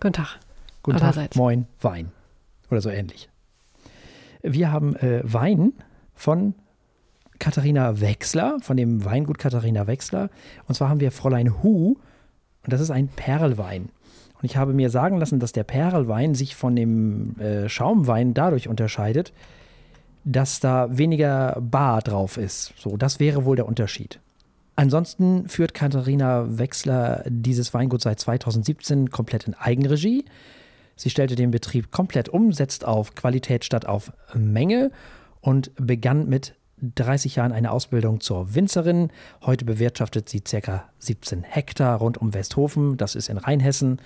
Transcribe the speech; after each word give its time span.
Guten 0.00 0.14
Tag. 0.14 0.38
Guten 0.82 0.98
Tag, 0.98 1.36
moin, 1.36 1.66
Wein. 1.82 2.10
Oder 2.70 2.80
so 2.80 2.88
ähnlich. 2.88 3.28
Wir 4.42 4.72
haben 4.72 4.96
äh, 4.96 5.20
Wein 5.24 5.74
von 6.14 6.54
Katharina 7.38 8.00
Wechsler, 8.00 8.56
von 8.62 8.78
dem 8.78 9.04
Weingut 9.04 9.38
Katharina 9.38 9.86
Wechsler. 9.86 10.30
Und 10.66 10.74
zwar 10.74 10.88
haben 10.88 11.00
wir 11.00 11.12
Fräulein 11.12 11.62
Hu. 11.62 11.96
Und 12.62 12.72
das 12.72 12.80
ist 12.80 12.90
ein 12.90 13.08
Perlwein. 13.08 13.90
Und 14.40 14.44
ich 14.44 14.56
habe 14.56 14.72
mir 14.72 14.88
sagen 14.88 15.18
lassen, 15.18 15.38
dass 15.38 15.52
der 15.52 15.64
Perlwein 15.64 16.34
sich 16.34 16.56
von 16.56 16.74
dem 16.74 17.38
äh, 17.38 17.68
Schaumwein 17.68 18.32
dadurch 18.32 18.68
unterscheidet, 18.68 19.34
dass 20.24 20.60
da 20.60 20.96
weniger 20.96 21.58
Bar 21.60 22.00
drauf 22.00 22.38
ist. 22.38 22.72
So, 22.78 22.96
das 22.96 23.20
wäre 23.20 23.44
wohl 23.44 23.56
der 23.56 23.68
Unterschied. 23.68 24.18
Ansonsten 24.80 25.46
führt 25.46 25.74
Katharina 25.74 26.56
Wechsler 26.56 27.22
dieses 27.28 27.74
Weingut 27.74 28.00
seit 28.00 28.18
2017 28.18 29.10
komplett 29.10 29.46
in 29.46 29.52
Eigenregie. 29.52 30.24
Sie 30.96 31.10
stellte 31.10 31.34
den 31.34 31.50
Betrieb 31.50 31.90
komplett 31.90 32.30
um, 32.30 32.54
setzt 32.54 32.86
auf 32.86 33.14
Qualität 33.14 33.66
statt 33.66 33.84
auf 33.84 34.10
Menge 34.32 34.90
und 35.42 35.70
begann 35.76 36.30
mit 36.30 36.54
30 36.80 37.36
Jahren 37.36 37.52
eine 37.52 37.72
Ausbildung 37.72 38.22
zur 38.22 38.54
Winzerin. 38.54 39.10
Heute 39.42 39.66
bewirtschaftet 39.66 40.30
sie 40.30 40.40
ca. 40.40 40.88
17 40.98 41.42
Hektar 41.42 41.98
rund 41.98 42.16
um 42.16 42.32
Westhofen, 42.32 42.96
das 42.96 43.16
ist 43.16 43.28
in 43.28 43.36
Rheinhessen, 43.36 44.00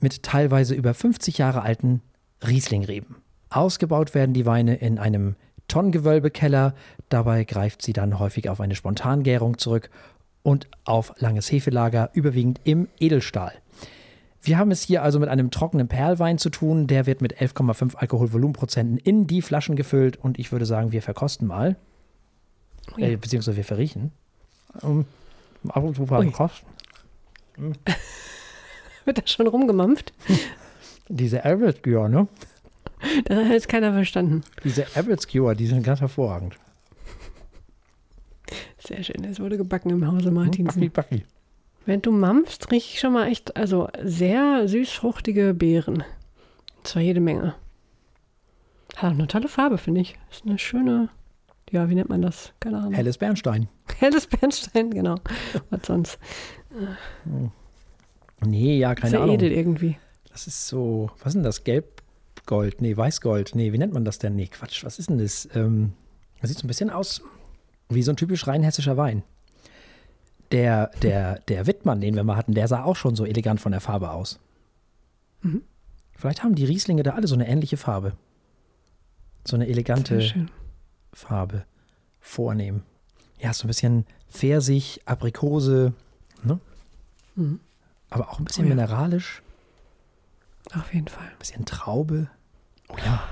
mit 0.00 0.22
teilweise 0.22 0.74
über 0.74 0.94
50 0.94 1.36
Jahre 1.36 1.60
alten 1.60 2.00
Rieslingreben. 2.42 3.16
Ausgebaut 3.50 4.14
werden 4.14 4.32
die 4.32 4.46
Weine 4.46 4.76
in 4.76 4.98
einem 4.98 5.36
Tonnengewölbekeller. 5.72 6.74
Dabei 7.08 7.44
greift 7.44 7.80
sie 7.80 7.94
dann 7.94 8.18
häufig 8.18 8.50
auf 8.50 8.60
eine 8.60 8.74
Spontangärung 8.74 9.56
zurück 9.56 9.88
und 10.42 10.68
auf 10.84 11.14
langes 11.18 11.50
Hefelager, 11.50 12.10
überwiegend 12.12 12.60
im 12.64 12.88
Edelstahl. 13.00 13.52
Wir 14.42 14.58
haben 14.58 14.70
es 14.70 14.82
hier 14.82 15.02
also 15.02 15.18
mit 15.18 15.30
einem 15.30 15.50
trockenen 15.50 15.88
Perlwein 15.88 16.36
zu 16.36 16.50
tun. 16.50 16.88
Der 16.88 17.06
wird 17.06 17.22
mit 17.22 17.40
11,5 17.40 17.94
Alkoholvolumenprozenten 17.94 18.98
in 18.98 19.26
die 19.26 19.40
Flaschen 19.40 19.74
gefüllt 19.74 20.18
und 20.18 20.38
ich 20.38 20.52
würde 20.52 20.66
sagen, 20.66 20.92
wir 20.92 21.00
verkosten 21.00 21.46
mal. 21.46 21.76
Ui. 22.96 23.02
Äh, 23.02 23.16
beziehungsweise 23.16 23.56
wir 23.56 23.64
verriechen. 23.64 24.12
Um, 24.82 25.06
ab 25.68 25.84
und 25.84 25.96
zu 25.96 26.02
mal 26.02 26.26
Ui. 26.26 26.32
kosten. 26.32 26.66
Wird 29.06 29.18
da 29.18 29.22
schon 29.26 29.46
rumgemampft? 29.46 30.12
Diese 31.08 31.46
Average 31.46 32.08
ne? 32.10 32.28
Da 33.24 33.36
hat 33.36 33.50
jetzt 33.52 33.68
keiner 33.68 33.92
verstanden. 33.92 34.42
Diese 34.64 34.84
Average 34.96 35.54
die 35.56 35.66
sind 35.66 35.82
ganz 35.82 36.00
hervorragend. 36.00 36.56
Sehr 38.78 39.02
schön. 39.02 39.24
Es 39.24 39.40
wurde 39.40 39.56
gebacken 39.56 39.90
im 39.90 40.06
Hause 40.10 40.26
Hm, 40.28 40.34
Martinsen. 40.34 40.90
Backi, 40.90 41.16
backi. 41.16 41.24
Wenn 41.86 42.00
du 42.02 42.12
mampfst, 42.12 42.70
rieche 42.70 42.94
ich 42.94 43.00
schon 43.00 43.12
mal 43.12 43.26
echt, 43.28 43.56
also 43.56 43.88
sehr 44.02 44.68
süß-fruchtige 44.68 45.54
Beeren. 45.54 46.04
Und 46.76 46.86
zwar 46.86 47.02
jede 47.02 47.20
Menge. 47.20 47.54
Hat 48.96 49.10
auch 49.12 49.18
eine 49.18 49.26
tolle 49.26 49.48
Farbe, 49.48 49.78
finde 49.78 50.00
ich. 50.02 50.16
Ist 50.30 50.44
eine 50.46 50.58
schöne, 50.58 51.08
ja, 51.70 51.88
wie 51.88 51.94
nennt 51.94 52.08
man 52.08 52.22
das? 52.22 52.52
Keine 52.60 52.78
Ahnung. 52.78 52.92
Helles 52.92 53.18
Bernstein. 53.18 53.68
Helles 53.98 54.26
Bernstein, 54.26 54.90
genau. 54.90 55.16
Was 55.70 55.86
sonst? 55.86 56.18
Nee, 58.44 58.78
ja, 58.78 58.94
keine 58.94 59.10
sehr 59.10 59.20
Ahnung. 59.20 59.36
edel 59.36 59.52
irgendwie. 59.52 59.96
Das 60.30 60.46
ist 60.46 60.66
so, 60.68 61.10
was 61.18 61.28
ist 61.28 61.34
denn 61.34 61.42
das? 61.42 61.64
Gelbgold? 62.46 62.80
Nee, 62.80 62.96
Weißgold. 62.96 63.54
Nee, 63.54 63.72
wie 63.72 63.78
nennt 63.78 63.92
man 63.92 64.04
das 64.04 64.18
denn? 64.18 64.34
Nee, 64.36 64.46
Quatsch, 64.46 64.84
was 64.84 64.98
ist 64.98 65.10
denn 65.10 65.18
das? 65.18 65.48
Ähm, 65.54 65.92
das 66.40 66.50
sieht 66.50 66.58
so 66.58 66.64
ein 66.66 66.68
bisschen 66.68 66.90
aus 66.90 67.22
wie 67.88 68.02
so 68.02 68.12
ein 68.12 68.16
typisch 68.16 68.46
rheinhessischer 68.46 68.96
Wein. 68.96 69.22
Der, 70.50 70.88
der, 71.02 71.40
der 71.40 71.66
Wittmann, 71.66 72.00
den 72.00 72.14
wir 72.14 72.24
mal 72.24 72.36
hatten, 72.36 72.54
der 72.54 72.68
sah 72.68 72.84
auch 72.84 72.96
schon 72.96 73.16
so 73.16 73.24
elegant 73.24 73.60
von 73.60 73.72
der 73.72 73.80
Farbe 73.80 74.10
aus. 74.10 74.38
Mhm. 75.42 75.62
Vielleicht 76.16 76.42
haben 76.42 76.54
die 76.54 76.64
Rieslinge 76.64 77.02
da 77.02 77.12
alle 77.12 77.26
so 77.26 77.34
eine 77.34 77.48
ähnliche 77.48 77.76
Farbe. 77.76 78.12
So 79.46 79.56
eine 79.56 79.66
elegante. 79.66 80.48
Farbe. 81.12 81.64
Vornehm. 82.20 82.82
Ja, 83.40 83.52
so 83.52 83.64
ein 83.64 83.68
bisschen 83.68 84.06
Pfirsich, 84.30 85.00
Aprikose, 85.04 85.92
ne? 86.44 86.60
Mhm. 87.34 87.60
Aber 88.10 88.30
auch 88.30 88.38
ein 88.38 88.44
bisschen 88.44 88.66
Oh 88.66 88.68
ja. 88.68 88.74
mineralisch, 88.74 89.42
Auf 90.74 90.92
jeden 90.94 91.08
Fall. 91.08 91.26
ein 91.26 91.38
bisschen 91.38 91.64
Traube. 91.64 92.28
Oh 92.88 92.96
ja. 93.04 93.22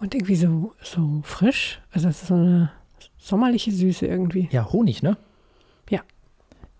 Und 0.00 0.14
irgendwie 0.14 0.36
so, 0.36 0.74
so 0.82 1.20
frisch. 1.24 1.80
Also 1.92 2.08
es 2.08 2.22
ist 2.22 2.28
so 2.28 2.34
eine 2.34 2.72
sommerliche 3.18 3.70
Süße 3.70 4.06
irgendwie. 4.06 4.48
Ja, 4.50 4.72
Honig, 4.72 5.02
ne? 5.02 5.16
Ja. 5.90 6.00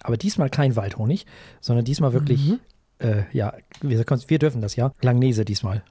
Aber 0.03 0.17
diesmal 0.17 0.51
kein 0.51 0.75
Waldhonig, 0.75 1.27
sondern 1.61 1.85
diesmal 1.85 2.13
wirklich, 2.13 2.49
Mhm. 2.49 2.61
äh, 2.99 3.23
ja, 3.33 3.55
wir, 3.81 3.99
wir 4.05 4.39
dürfen 4.39 4.61
das 4.61 4.75
ja. 4.77 4.93
Langnese 5.03 5.45
diesmal. 5.45 5.83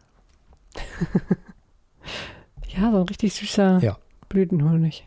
Ja, 2.68 2.90
so 2.92 2.98
ein 3.02 3.08
richtig 3.08 3.34
süßer 3.34 3.80
Ja. 3.84 3.98
Blütenhonig. 4.30 5.06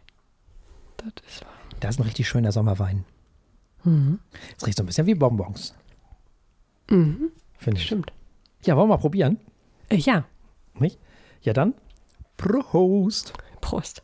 Das 0.99 1.09
ist 1.27 1.43
wahr. 1.45 1.51
Das 1.81 1.95
ist 1.95 1.99
ein 2.01 2.05
richtig 2.05 2.29
schöner 2.29 2.53
Sommerwein. 2.53 3.05
Mhm. 3.85 4.21
Es 4.59 4.67
riecht 4.67 4.77
so 4.77 4.83
ein 4.83 4.87
bisschen 4.87 5.07
wie 5.07 5.15
Bonbons, 5.15 5.75
Mhm. 6.91 7.31
finde 7.57 7.81
ich. 7.81 7.87
Stimmt. 7.87 8.13
Ja, 8.65 8.77
wollen 8.77 8.89
wir 8.89 8.95
mal 8.97 9.01
probieren? 9.01 9.39
Äh, 9.91 9.97
ja, 9.97 10.25
Nicht? 10.79 10.99
Ja, 11.43 11.53
dann. 11.53 11.75
Prost. 12.37 13.33
Prost. 13.61 14.03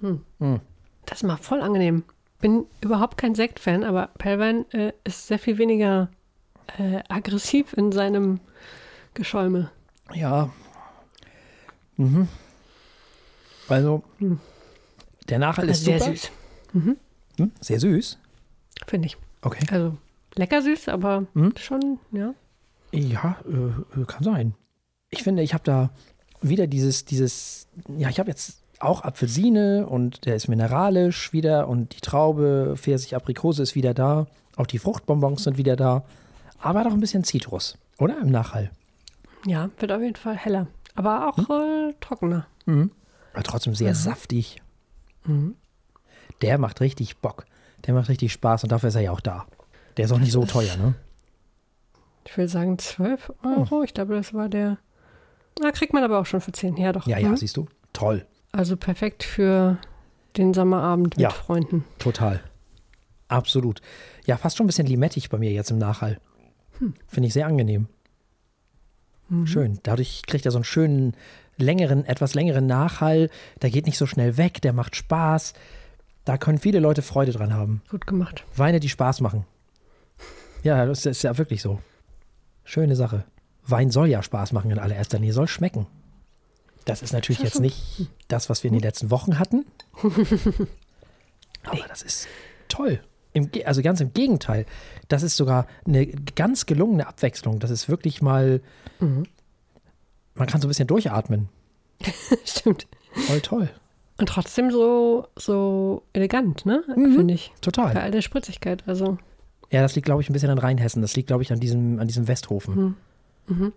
Hm. 0.00 0.20
Das 1.06 1.18
ist 1.18 1.22
mal 1.22 1.36
voll 1.36 1.60
angenehm. 1.60 2.04
Bin 2.40 2.66
überhaupt 2.80 3.16
kein 3.18 3.34
Sektfan, 3.34 3.84
aber 3.84 4.08
Perlwein 4.18 4.68
äh, 4.72 4.92
ist 5.04 5.28
sehr 5.28 5.38
viel 5.38 5.58
weniger 5.58 6.08
äh, 6.78 7.00
aggressiv 7.08 7.72
in 7.74 7.92
seinem 7.92 8.40
Geschäume. 9.14 9.70
Ja. 10.12 10.50
Mhm. 11.96 12.28
Also, 13.68 14.02
Hm. 14.18 14.40
der 15.28 15.38
Nachhall 15.38 15.68
ist 15.68 15.84
sehr 15.84 15.98
super. 16.00 16.10
süß, 16.12 16.30
Hm? 16.72 17.52
Sehr 17.60 17.78
süß. 17.80 18.18
finde 18.86 19.06
ich. 19.06 19.16
Okay. 19.42 19.64
Also 19.70 19.96
lecker 20.36 20.62
süß, 20.62 20.88
aber 20.88 21.26
Mhm. 21.34 21.52
schon, 21.56 21.98
ja. 22.12 22.34
Ja, 22.92 23.36
äh, 23.46 24.00
äh, 24.00 24.04
kann 24.06 24.22
sein. 24.24 24.54
Ich 25.10 25.22
finde, 25.22 25.42
ich 25.42 25.54
habe 25.54 25.64
da 25.64 25.90
wieder 26.40 26.66
dieses, 26.66 27.04
dieses, 27.04 27.66
ja, 27.96 28.08
ich 28.08 28.18
habe 28.18 28.30
jetzt 28.30 28.62
auch 28.80 29.02
Apfelsine 29.04 29.86
und 29.86 30.26
der 30.26 30.34
ist 30.36 30.48
mineralisch 30.48 31.32
wieder 31.32 31.68
und 31.68 31.94
die 31.96 32.00
Traube, 32.00 32.74
Pfirsich, 32.76 33.14
Aprikose 33.14 33.62
ist 33.62 33.74
wieder 33.74 33.94
da. 33.94 34.26
Auch 34.56 34.66
die 34.66 34.78
Fruchtbonbons 34.78 35.44
sind 35.44 35.56
wieder 35.56 35.76
da. 35.76 36.04
Aber 36.60 36.84
doch 36.84 36.92
ein 36.92 37.00
bisschen 37.00 37.24
Zitrus, 37.24 37.78
oder? 37.98 38.18
Im 38.20 38.30
Nachhall. 38.30 38.70
Ja, 39.46 39.70
wird 39.78 39.92
auf 39.92 40.02
jeden 40.02 40.16
Fall 40.16 40.36
heller. 40.36 40.66
Aber 40.94 41.28
auch 41.28 41.36
Hm? 41.38 41.90
äh, 41.90 41.94
trockener. 42.00 42.46
Aber 42.66 43.42
trotzdem 43.42 43.74
sehr 43.74 43.94
saftig. 43.94 44.60
Der 46.42 46.58
macht 46.58 46.80
richtig 46.80 47.18
Bock. 47.18 47.46
Der 47.86 47.94
macht 47.94 48.08
richtig 48.08 48.32
Spaß 48.32 48.64
und 48.64 48.72
dafür 48.72 48.88
ist 48.90 48.94
er 48.96 49.00
ja 49.02 49.12
auch 49.12 49.20
da. 49.20 49.46
Der 49.96 50.04
ist 50.06 50.12
auch 50.12 50.18
nicht 50.18 50.32
so 50.32 50.44
teuer, 50.44 50.76
ne? 50.76 50.94
Ich 52.26 52.36
will 52.36 52.48
sagen 52.48 52.78
12 52.78 53.32
Euro. 53.44 53.82
Ich 53.82 53.94
glaube, 53.94 54.14
das 54.14 54.32
war 54.32 54.48
der. 54.48 54.78
Na, 55.60 55.70
kriegt 55.72 55.92
man 55.92 56.02
aber 56.04 56.18
auch 56.20 56.26
schon 56.26 56.40
für 56.40 56.52
10. 56.52 56.76
Ja, 56.76 56.92
doch. 56.92 57.06
Ja, 57.06 57.18
ja, 57.18 57.28
Mhm. 57.28 57.36
siehst 57.36 57.56
du? 57.56 57.66
Toll. 57.92 58.24
Also 58.52 58.76
perfekt 58.76 59.22
für 59.22 59.78
den 60.36 60.54
Sommerabend 60.54 61.16
mit 61.16 61.22
Ja. 61.22 61.30
Freunden. 61.30 61.84
Total. 61.98 62.40
Absolut. 63.28 63.80
Ja, 64.24 64.36
fast 64.36 64.56
schon 64.56 64.64
ein 64.64 64.68
bisschen 64.68 64.86
limettig 64.86 65.30
bei 65.30 65.38
mir 65.38 65.50
jetzt 65.52 65.70
im 65.70 65.78
Nachhall. 65.78 66.20
Finde 67.06 67.26
ich 67.26 67.32
sehr 67.32 67.46
angenehm. 67.46 67.88
Schön. 69.44 69.78
Dadurch 69.82 70.22
kriegt 70.26 70.44
er 70.44 70.50
so 70.52 70.58
einen 70.58 70.64
schönen, 70.64 71.14
längeren, 71.56 72.04
etwas 72.04 72.34
längeren 72.34 72.66
Nachhall. 72.66 73.30
Der 73.62 73.70
geht 73.70 73.86
nicht 73.86 73.96
so 73.96 74.04
schnell 74.06 74.36
weg, 74.36 74.60
der 74.60 74.74
macht 74.74 74.94
Spaß. 74.94 75.54
Da 76.26 76.36
können 76.36 76.58
viele 76.58 76.80
Leute 76.80 77.00
Freude 77.00 77.32
dran 77.32 77.54
haben. 77.54 77.80
Gut 77.90 78.06
gemacht. 78.06 78.44
Weine, 78.54 78.78
die 78.78 78.90
Spaß 78.90 79.22
machen. 79.22 79.46
Ja, 80.62 80.86
das 80.86 81.06
ist 81.06 81.22
ja 81.22 81.36
wirklich 81.38 81.62
so. 81.62 81.80
Schöne 82.64 82.96
Sache. 82.96 83.24
Wein 83.66 83.90
soll 83.90 84.08
ja 84.08 84.22
Spaß 84.22 84.52
machen 84.52 84.70
in 84.70 84.78
allererster 84.78 85.18
Linie, 85.18 85.32
soll 85.32 85.48
schmecken. 85.48 85.86
Das 86.84 87.02
ist 87.02 87.12
natürlich 87.12 87.42
jetzt 87.42 87.60
nicht 87.60 88.08
das, 88.28 88.50
was 88.50 88.62
wir 88.62 88.68
in 88.68 88.74
den 88.74 88.82
letzten 88.82 89.10
Wochen 89.10 89.38
hatten. 89.38 89.64
Aber 91.64 91.86
das 91.88 92.02
ist 92.02 92.26
toll. 92.68 93.00
Im, 93.32 93.50
also 93.64 93.82
ganz 93.82 94.00
im 94.00 94.12
Gegenteil. 94.12 94.66
Das 95.08 95.22
ist 95.22 95.36
sogar 95.36 95.66
eine 95.86 96.06
ganz 96.06 96.66
gelungene 96.66 97.06
Abwechslung. 97.06 97.60
Das 97.60 97.70
ist 97.70 97.88
wirklich 97.88 98.20
mal. 98.20 98.60
Man 100.34 100.46
kann 100.46 100.60
so 100.60 100.66
ein 100.66 100.70
bisschen 100.70 100.86
durchatmen. 100.86 101.48
Stimmt. 102.44 102.86
Voll 103.12 103.40
toll. 103.40 103.70
Und 104.18 104.28
trotzdem 104.28 104.70
so, 104.70 105.28
so 105.36 106.02
elegant, 106.12 106.66
ne? 106.66 106.84
Mhm. 106.94 107.14
Finde 107.16 107.34
ich. 107.34 107.50
Bei 107.50 107.60
Total. 107.60 107.96
all 107.96 108.10
der 108.10 108.22
Spritzigkeit. 108.22 108.82
Also, 108.86 109.18
Ja, 109.72 109.80
das 109.80 109.94
liegt, 109.94 110.04
glaube 110.04 110.22
ich, 110.22 110.28
ein 110.28 110.34
bisschen 110.34 110.50
an 110.50 110.58
Rheinhessen. 110.58 111.02
Das 111.02 111.16
liegt, 111.16 111.28
glaube 111.28 111.42
ich, 111.42 111.52
an 111.52 111.58
diesem, 111.58 111.98
an 111.98 112.06
diesem 112.06 112.28
Westhofen. 112.28 112.96
Mhm. 113.46 113.72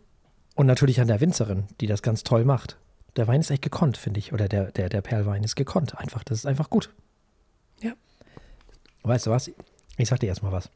Und 0.55 0.67
natürlich 0.67 1.01
an 1.01 1.07
der 1.07 1.21
Winzerin, 1.21 1.63
die 1.79 1.87
das 1.87 2.01
ganz 2.01 2.23
toll 2.23 2.45
macht. 2.45 2.77
Der 3.15 3.27
Wein 3.27 3.39
ist 3.39 3.49
echt 3.49 3.61
gekonnt, 3.61 3.95
finde 3.95 4.19
ich. 4.19 4.33
Oder 4.33 4.49
der, 4.49 4.71
der, 4.71 4.89
der 4.89 5.01
Perlwein 5.01 5.43
ist 5.43 5.55
gekonnt. 5.55 5.97
Einfach, 5.97 6.23
das 6.23 6.39
ist 6.39 6.45
einfach 6.45 6.69
gut. 6.69 6.89
Ja. 7.81 7.93
Weißt 9.03 9.25
du 9.25 9.31
was? 9.31 9.49
Ich 9.97 10.09
sag 10.09 10.19
dir 10.19 10.27
erstmal 10.27 10.51
was. 10.51 10.69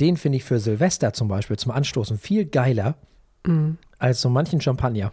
Den 0.00 0.16
finde 0.16 0.36
ich 0.36 0.44
für 0.44 0.58
Silvester 0.58 1.12
zum 1.12 1.28
Beispiel 1.28 1.56
zum 1.56 1.72
Anstoßen 1.72 2.18
viel 2.18 2.44
geiler 2.44 2.96
als 3.98 4.20
so 4.20 4.28
manchen 4.28 4.60
Champagner. 4.60 5.12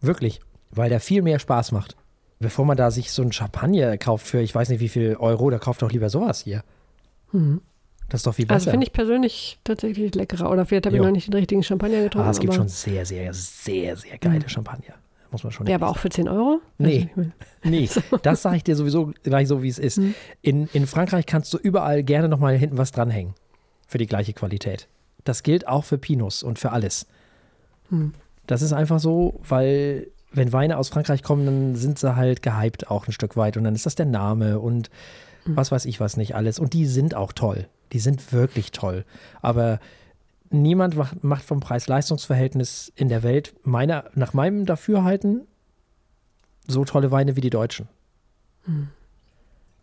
Wirklich, 0.00 0.40
weil 0.70 0.90
der 0.90 1.00
viel 1.00 1.22
mehr 1.22 1.38
Spaß 1.38 1.72
macht. 1.72 1.96
Bevor 2.38 2.64
man 2.64 2.76
da 2.76 2.90
sich 2.90 3.12
so 3.12 3.22
ein 3.22 3.32
Champagner 3.32 3.96
kauft 3.98 4.26
für 4.26 4.40
ich 4.40 4.54
weiß 4.54 4.68
nicht 4.68 4.80
wie 4.80 4.88
viel 4.88 5.16
Euro, 5.16 5.48
da 5.50 5.58
kauft 5.58 5.82
doch 5.82 5.92
lieber 5.92 6.10
sowas 6.10 6.40
hier. 6.40 6.62
Das 8.08 8.20
ist 8.20 8.26
doch 8.26 8.34
viel 8.34 8.46
besser. 8.46 8.54
Also 8.54 8.70
finde 8.70 8.86
ich 8.86 8.92
persönlich 8.92 9.58
tatsächlich 9.64 10.14
leckerer. 10.14 10.50
Oder 10.50 10.66
vielleicht 10.66 10.86
habe 10.86 10.96
ich 10.96 11.02
noch 11.02 11.10
nicht 11.10 11.28
den 11.28 11.34
richtigen 11.34 11.62
Champagner 11.62 12.02
getrunken. 12.02 12.28
ah, 12.28 12.30
es 12.30 12.40
gibt 12.40 12.54
schon 12.54 12.68
sehr, 12.68 13.06
sehr, 13.06 13.32
sehr, 13.32 13.96
sehr 13.96 14.18
geile 14.18 14.48
Champagner. 14.48 14.94
Muss 15.30 15.44
man 15.44 15.52
schon 15.52 15.66
Ja, 15.66 15.76
aber 15.76 15.88
auch 15.88 15.96
für 15.96 16.10
10 16.10 16.28
Euro? 16.28 16.60
Nee. 16.76 17.08
Also 17.16 17.30
Nee, 17.64 17.88
das 18.22 18.42
sage 18.42 18.56
ich 18.56 18.64
dir 18.64 18.76
sowieso 18.76 19.12
gleich 19.22 19.48
so, 19.48 19.62
wie 19.62 19.68
es 19.68 19.78
ist. 19.78 19.98
In, 20.42 20.68
in 20.74 20.86
Frankreich 20.86 21.24
kannst 21.24 21.54
du 21.54 21.58
überall 21.58 22.02
gerne 22.02 22.28
nochmal 22.28 22.54
hinten 22.56 22.76
was 22.76 22.92
dranhängen. 22.92 23.32
Für 23.88 23.96
die 23.96 24.06
gleiche 24.06 24.34
Qualität. 24.34 24.88
Das 25.24 25.42
gilt 25.42 25.66
auch 25.66 25.84
für 25.84 25.96
Pinos 25.96 26.42
und 26.42 26.58
für 26.58 26.70
alles. 26.72 27.06
Das 28.46 28.60
ist 28.62 28.72
einfach 28.72 29.00
so, 29.00 29.40
weil 29.48 30.08
wenn 30.32 30.52
Weine 30.52 30.78
aus 30.78 30.88
Frankreich 30.88 31.22
kommen, 31.22 31.46
dann 31.46 31.76
sind 31.76 31.98
sie 31.98 32.16
halt 32.16 32.42
gehypt 32.42 32.90
auch 32.90 33.06
ein 33.06 33.12
Stück 33.12 33.36
weit. 33.36 33.56
Und 33.56 33.64
dann 33.64 33.74
ist 33.74 33.86
das 33.86 33.94
der 33.94 34.06
Name 34.06 34.58
und 34.60 34.90
was 35.44 35.72
weiß 35.72 35.84
ich 35.86 36.00
was 36.00 36.16
nicht 36.16 36.34
alles. 36.34 36.58
Und 36.58 36.72
die 36.72 36.86
sind 36.86 37.14
auch 37.14 37.32
toll. 37.32 37.68
Die 37.92 37.98
sind 37.98 38.32
wirklich 38.32 38.72
toll. 38.72 39.04
Aber 39.40 39.80
niemand 40.50 40.96
macht, 41.22 41.44
vom 41.44 41.60
Preis-Leistungs-Verhältnis 41.60 42.92
in 42.94 43.08
der 43.08 43.22
Welt, 43.22 43.54
meiner, 43.64 44.04
nach 44.14 44.32
meinem 44.34 44.66
Dafürhalten, 44.66 45.46
so 46.66 46.84
tolle 46.84 47.10
Weine 47.10 47.36
wie 47.36 47.40
die 47.40 47.50
Deutschen. 47.50 47.88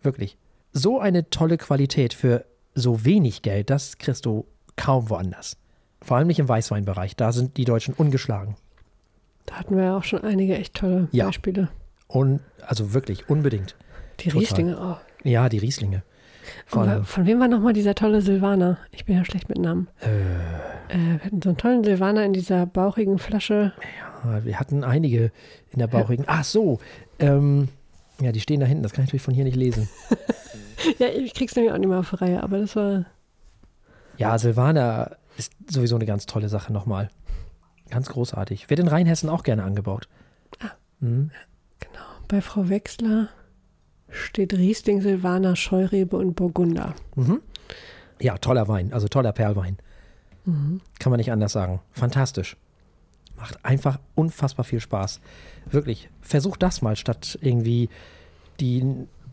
Wirklich. 0.01 0.37
So 0.71 0.99
eine 0.99 1.29
tolle 1.29 1.57
Qualität 1.57 2.13
für 2.13 2.45
so 2.75 3.03
wenig 3.03 3.41
Geld, 3.41 3.69
das 3.69 3.97
kriegst 3.97 4.25
du 4.25 4.45
kaum 4.75 5.09
woanders. 5.09 5.57
Vor 6.01 6.17
allem 6.17 6.27
nicht 6.27 6.39
im 6.39 6.47
Weißweinbereich. 6.47 7.15
Da 7.15 7.31
sind 7.31 7.57
die 7.57 7.65
Deutschen 7.65 7.93
ungeschlagen. 7.93 8.55
Da 9.45 9.55
hatten 9.55 9.75
wir 9.75 9.83
ja 9.83 9.97
auch 9.97 10.03
schon 10.03 10.23
einige 10.23 10.55
echt 10.57 10.75
tolle 10.75 11.09
Ja. 11.11 11.25
Beispiele. 11.25 11.69
Und 12.07 12.39
also 12.65 12.93
wirklich 12.93 13.29
unbedient. 13.29 13.75
Die 14.21 14.29
Total. 14.29 14.39
Rieslinge 14.39 14.79
auch. 14.79 14.99
Ja, 15.23 15.49
die 15.49 15.57
Rieslinge. 15.57 16.03
Wa- 16.71 17.03
von 17.03 17.25
wem 17.25 17.39
war 17.39 17.47
nochmal 17.47 17.73
dieser 17.73 17.93
tolle 17.95 18.21
Silvaner? 18.21 18.77
Ich 18.91 19.05
bin 19.05 19.15
ja 19.15 19.25
schlecht 19.25 19.49
mit 19.49 19.57
Namen. 19.59 19.87
Äh, 19.99 20.07
wir 20.97 21.23
hatten 21.25 21.41
so 21.41 21.49
einen 21.49 21.57
tollen 21.57 21.83
Silvaner 21.83 22.23
in 22.25 22.33
dieser 22.33 22.65
bauchigen 22.65 23.19
Flasche. 23.19 23.73
Ah, 24.23 24.39
Wir 24.43 24.59
hatten 24.59 24.83
einige 24.83 25.31
in 25.71 25.79
der 25.79 25.87
bauchigen. 25.87 26.25
Ach 26.27 26.43
so. 26.43 26.79
Ähm, 27.19 27.67
ja, 28.21 28.31
die 28.31 28.39
stehen 28.39 28.59
da 28.59 28.65
hinten. 28.65 28.83
Das 28.83 28.93
kann 28.93 29.03
ich 29.03 29.09
natürlich 29.09 29.23
von 29.23 29.33
hier 29.33 29.43
nicht 29.45 29.55
lesen. 29.57 29.89
Ja, 30.97 31.07
ich 31.07 31.33
krieg's 31.33 31.53
nämlich 31.57 31.73
auch 31.73 31.77
nicht 31.77 31.89
mehr 31.89 31.99
auf 31.99 32.09
die 32.09 32.15
Reihe, 32.15 32.41
aber 32.41 32.57
das 32.59 32.73
war. 32.77 33.03
Ja, 34.17 34.37
Silvaner 34.37 35.17
ist 35.37 35.51
sowieso 35.69 35.95
eine 35.97 36.05
ganz 36.05 36.25
tolle 36.25 36.47
Sache 36.47 36.71
nochmal. 36.71 37.09
Ganz 37.89 38.07
großartig. 38.07 38.69
Wird 38.69 38.79
in 38.79 38.87
Rheinhessen 38.87 39.27
auch 39.29 39.43
gerne 39.43 39.63
angebaut. 39.65 40.07
Mhm. 41.01 41.31
Genau. 41.81 42.05
Bei 42.29 42.39
Frau 42.39 42.69
Wechsler 42.69 43.27
steht 44.09 44.53
Riesling, 44.53 45.01
Silvaner, 45.01 45.55
Scheurebe 45.55 46.17
und 46.17 46.35
Burgunder. 46.35 46.93
Mhm. 47.15 47.41
Ja, 48.19 48.37
toller 48.37 48.67
Wein, 48.67 48.91
also 48.93 49.07
toller 49.07 49.31
Perlwein. 49.31 49.77
Kann 50.99 51.11
man 51.11 51.17
nicht 51.17 51.31
anders 51.31 51.51
sagen. 51.51 51.79
Fantastisch. 51.91 52.57
Macht 53.37 53.63
einfach 53.63 53.99
unfassbar 54.15 54.63
viel 54.65 54.79
Spaß. 54.79 55.21
Wirklich. 55.69 56.09
Versucht 56.21 56.63
das 56.63 56.81
mal, 56.81 56.95
statt 56.95 57.37
irgendwie 57.41 57.89
die 58.59 58.83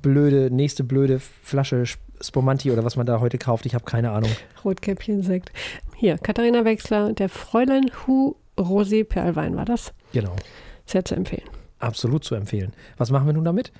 blöde, 0.02 0.50
nächste 0.55 0.84
blöde 0.84 1.19
Flasche 1.19 1.82
Sp- 1.88 2.05
Spumanti 2.20 2.70
oder 2.70 2.84
was 2.84 2.96
man 2.96 3.06
da 3.06 3.20
heute 3.20 3.38
kauft. 3.38 3.64
Ich 3.67 3.75
habe 3.75 3.84
keine 3.84 4.11
Ahnung. 4.11 4.31
Rotkäppchen-Sekt. 4.64 5.52
Hier, 5.96 6.19
Katharina 6.19 6.64
Wechsler, 6.64 7.12
der 7.14 7.28
Fräulein 7.31 7.90
Hu 8.06 8.37
Rosé 8.58 9.05
Perlwein 9.05 9.56
war 9.56 9.64
das. 9.64 9.93
Genau. 10.12 10.37
Sehr 10.84 11.05
zu 11.05 11.14
empfehlen. 11.14 11.49
Absolut 11.78 12.25
zu 12.25 12.34
empfehlen. 12.34 12.73
Was 12.99 13.11
machen 13.11 13.26
wir 13.26 13.32
nun 13.32 13.44
damit? 13.44 13.73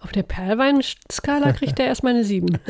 Auf 0.00 0.12
der 0.12 0.22
Perlwein-Skala 0.22 1.52
kriegt 1.52 1.78
er 1.80 1.86
erstmal 1.86 2.14
eine 2.14 2.24
7. 2.24 2.58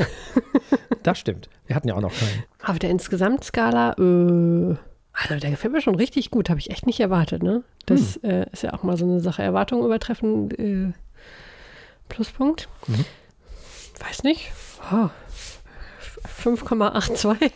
Das 1.05 1.19
stimmt. 1.19 1.49
Wir 1.67 1.77
hatten 1.77 1.89
ja 1.89 1.95
auch 1.95 2.01
noch 2.01 2.13
keinen. 2.13 2.43
Auf 2.65 2.79
der 2.79 2.91
Insgesamtskala, 2.91 3.93
äh, 3.93 4.77
also 5.13 5.41
der 5.41 5.51
gefällt 5.51 5.73
mir 5.73 5.81
schon 5.81 5.95
richtig 5.95 6.31
gut, 6.31 6.51
habe 6.51 6.59
ich 6.61 6.71
echt 6.71 6.87
nicht 6.87 7.01
erwartet, 7.01 7.43
ne? 7.43 7.63
Das 7.87 8.17
äh, 8.19 8.47
ist 8.53 8.63
ja 8.63 8.75
auch 8.75 8.83
mal 8.83 8.97
so 8.99 9.05
eine 9.07 9.21
Sache. 9.21 9.43
Erwartungen 9.43 9.85
übertreffen, 9.87 10.51
äh, 10.51 10.93
Pluspunkt. 12.09 12.69
Mhm. 12.89 13.05
Weiß 14.07 14.23
nicht. 14.25 14.51
Oh, 14.93 15.09
f- 15.29 15.61
5,82. 16.45 17.51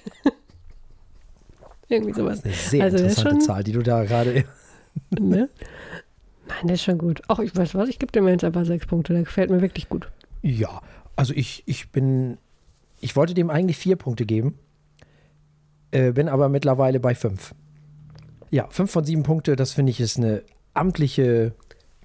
Irgendwie 1.88 2.14
sowas. 2.14 2.44
Eine 2.44 2.54
sehr 2.54 2.84
Also 2.84 2.96
das 2.98 3.06
ist 3.12 3.18
interessante 3.18 3.44
Zahl, 3.46 3.64
die 3.64 3.72
du 3.72 3.82
da 3.82 4.04
gerade. 4.04 4.44
Ne? 5.10 5.48
Der 6.64 6.74
ist 6.74 6.82
schon 6.82 6.98
gut. 6.98 7.22
Ach, 7.28 7.38
ich 7.40 7.54
weiß 7.56 7.74
was, 7.74 7.88
ich 7.88 7.98
gebe 7.98 8.12
dem 8.12 8.26
jetzt 8.28 8.44
einfach 8.44 8.64
sechs 8.64 8.86
Punkte. 8.86 9.12
Der 9.12 9.22
gefällt 9.24 9.50
mir 9.50 9.60
wirklich 9.60 9.88
gut. 9.88 10.10
Ja, 10.42 10.80
also 11.16 11.32
ich, 11.34 11.62
ich 11.66 11.90
bin. 11.90 12.38
Ich 13.00 13.16
wollte 13.16 13.34
dem 13.34 13.50
eigentlich 13.50 13.78
vier 13.78 13.96
Punkte 13.96 14.24
geben, 14.26 14.56
äh, 15.90 16.12
bin 16.12 16.28
aber 16.28 16.48
mittlerweile 16.48 17.00
bei 17.00 17.14
fünf. 17.16 17.54
Ja, 18.50 18.68
fünf 18.70 18.90
von 18.92 19.04
sieben 19.04 19.22
Punkte, 19.24 19.56
das 19.56 19.72
finde 19.72 19.90
ich 19.90 19.98
ist 20.00 20.18
eine 20.18 20.42
amtliche 20.74 21.52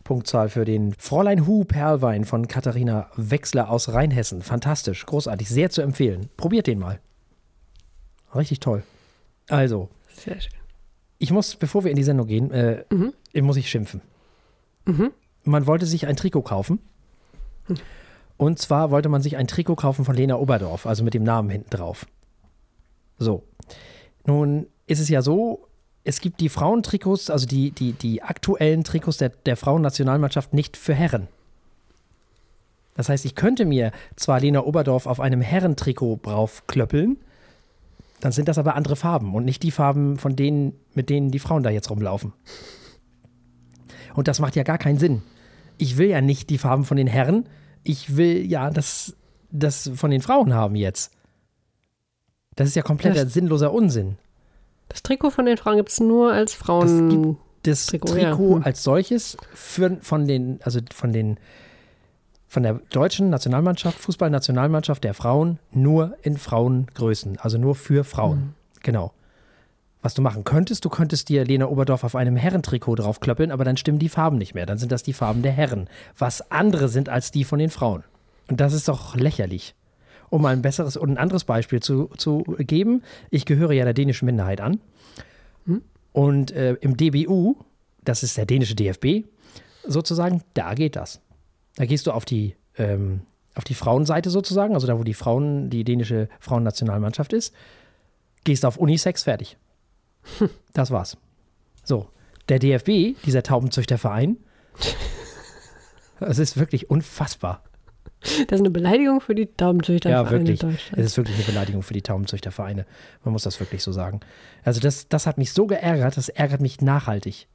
Punktzahl 0.04 0.50
für 0.50 0.66
den 0.66 0.94
Fräulein 0.98 1.46
Hu 1.46 1.66
Perlwein 1.66 2.24
von 2.26 2.48
Katharina 2.48 3.12
Wechsler 3.16 3.70
aus 3.70 3.90
Rheinhessen. 3.94 4.42
Fantastisch, 4.42 5.06
großartig, 5.06 5.48
sehr 5.50 5.70
zu 5.70 5.82
empfehlen. 5.82 6.30
Probiert 6.38 6.66
den 6.68 6.80
mal. 6.80 7.00
Richtig 8.34 8.60
toll. 8.60 8.84
Also, 9.50 9.90
Sehr 10.16 10.40
schön. 10.42 10.52
ich 11.20 11.32
muss, 11.32 11.56
bevor 11.56 11.84
wir 11.84 11.92
in 11.92 11.98
die 11.98 12.04
Sendung 12.04 12.28
gehen, 12.28 12.52
äh, 12.52 12.86
Mhm. 12.90 13.14
muss 13.42 13.58
ich 13.58 13.70
schimpfen. 13.70 14.02
Mhm. 14.88 15.12
Man 15.44 15.68
wollte 15.68 15.86
sich 15.86 16.08
ein 16.08 16.16
Trikot 16.16 16.42
kaufen. 16.42 16.80
Und 18.38 18.60
zwar 18.60 18.92
wollte 18.92 19.10
man 19.10 19.22
sich 19.22 19.38
ein 19.38 19.48
Trikot 19.48 19.76
kaufen 19.76 20.06
von 20.06 20.16
Lena 20.16 20.36
Oberdorf, 20.38 20.86
also 20.86 21.04
mit 21.04 21.14
dem 21.14 21.24
Namen 21.24 21.50
hinten 21.50 21.70
drauf. 21.70 22.06
So. 23.18 23.44
Nun 24.26 24.68
ist 24.86 25.00
es 25.00 25.10
ja 25.10 25.22
so, 25.22 25.68
es 26.04 26.22
gibt 26.22 26.40
die 26.40 26.50
Frauentrikots, 26.50 27.30
also 27.30 27.46
die, 27.46 27.72
die, 27.72 27.94
die 27.94 28.24
aktuellen 28.24 28.84
Trikots 28.84 29.18
der, 29.18 29.30
der 29.30 29.58
Frauennationalmannschaft 29.58 30.54
nicht 30.54 30.78
für 30.78 30.94
Herren. 30.94 31.28
Das 32.96 33.10
heißt, 33.10 33.26
ich 33.26 33.36
könnte 33.36 33.66
mir 33.66 33.92
zwar 34.16 34.40
Lena 34.40 34.64
Oberdorf 34.64 35.06
auf 35.06 35.20
einem 35.20 35.42
Herrentrikot 35.42 36.20
draufklöppeln, 36.24 37.18
dann 38.22 38.32
sind 38.32 38.48
das 38.48 38.58
aber 38.58 38.76
andere 38.76 38.96
Farben 38.96 39.36
und 39.36 39.46
nicht 39.46 39.62
die 39.64 39.72
Farben 39.72 40.18
von 40.18 40.36
denen, 40.36 40.74
mit 40.94 41.10
denen 41.10 41.30
die 41.30 41.40
Frauen 41.40 41.62
da 41.62 41.70
jetzt 41.70 41.90
rumlaufen. 41.90 42.34
Und 44.18 44.28
das 44.28 44.40
macht 44.40 44.56
ja 44.56 44.64
gar 44.64 44.80
keinen 44.80 44.98
Sinn. 44.98 45.22
Ich 45.78 45.98
will 45.98 46.08
ja 46.10 46.22
nicht 46.22 46.50
die 46.50 46.58
Farben 46.58 46.86
von 46.86 46.98
den 46.98 47.06
Herren, 47.06 47.46
ich 47.84 48.18
will 48.18 48.44
ja 48.50 48.72
das, 48.72 49.16
das 49.52 49.92
von 49.94 50.10
den 50.10 50.22
Frauen 50.22 50.56
haben 50.56 50.76
jetzt. 50.76 51.12
Das 52.56 52.68
ist 52.68 52.76
ja 52.76 52.82
kompletter 52.82 53.26
Das- 53.26 53.34
sinnloser 53.34 53.72
Unsinn. 53.72 54.18
Das 54.90 55.04
Trikot 55.04 55.30
von 55.30 55.46
den 55.46 55.58
Frauen 55.58 55.78
gibt 55.78 55.90
es 55.90 56.00
nur 56.00 56.34
als 56.34 56.56
Frauen. 56.56 57.38
Das 57.62 57.86
Trikot, 57.86 58.08
Trikot, 58.08 58.50
ja. 58.50 58.56
Hm. 58.56 58.64
als 58.64 58.84
solches 58.84 59.38
für, 59.54 59.98
von 60.02 60.28
den, 60.28 60.60
also 60.64 60.80
von 60.92 61.14
den, 61.14 61.38
von 62.48 62.64
der 62.64 62.82
deutschen 62.90 63.30
Nationalmannschaft, 63.30 64.00
Fußballnationalmannschaft 64.00 65.04
der 65.04 65.14
Frauen 65.14 65.60
nur 65.72 66.18
in 66.24 66.38
Frauengrößen, 66.38 67.38
also 67.38 67.60
nur 67.60 67.76
für 67.76 68.04
Frauen. 68.04 68.38
Hm. 68.40 68.54
Genau. 68.82 69.14
Was 70.02 70.14
du 70.14 70.22
machen 70.22 70.44
könntest, 70.44 70.86
du 70.86 70.90
könntest 70.90 71.30
dir 71.30 71.44
Lena 71.44 71.68
Oberdorf 71.68 72.04
auf 72.04 72.16
einem 72.16 72.36
Herrentrikot 72.36 72.96
draufklöppeln, 72.96 73.52
aber 73.52 73.66
dann 73.66 73.78
stimmen 73.78 74.00
die 74.00 74.10
Farben 74.10 74.38
nicht 74.38 74.54
mehr. 74.54 74.66
Dann 74.66 74.78
sind 74.78 74.92
das 74.92 75.04
die 75.04 75.14
Farben 75.14 75.42
der 75.42 75.52
Herren, 75.52 75.90
was 76.18 76.52
andere 76.52 76.88
sind 76.88 77.10
als 77.10 77.32
die 77.32 77.44
von 77.44 77.60
den 77.60 77.70
Frauen. 77.70 78.04
Und 78.48 78.62
das 78.62 78.74
ist 78.74 78.88
doch 78.88 79.16
lächerlich. 79.16 79.76
Um 80.30 80.42
mal 80.42 80.54
ein 80.54 80.62
besseres 80.62 80.98
und 80.98 81.10
ein 81.10 81.18
anderes 81.18 81.46
Beispiel 81.46 81.82
zu, 81.82 82.10
zu 82.18 82.44
geben, 82.60 83.02
ich 83.32 83.46
gehöre 83.46 83.72
ja 83.72 83.86
der 83.86 83.94
dänischen 83.94 84.26
Minderheit 84.26 84.62
an. 84.62 84.80
Und 86.12 86.52
äh, 86.52 86.74
im 86.82 86.98
DBU, 86.98 87.56
das 88.04 88.24
ist 88.24 88.38
der 88.38 88.46
dänische 88.46 88.76
DFB, 88.76 89.28
sozusagen, 89.86 90.42
da 90.54 90.74
geht 90.74 90.96
das. 90.96 91.22
Da 91.76 91.86
gehst 91.86 92.08
du 92.08 92.12
auf 92.12 92.26
die, 92.26 92.56
ähm, 92.78 93.22
auf 93.56 93.64
die 93.64 93.76
Frauenseite 93.76 94.30
sozusagen, 94.30 94.74
also 94.74 94.88
da, 94.88 94.98
wo 94.98 95.04
die 95.04 95.14
Frauen, 95.14 95.70
die 95.70 95.84
dänische 95.84 96.28
Frauennationalmannschaft 96.40 97.34
ist, 97.34 97.54
gehst 98.44 98.66
auf 98.66 98.78
Unisex, 98.78 99.24
fertig. 99.24 99.58
Das 100.74 100.92
war's. 100.92 101.18
So, 101.84 102.10
der 102.50 102.60
DFB, 102.60 103.16
dieser 103.26 103.42
Taubenzüchterverein, 103.42 104.38
es 106.20 106.38
ist 106.38 106.58
wirklich 106.58 106.90
unfassbar. 106.90 107.64
Das 108.22 108.60
ist 108.60 108.62
eine 108.62 108.70
Beleidigung 108.70 109.22
für 109.22 109.36
die 109.36 109.50
Daumenzüchter. 109.56 110.10
Ja, 110.10 110.30
wirklich. 110.30 110.62
Es 110.64 111.06
ist 111.06 111.18
wirklich 111.18 111.36
eine 111.36 111.46
Beleidigung 111.46 111.84
für 111.84 111.94
die 111.94 112.02
Taubenzüchtervereine. 112.02 112.86
Man 113.24 113.32
muss 113.32 113.44
das 113.44 113.60
wirklich 113.60 113.84
so 113.84 113.92
sagen. 113.92 114.20
Also 114.64 114.80
das, 114.80 115.08
das 115.08 115.28
hat 115.28 115.38
mich 115.38 115.54
so 115.54 115.68
geärgert, 115.68 116.18
das 116.18 116.30
ärgert 116.30 116.62
mich 116.62 116.82
nachhaltig. 116.82 117.48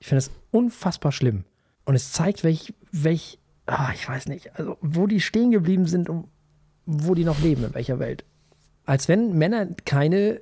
Ich 0.00 0.06
finde 0.06 0.18
es 0.18 0.30
unfassbar 0.50 1.12
schlimm. 1.12 1.44
Und 1.84 1.94
es 1.94 2.12
zeigt, 2.12 2.44
welch, 2.44 2.74
welch, 2.92 3.38
ah, 3.66 3.90
ich 3.94 4.08
weiß 4.08 4.26
nicht, 4.26 4.58
also 4.58 4.76
wo 4.80 5.06
die 5.06 5.20
stehen 5.20 5.50
geblieben 5.50 5.86
sind 5.86 6.08
und 6.08 6.28
wo 6.86 7.14
die 7.14 7.24
noch 7.24 7.40
leben, 7.40 7.64
in 7.64 7.74
welcher 7.74 7.98
Welt. 7.98 8.24
als 8.84 9.08
wenn 9.08 9.36
Männer 9.38 9.68
keine 9.84 10.40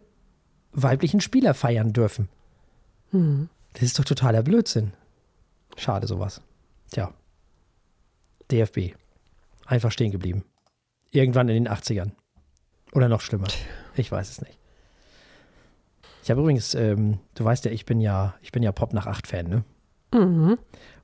weiblichen 0.72 1.20
Spieler 1.20 1.54
feiern 1.54 1.92
dürfen. 1.92 2.28
Hm. 3.10 3.48
Das 3.74 3.82
ist 3.82 3.98
doch 3.98 4.04
totaler 4.04 4.42
Blödsinn. 4.42 4.92
Schade 5.76 6.06
sowas. 6.06 6.42
Tja. 6.90 7.12
DFB. 8.50 8.94
Einfach 9.66 9.92
stehen 9.92 10.12
geblieben. 10.12 10.44
Irgendwann 11.10 11.48
in 11.48 11.64
den 11.64 11.72
80ern. 11.72 12.12
Oder 12.92 13.08
noch 13.08 13.20
schlimmer. 13.20 13.48
Ich 13.94 14.10
weiß 14.10 14.30
es 14.30 14.40
nicht. 14.40 14.58
Ich 16.22 16.30
habe 16.30 16.40
übrigens, 16.40 16.74
ähm, 16.74 17.18
du 17.34 17.44
weißt 17.44 17.64
ja, 17.64 17.72
ich 17.72 17.84
bin 17.84 18.00
ja, 18.00 18.34
ich 18.42 18.52
bin 18.52 18.62
ja 18.62 18.72
Pop 18.72 18.92
nach 18.92 19.06
8 19.06 19.26
Fan, 19.26 19.48
ne? 19.48 19.64
Mhm. 20.14 20.58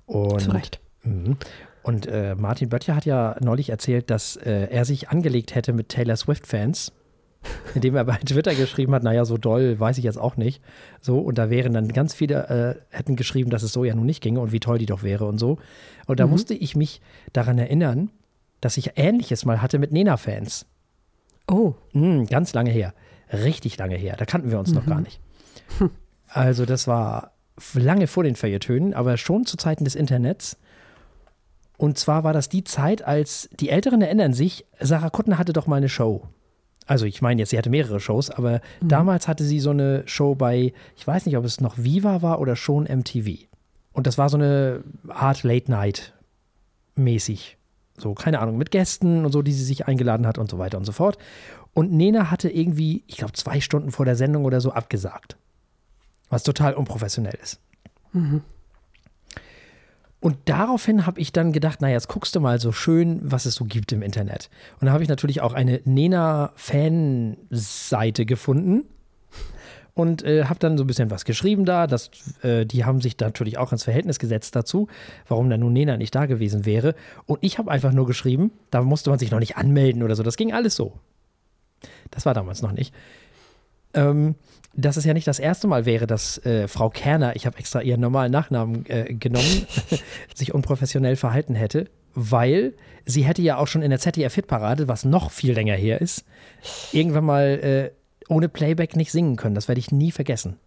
Und, 0.06 0.40
Zu 0.40 0.50
Recht. 0.52 0.80
Mhm. 1.02 1.36
Und 1.82 2.06
äh, 2.06 2.34
Martin 2.34 2.68
Böttcher 2.68 2.94
hat 2.94 3.04
ja 3.04 3.36
neulich 3.40 3.70
erzählt, 3.70 4.10
dass 4.10 4.36
äh, 4.36 4.68
er 4.70 4.84
sich 4.84 5.08
angelegt 5.08 5.54
hätte 5.54 5.72
mit 5.72 5.88
Taylor 5.88 6.16
Swift-Fans, 6.16 6.92
indem 7.74 7.94
er 7.96 8.04
bei 8.04 8.16
Twitter 8.16 8.54
geschrieben 8.54 8.94
hat, 8.94 9.02
naja, 9.02 9.24
so 9.24 9.36
doll 9.36 9.78
weiß 9.78 9.98
ich 9.98 10.04
jetzt 10.04 10.18
auch 10.18 10.36
nicht. 10.36 10.62
So, 11.00 11.18
und 11.18 11.38
da 11.38 11.50
wären 11.50 11.72
dann 11.72 11.88
ganz 11.88 12.14
viele, 12.14 12.78
äh, 12.90 12.96
hätten 12.96 13.16
geschrieben, 13.16 13.50
dass 13.50 13.62
es 13.62 13.72
so 13.72 13.84
ja 13.84 13.94
nun 13.94 14.06
nicht 14.06 14.22
ginge 14.22 14.40
und 14.40 14.52
wie 14.52 14.60
toll 14.60 14.78
die 14.78 14.86
doch 14.86 15.02
wäre 15.02 15.24
und 15.26 15.38
so. 15.38 15.58
Und 16.06 16.20
da 16.20 16.26
Mhm. 16.26 16.32
musste 16.32 16.54
ich 16.54 16.74
mich 16.76 17.00
daran 17.32 17.58
erinnern, 17.58 18.10
dass 18.60 18.76
ich 18.76 18.92
Ähnliches 18.96 19.44
mal 19.44 19.62
hatte 19.62 19.78
mit 19.78 19.92
Nena-Fans. 19.92 20.66
Oh, 21.50 21.74
Mm, 21.92 22.24
ganz 22.24 22.52
lange 22.54 22.70
her. 22.70 22.92
Richtig 23.32 23.78
lange 23.78 23.94
her. 23.96 24.16
Da 24.18 24.24
kannten 24.24 24.50
wir 24.50 24.58
uns 24.58 24.72
noch 24.72 24.86
gar 24.86 25.00
nicht. 25.00 25.20
Also, 26.30 26.66
das 26.66 26.86
war 26.86 27.32
lange 27.72 28.06
vor 28.06 28.22
den 28.22 28.36
Feuilletönen, 28.36 28.92
aber 28.92 29.16
schon 29.16 29.46
zu 29.46 29.56
Zeiten 29.56 29.84
des 29.84 29.94
Internets. 29.94 30.58
Und 31.78 31.96
zwar 31.98 32.22
war 32.22 32.34
das 32.34 32.50
die 32.50 32.64
Zeit, 32.64 33.00
als 33.02 33.48
die 33.58 33.70
Älteren 33.70 34.02
erinnern 34.02 34.34
sich, 34.34 34.66
Sarah 34.78 35.08
Kuttner 35.08 35.38
hatte 35.38 35.54
doch 35.54 35.66
mal 35.66 35.76
eine 35.76 35.88
Show. 35.88 36.26
Also, 36.88 37.04
ich 37.04 37.22
meine 37.22 37.40
jetzt, 37.40 37.50
sie 37.50 37.58
hatte 37.58 37.70
mehrere 37.70 38.00
Shows, 38.00 38.30
aber 38.30 38.60
damals 38.80 39.28
hatte 39.28 39.44
sie 39.44 39.60
so 39.60 39.70
eine 39.70 40.02
Show 40.06 40.34
bei, 40.34 40.72
ich 40.96 41.06
weiß 41.06 41.26
nicht, 41.26 41.36
ob 41.36 41.44
es 41.44 41.60
noch 41.60 41.76
Viva 41.76 42.22
war 42.22 42.40
oder 42.40 42.56
schon 42.56 42.84
MTV. 42.84 43.46
Und 43.92 44.06
das 44.06 44.16
war 44.16 44.28
so 44.30 44.38
eine 44.38 44.82
Art 45.06 45.42
Late 45.42 45.70
Night 45.70 46.14
mäßig. 46.96 47.58
So, 47.98 48.14
keine 48.14 48.40
Ahnung, 48.40 48.56
mit 48.56 48.70
Gästen 48.70 49.24
und 49.24 49.32
so, 49.32 49.42
die 49.42 49.52
sie 49.52 49.64
sich 49.64 49.86
eingeladen 49.86 50.26
hat 50.26 50.38
und 50.38 50.50
so 50.50 50.58
weiter 50.58 50.78
und 50.78 50.84
so 50.84 50.92
fort. 50.92 51.18
Und 51.74 51.92
Nena 51.92 52.30
hatte 52.30 52.48
irgendwie, 52.48 53.04
ich 53.06 53.18
glaube, 53.18 53.34
zwei 53.34 53.60
Stunden 53.60 53.90
vor 53.90 54.06
der 54.06 54.16
Sendung 54.16 54.44
oder 54.44 54.60
so 54.60 54.72
abgesagt. 54.72 55.36
Was 56.30 56.42
total 56.42 56.74
unprofessionell 56.74 57.36
ist. 57.42 57.60
Und 60.20 60.36
daraufhin 60.46 61.06
habe 61.06 61.20
ich 61.20 61.32
dann 61.32 61.52
gedacht, 61.52 61.80
naja, 61.80 61.94
jetzt 61.94 62.08
guckst 62.08 62.34
du 62.34 62.40
mal 62.40 62.58
so 62.58 62.72
schön, 62.72 63.20
was 63.22 63.46
es 63.46 63.54
so 63.54 63.64
gibt 63.64 63.92
im 63.92 64.02
Internet. 64.02 64.50
Und 64.80 64.86
da 64.86 64.92
habe 64.92 65.04
ich 65.04 65.08
natürlich 65.08 65.40
auch 65.40 65.52
eine 65.52 65.80
Nena-Fanseite 65.84 68.26
gefunden 68.26 68.82
und 69.94 70.24
äh, 70.24 70.44
habe 70.44 70.58
dann 70.58 70.76
so 70.76 70.84
ein 70.84 70.88
bisschen 70.88 71.10
was 71.10 71.24
geschrieben 71.24 71.64
da. 71.64 71.86
Das, 71.86 72.10
äh, 72.42 72.66
die 72.66 72.84
haben 72.84 73.00
sich 73.00 73.16
natürlich 73.18 73.58
auch 73.58 73.70
ins 73.70 73.84
Verhältnis 73.84 74.18
gesetzt 74.18 74.56
dazu, 74.56 74.88
warum 75.28 75.48
dann 75.50 75.60
nun 75.60 75.72
Nena 75.72 75.96
nicht 75.96 76.14
da 76.14 76.26
gewesen 76.26 76.66
wäre. 76.66 76.96
Und 77.26 77.38
ich 77.42 77.58
habe 77.58 77.70
einfach 77.70 77.92
nur 77.92 78.06
geschrieben, 78.06 78.50
da 78.70 78.82
musste 78.82 79.10
man 79.10 79.20
sich 79.20 79.30
noch 79.30 79.40
nicht 79.40 79.56
anmelden 79.56 80.02
oder 80.02 80.16
so. 80.16 80.24
Das 80.24 80.36
ging 80.36 80.52
alles 80.52 80.74
so. 80.74 80.94
Das 82.10 82.26
war 82.26 82.34
damals 82.34 82.60
noch 82.62 82.72
nicht. 82.72 82.92
Ähm, 83.94 84.34
dass 84.78 84.96
es 84.96 85.04
ja 85.04 85.12
nicht 85.12 85.26
das 85.26 85.40
erste 85.40 85.66
Mal 85.66 85.86
wäre, 85.86 86.06
dass 86.06 86.38
äh, 86.46 86.68
Frau 86.68 86.88
Kerner, 86.88 87.34
ich 87.34 87.46
habe 87.46 87.58
extra 87.58 87.82
ihren 87.82 88.00
normalen 88.00 88.30
Nachnamen 88.30 88.86
äh, 88.88 89.12
genommen, 89.12 89.66
sich 90.34 90.54
unprofessionell 90.54 91.16
verhalten 91.16 91.56
hätte, 91.56 91.90
weil 92.14 92.74
sie 93.04 93.24
hätte 93.24 93.42
ja 93.42 93.56
auch 93.56 93.66
schon 93.66 93.82
in 93.82 93.90
der 93.90 93.98
ZDF-Hitparade, 93.98 94.86
was 94.86 95.04
noch 95.04 95.32
viel 95.32 95.52
länger 95.52 95.74
her 95.74 96.00
ist, 96.00 96.24
irgendwann 96.92 97.24
mal 97.24 97.44
äh, 97.44 97.90
ohne 98.32 98.48
Playback 98.48 98.94
nicht 98.94 99.10
singen 99.10 99.34
können. 99.34 99.56
Das 99.56 99.66
werde 99.66 99.80
ich 99.80 99.90
nie 99.90 100.12
vergessen. 100.12 100.58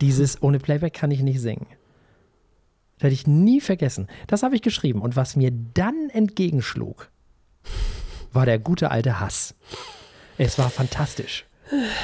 Dieses 0.00 0.42
ohne 0.42 0.58
Playback 0.58 0.94
kann 0.94 1.10
ich 1.10 1.20
nicht 1.20 1.40
singen. 1.40 1.66
Das 2.96 3.02
werde 3.02 3.14
ich 3.14 3.26
nie 3.26 3.60
vergessen. 3.60 4.06
Das 4.26 4.42
habe 4.42 4.54
ich 4.54 4.62
geschrieben. 4.62 5.02
Und 5.02 5.16
was 5.16 5.36
mir 5.36 5.52
dann 5.74 6.08
entgegenschlug, 6.10 7.10
war 8.32 8.46
der 8.46 8.58
gute 8.58 8.90
alte 8.90 9.20
Hass. 9.20 9.54
Es 10.38 10.58
war 10.58 10.70
fantastisch. 10.70 11.44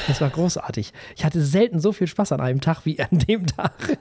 Es 0.09 0.21
war 0.21 0.31
großartig. 0.31 0.93
Ich 1.17 1.25
hatte 1.25 1.41
selten 1.41 1.81
so 1.81 1.93
viel 1.93 2.07
Spaß 2.07 2.33
an 2.33 2.41
einem 2.41 2.61
Tag 2.61 2.85
wie 2.85 3.01
an 3.01 3.19
dem 3.19 3.47
Tag. 3.47 3.99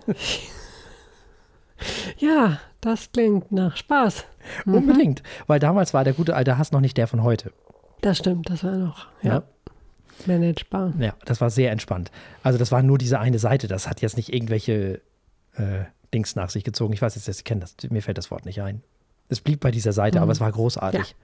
ja, 2.18 2.60
das 2.82 3.12
klingt 3.12 3.52
nach 3.52 3.76
Spaß. 3.78 4.26
Unbedingt. 4.66 5.24
Weil 5.48 5.60
damals 5.60 5.94
war 5.94 6.04
der 6.04 6.14
gute 6.14 6.36
alte 6.36 6.58
Hass 6.58 6.72
noch 6.72 6.82
nicht 6.82 6.98
der 6.98 7.08
von 7.08 7.24
heute. 7.24 7.52
Das 8.02 8.18
stimmt, 8.20 8.50
das 8.50 8.64
war 8.64 8.74
noch 8.74 9.08
ja, 9.24 9.44
managebar. 10.28 10.94
Ja, 11.00 11.16
das 11.26 11.42
war 11.42 11.50
sehr 11.50 11.72
entspannt. 11.72 12.12
Also 12.44 12.60
das 12.60 12.72
war 12.72 12.84
nur 12.84 12.98
diese 12.98 13.20
eine 13.20 13.40
Seite. 13.40 13.68
Das 13.68 13.90
hat 13.90 14.02
jetzt 14.02 14.18
nicht 14.18 14.34
irgendwelche 14.34 15.02
äh, 15.56 15.86
Dings 16.14 16.36
nach 16.36 16.50
sich 16.50 16.64
gezogen. 16.64 16.94
Ich 16.94 17.02
weiß 17.02 17.16
jetzt, 17.16 17.28
dass 17.28 17.38
Sie 17.38 17.44
kennen 17.44 17.62
das. 17.62 17.76
Mir 17.90 18.02
fällt 18.02 18.18
das 18.18 18.30
Wort 18.30 18.46
nicht 18.46 18.62
ein. 18.62 18.84
Es 19.28 19.42
blieb 19.42 19.60
bei 19.60 19.72
dieser 19.72 19.94
Seite, 19.94 20.22
aber 20.22 20.32
es 20.32 20.40
war 20.40 20.52
großartig. 20.52 21.16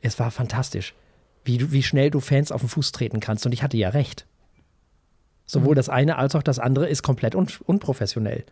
Es 0.00 0.18
war 0.18 0.30
fantastisch, 0.30 0.94
wie, 1.46 1.58
du, 1.58 1.72
wie 1.72 1.82
schnell 1.82 2.10
du 2.10 2.20
Fans 2.20 2.52
auf 2.52 2.60
den 2.60 2.68
Fuß 2.68 2.92
treten 2.92 3.20
kannst. 3.20 3.46
Und 3.46 3.52
ich 3.52 3.62
hatte 3.62 3.76
ja 3.76 3.90
recht. 3.90 4.26
Sowohl 5.46 5.76
das 5.76 5.88
eine 5.88 6.18
als 6.18 6.34
auch 6.34 6.42
das 6.42 6.58
andere 6.58 6.88
ist 6.88 7.02
komplett 7.02 7.34
un 7.34 7.46
unprofessionell. 7.64 8.44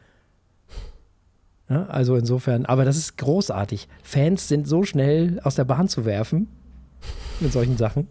Ja, 1.69 1.87
also 1.87 2.17
insofern, 2.17 2.67
aber 2.67 2.85
das 2.85 2.97
ist 2.97 3.17
großartig. 3.17 3.89
Fans 4.03 4.49
sind 4.49 4.69
so 4.69 4.85
schnell 4.85 5.41
aus 5.43 5.55
der 5.55 5.65
Bahn 5.65 5.89
zu 5.89 6.05
werfen 6.05 6.49
mit 7.41 7.53
solchen 7.53 7.77
Sachen. 7.77 8.09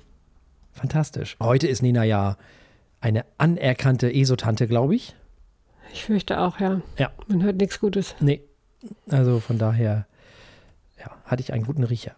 Fantastisch. 0.74 1.38
Heute 1.40 1.68
ist 1.68 1.82
Nina 1.82 2.04
ja 2.04 2.36
eine 3.00 3.26
anerkannte 3.38 4.12
Esotante, 4.12 4.68
glaube 4.68 4.96
ich. 4.96 5.16
Ich 5.94 6.04
fürchte 6.04 6.40
auch, 6.40 6.60
ja. 6.60 6.82
Ja. 6.98 7.12
Man 7.28 7.44
hört 7.44 7.58
nichts 7.58 7.80
Gutes. 7.80 8.16
Nee. 8.20 8.42
Also 9.10 9.40
von 9.40 9.60
daher, 9.60 10.08
ja, 11.00 11.12
hatte 11.26 11.42
ich 11.42 11.54
einen 11.54 11.66
guten 11.66 11.84
Riecher. 11.84 12.16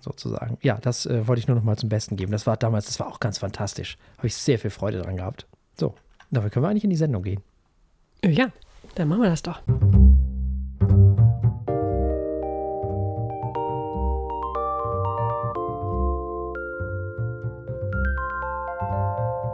Sozusagen. 0.00 0.58
Ja, 0.62 0.78
das 0.80 1.06
äh, 1.06 1.26
wollte 1.26 1.40
ich 1.40 1.48
nur 1.48 1.56
noch 1.56 1.64
mal 1.64 1.76
zum 1.76 1.88
Besten 1.88 2.16
geben. 2.16 2.32
Das 2.32 2.46
war 2.46 2.56
damals, 2.56 2.86
das 2.86 3.00
war 3.00 3.08
auch 3.08 3.20
ganz 3.20 3.38
fantastisch. 3.38 3.98
Habe 4.16 4.26
ich 4.28 4.34
sehr 4.36 4.58
viel 4.58 4.70
Freude 4.70 5.02
dran 5.02 5.16
gehabt. 5.16 5.46
So, 5.78 5.94
damit 6.30 6.52
können 6.52 6.64
wir 6.64 6.68
eigentlich 6.70 6.84
in 6.84 6.90
die 6.90 6.96
Sendung 6.96 7.22
gehen. 7.22 7.40
Äh, 8.22 8.30
Ja, 8.30 8.48
dann 8.94 9.08
machen 9.08 9.22
wir 9.22 9.30
das 9.30 9.42
doch. 9.42 9.60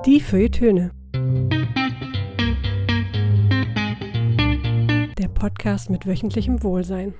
Die 0.06 0.20
Feuilletöne. 0.20 0.90
Der 5.18 5.28
Podcast 5.28 5.88
mit 5.88 6.06
wöchentlichem 6.06 6.62
Wohlsein. 6.62 7.14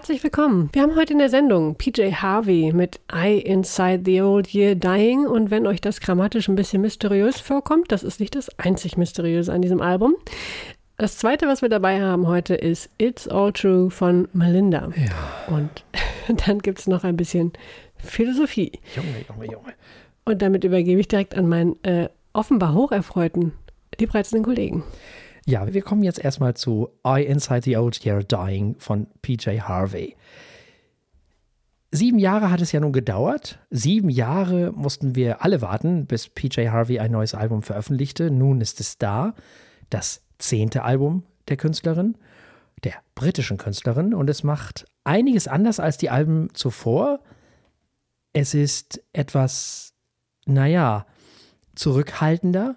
Herzlich 0.00 0.24
willkommen. 0.24 0.70
Wir 0.72 0.80
haben 0.80 0.96
heute 0.96 1.12
in 1.12 1.18
der 1.18 1.28
Sendung 1.28 1.74
PJ 1.74 2.12
Harvey 2.14 2.72
mit 2.72 3.00
I 3.14 3.38
Inside 3.38 4.00
the 4.06 4.22
Old 4.22 4.54
Year 4.54 4.74
Dying. 4.74 5.26
Und 5.26 5.50
wenn 5.50 5.66
euch 5.66 5.82
das 5.82 6.00
grammatisch 6.00 6.48
ein 6.48 6.54
bisschen 6.54 6.80
mysteriös 6.80 7.38
vorkommt, 7.38 7.92
das 7.92 8.02
ist 8.02 8.18
nicht 8.18 8.34
das 8.34 8.48
einzig 8.58 8.96
Mysteriöse 8.96 9.52
an 9.52 9.60
diesem 9.60 9.82
Album. 9.82 10.16
Das 10.96 11.18
zweite, 11.18 11.48
was 11.48 11.60
wir 11.60 11.68
dabei 11.68 12.00
haben 12.00 12.26
heute, 12.28 12.54
ist 12.54 12.88
It's 12.96 13.28
All 13.28 13.52
True 13.52 13.90
von 13.90 14.26
Melinda. 14.32 14.90
Und 15.48 15.84
dann 16.46 16.60
gibt 16.60 16.78
es 16.78 16.86
noch 16.86 17.04
ein 17.04 17.18
bisschen 17.18 17.52
Philosophie. 17.98 18.72
Junge, 18.96 19.26
Junge, 19.28 19.52
Junge. 19.52 19.74
Und 20.24 20.40
damit 20.40 20.64
übergebe 20.64 20.98
ich 20.98 21.08
direkt 21.08 21.36
an 21.36 21.46
meinen 21.46 21.76
äh, 21.84 22.08
offenbar 22.32 22.72
hocherfreuten, 22.72 23.52
liebreizenden 23.98 24.46
Kollegen. 24.46 24.82
Ja, 25.50 25.74
wir 25.74 25.82
kommen 25.82 26.04
jetzt 26.04 26.20
erstmal 26.20 26.54
zu 26.54 26.90
I 27.04 27.24
Inside 27.24 27.62
the 27.64 27.76
Old 27.76 28.04
Year 28.04 28.22
Dying 28.22 28.76
von 28.78 29.08
PJ 29.20 29.58
Harvey. 29.58 30.14
Sieben 31.90 32.20
Jahre 32.20 32.52
hat 32.52 32.60
es 32.60 32.70
ja 32.70 32.78
nun 32.78 32.92
gedauert. 32.92 33.58
Sieben 33.68 34.10
Jahre 34.10 34.70
mussten 34.70 35.16
wir 35.16 35.42
alle 35.42 35.60
warten, 35.60 36.06
bis 36.06 36.28
PJ 36.28 36.68
Harvey 36.68 37.00
ein 37.00 37.10
neues 37.10 37.34
Album 37.34 37.64
veröffentlichte. 37.64 38.30
Nun 38.30 38.60
ist 38.60 38.78
es 38.78 38.96
da. 38.98 39.34
Das 39.88 40.22
zehnte 40.38 40.84
Album 40.84 41.24
der 41.48 41.56
Künstlerin, 41.56 42.16
der 42.84 42.94
britischen 43.16 43.56
Künstlerin. 43.56 44.14
Und 44.14 44.30
es 44.30 44.44
macht 44.44 44.84
einiges 45.02 45.48
anders 45.48 45.80
als 45.80 45.98
die 45.98 46.10
Alben 46.10 46.54
zuvor. 46.54 47.24
Es 48.32 48.54
ist 48.54 49.02
etwas, 49.12 49.94
naja, 50.46 51.06
zurückhaltender. 51.74 52.76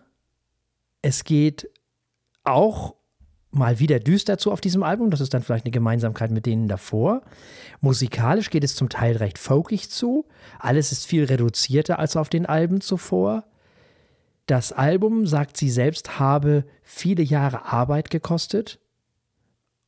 Es 1.04 1.24
geht 1.24 1.70
auch 2.44 2.96
mal 3.52 3.80
wieder 3.80 4.00
düster 4.00 4.38
zu 4.38 4.52
auf 4.52 4.62
diesem 4.62 4.84
Album. 4.84 5.12
Das 5.12 5.22
ist 5.22 5.34
dann 5.34 5.44
vielleicht 5.44 5.66
eine 5.66 5.72
Gemeinsamkeit 5.72 6.32
mit 6.32 6.46
denen 6.46 6.68
davor. 6.68 7.22
Musikalisch 7.82 8.50
geht 8.50 8.64
es 8.64 8.76
zum 8.76 8.90
Teil 8.90 9.18
recht 9.18 9.38
folkig 9.38 9.90
zu. 9.90 10.26
Alles 10.60 10.92
ist 10.92 11.06
viel 11.06 11.26
reduzierter 11.26 12.00
als 12.00 12.18
auf 12.18 12.30
den 12.30 12.46
Alben 12.46 12.82
zuvor. 12.82 13.46
Das 14.48 14.74
Album, 14.74 15.26
sagt 15.26 15.56
sie 15.56 15.70
selbst, 15.70 16.20
habe 16.20 16.66
viele 16.82 17.24
Jahre 17.24 17.66
Arbeit 17.66 18.10
gekostet 18.10 18.80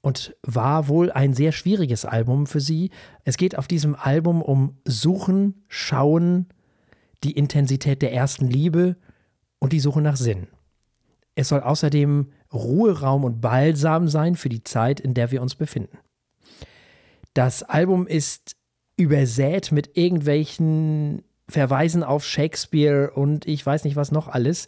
und 0.02 0.36
war 0.44 0.88
wohl 0.88 1.12
ein 1.12 1.34
sehr 1.34 1.52
schwieriges 1.52 2.06
Album 2.06 2.46
für 2.46 2.62
sie. 2.62 2.92
Es 3.24 3.38
geht 3.38 3.58
auf 3.58 3.68
diesem 3.68 3.96
Album 3.96 4.42
um 4.42 4.78
Suchen, 4.86 5.66
Schauen, 5.68 6.48
die 7.24 7.32
Intensität 7.32 8.02
der 8.02 8.14
ersten 8.14 8.48
Liebe 8.48 8.98
und 9.60 9.74
die 9.74 9.80
Suche 9.80 10.02
nach 10.02 10.16
Sinn. 10.16 10.48
Es 11.34 11.50
soll 11.50 11.62
außerdem 11.62 12.32
Ruheraum 12.56 13.24
und 13.24 13.42
Balsam 13.42 14.08
sein 14.08 14.36
für 14.36 14.50
die 14.50 14.64
Zeit, 14.64 15.00
in 15.00 15.14
der 15.14 15.32
wir 15.32 15.42
uns 15.42 15.56
befinden. 15.56 15.98
Das 17.34 17.64
Album 17.64 18.08
ist 18.08 18.56
übersät 18.98 19.72
mit 19.72 19.98
irgendwelchen 19.98 21.24
Verweisen 21.50 22.04
auf 22.04 22.26
Shakespeare 22.26 23.12
und 23.12 23.46
ich 23.46 23.66
weiß 23.66 23.84
nicht 23.84 23.96
was 23.96 24.12
noch 24.12 24.28
alles. 24.28 24.68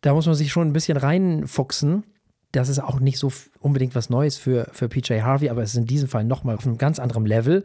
Da 0.00 0.12
muss 0.12 0.26
man 0.26 0.34
sich 0.34 0.50
schon 0.50 0.68
ein 0.68 0.72
bisschen 0.72 0.96
reinfuchsen. 0.96 2.04
Das 2.50 2.68
ist 2.68 2.80
auch 2.80 3.00
nicht 3.00 3.18
so 3.18 3.32
unbedingt 3.60 3.94
was 3.94 4.10
Neues 4.10 4.36
für, 4.36 4.68
für 4.72 4.88
PJ 4.88 5.20
Harvey, 5.22 5.48
aber 5.48 5.62
es 5.62 5.70
ist 5.70 5.78
in 5.78 5.86
diesem 5.86 6.08
Fall 6.08 6.24
nochmal 6.24 6.56
auf 6.56 6.66
einem 6.66 6.76
ganz 6.76 6.98
anderen 6.98 7.24
Level. 7.24 7.64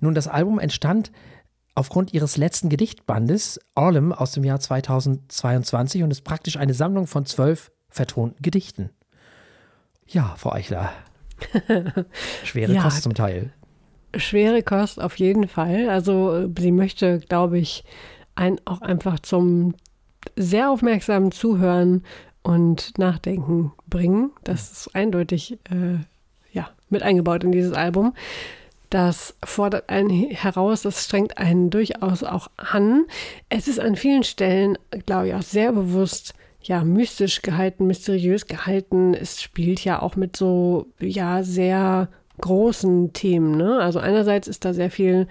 Nun, 0.00 0.14
das 0.14 0.28
Album 0.28 0.60
entstand 0.60 1.10
aufgrund 1.74 2.12
ihres 2.12 2.36
letzten 2.36 2.68
Gedichtbandes, 2.68 3.60
Orlem, 3.74 4.12
aus 4.12 4.32
dem 4.32 4.44
Jahr 4.44 4.60
2022 4.60 6.02
und 6.02 6.10
ist 6.10 6.22
praktisch 6.22 6.56
eine 6.56 6.74
Sammlung 6.74 7.06
von 7.06 7.24
zwölf 7.24 7.72
vertonten 7.88 8.42
Gedichten. 8.42 8.90
Ja, 10.06 10.34
Frau 10.36 10.52
Eichler. 10.52 10.92
Schwere 12.44 12.72
ja, 12.72 12.82
Kost 12.82 13.02
zum 13.02 13.14
Teil. 13.14 13.52
Schwere 14.16 14.62
Kost 14.62 15.00
auf 15.00 15.16
jeden 15.16 15.48
Fall. 15.48 15.88
Also 15.88 16.48
sie 16.58 16.72
möchte, 16.72 17.20
glaube 17.20 17.58
ich, 17.58 17.84
einen 18.34 18.60
auch 18.64 18.80
einfach 18.80 19.20
zum 19.20 19.74
sehr 20.36 20.70
aufmerksamen 20.70 21.32
Zuhören 21.32 22.04
und 22.42 22.98
Nachdenken 22.98 23.72
bringen. 23.86 24.30
Das 24.44 24.72
ist 24.72 24.94
eindeutig 24.94 25.58
äh, 25.70 25.98
ja, 26.52 26.70
mit 26.88 27.02
eingebaut 27.02 27.44
in 27.44 27.52
dieses 27.52 27.72
Album. 27.72 28.14
Das 28.90 29.34
fordert 29.44 29.90
einen 29.90 30.10
heraus, 30.10 30.80
das 30.82 31.04
strengt 31.04 31.36
einen 31.36 31.68
durchaus 31.68 32.22
auch 32.22 32.48
an. 32.56 33.04
Es 33.50 33.68
ist 33.68 33.78
an 33.78 33.96
vielen 33.96 34.22
Stellen, 34.22 34.78
glaube 35.04 35.28
ich, 35.28 35.34
auch 35.34 35.42
sehr 35.42 35.72
bewusst 35.72 36.32
ja, 36.62 36.84
mystisch 36.84 37.42
gehalten, 37.42 37.86
mysteriös 37.86 38.46
gehalten. 38.46 39.14
Es 39.14 39.42
spielt 39.42 39.84
ja 39.84 40.02
auch 40.02 40.16
mit 40.16 40.36
so, 40.36 40.86
ja, 41.00 41.42
sehr 41.42 42.08
großen 42.40 43.12
Themen. 43.12 43.56
Ne? 43.56 43.78
Also 43.80 43.98
einerseits 43.98 44.48
ist 44.48 44.64
da 44.64 44.72
sehr 44.72 44.90
viel 44.90 45.26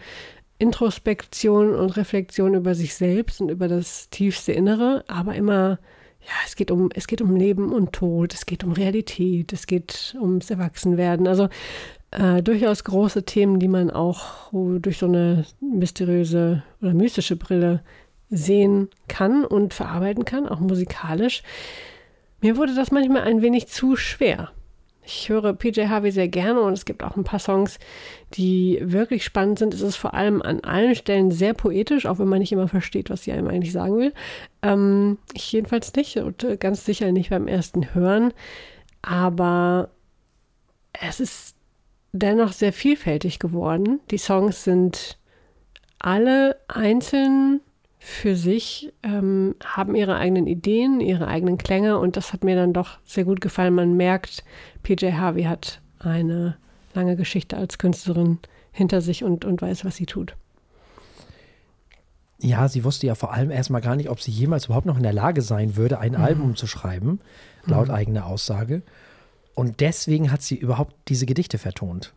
Introspektion 0.60 1.75
und 1.75 1.98
Reflexion 1.98 2.53
über 2.55 2.75
sich 2.75 2.96
selbst 2.96 3.41
und 3.41 3.50
über 3.50 3.67
das 3.67 4.10
tiefste 4.10 4.51
Innere, 4.53 5.03
aber 5.07 5.36
immer, 5.36 5.79
ja, 6.22 6.34
es 6.46 6.55
geht 6.55 6.72
um, 6.72 6.89
es 6.93 7.07
geht 7.07 7.22
um 7.22 7.36
Leben 7.36 7.72
und 7.72 7.93
Tod, 7.93 8.34
es 8.34 8.46
geht 8.46 8.63
um 8.63 8.72
Realität, 8.72 9.53
es 9.53 9.67
geht 9.67 10.15
ums 10.19 10.50
Erwachsenwerden. 10.50 11.27
Also 11.27 11.48
äh, 12.12 12.41
durchaus 12.41 12.84
große 12.84 13.24
Themen, 13.24 13.60
die 13.60 13.67
man 13.67 13.91
auch 13.91 14.51
durch 14.51 14.98
so 14.98 15.05
eine 15.05 15.46
mysteriöse 15.60 16.63
oder 16.81 16.93
mystische 16.93 17.36
Brille 17.36 17.84
sehen 18.29 18.89
kann 19.07 19.46
und 19.46 19.74
verarbeiten 19.74 20.25
kann, 20.25 20.48
auch 20.48 20.60
musikalisch. 20.60 21.43
Mir 22.41 22.57
wurde 22.57 22.75
das 22.75 22.91
manchmal 22.91 23.24
ein 23.24 23.41
wenig 23.41 23.67
zu 23.67 23.96
schwer. 23.96 24.51
Ich 25.10 25.29
höre 25.29 25.53
PJ 25.53 25.88
Harvey 25.88 26.12
sehr 26.12 26.27
gerne 26.27 26.60
und 26.60 26.74
es 26.74 26.84
gibt 26.84 27.01
auch 27.01 27.15
ein 27.15 27.24
paar 27.24 27.39
Songs, 27.39 27.79
die 28.34 28.79
wirklich 28.81 29.24
spannend 29.24 29.57
sind. 29.57 29.74
Es 29.74 29.79
ist 29.79 29.96
vor 29.96 30.13
allem 30.13 30.41
an 30.41 30.60
allen 30.65 30.96
Stellen 30.96 31.31
sehr 31.31 31.53
poetisch, 31.53 32.05
auch 32.05 32.19
wenn 32.19 32.27
man 32.27 32.39
nicht 32.39 32.51
immer 32.51 32.67
versteht, 32.67 33.10
was 33.10 33.24
sie 33.24 33.31
einem 33.31 33.48
eigentlich 33.48 33.72
sagen 33.72 33.98
will. 33.98 34.13
Ähm, 34.62 35.17
ich 35.34 35.50
jedenfalls 35.53 35.93
nicht 35.96 36.17
und 36.17 36.43
äh, 36.43 36.57
ganz 36.57 36.84
sicher 36.84 37.13
nicht 37.13 37.29
beim 37.29 37.48
ersten 37.48 37.96
Hören. 37.96 38.34
Aber 39.01 39.91
es 40.91 41.22
ist 41.22 41.55
dennoch 42.12 42.51
sehr 42.51 42.74
vielfältig 42.74 43.40
geworden. 43.40 44.01
Die 44.11 44.18
Songs 44.18 44.66
sind 44.66 45.18
alle 46.00 46.57
einzeln 46.68 47.61
für 48.00 48.36
sich, 48.36 48.94
ähm, 49.03 49.55
haben 49.66 49.96
ihre 49.96 50.18
eigenen 50.18 50.48
Ideen, 50.48 51.01
ihre 51.01 51.27
eigenen 51.27 51.57
Klänge 51.57 51.98
und 51.98 52.16
das 52.16 52.31
hat 52.31 52.44
mir 52.44 52.55
dann 52.55 52.74
doch 52.74 53.00
sehr 53.05 53.25
gut 53.25 53.42
gefallen. 53.42 53.74
Man 53.74 53.98
merkt, 53.98 54.44
PJ 54.83 55.14
Harvey 55.14 55.44
hat 55.44 55.81
eine 56.00 56.57
lange 56.94 57.16
Geschichte 57.16 57.57
als 57.57 57.77
Künstlerin 57.77 58.40
hinter 58.72 59.01
sich 59.01 59.24
und, 59.24 59.46
und 59.46 59.62
weiß, 59.62 59.83
was 59.83 59.96
sie 59.96 60.05
tut. 60.05 60.36
Ja, 62.40 62.68
sie 62.68 62.83
wusste 62.83 63.07
ja 63.07 63.16
vor 63.16 63.33
allem 63.33 63.50
erstmal 63.50 63.81
gar 63.81 63.96
nicht, 63.96 64.10
ob 64.10 64.22
sie 64.22 64.31
jemals 64.31 64.66
überhaupt 64.66 64.86
noch 64.86 64.98
in 64.98 65.03
der 65.03 65.14
Lage 65.14 65.42
sein 65.42 65.75
würde, 65.75 66.00
ein 66.00 66.12
mhm. 66.12 66.22
Album 66.22 66.55
zu 66.55 66.68
schreiben, 66.68 67.20
laut 67.66 67.88
mhm. 67.88 67.96
eigener 67.96 68.25
Aussage. 68.27 68.83
Und 69.55 69.79
deswegen 69.79 70.31
hat 70.31 70.44
sie 70.44 70.55
überhaupt 70.55 70.96
diese 71.07 71.25
Gedichte 71.25 71.57
vertont. 71.57 72.14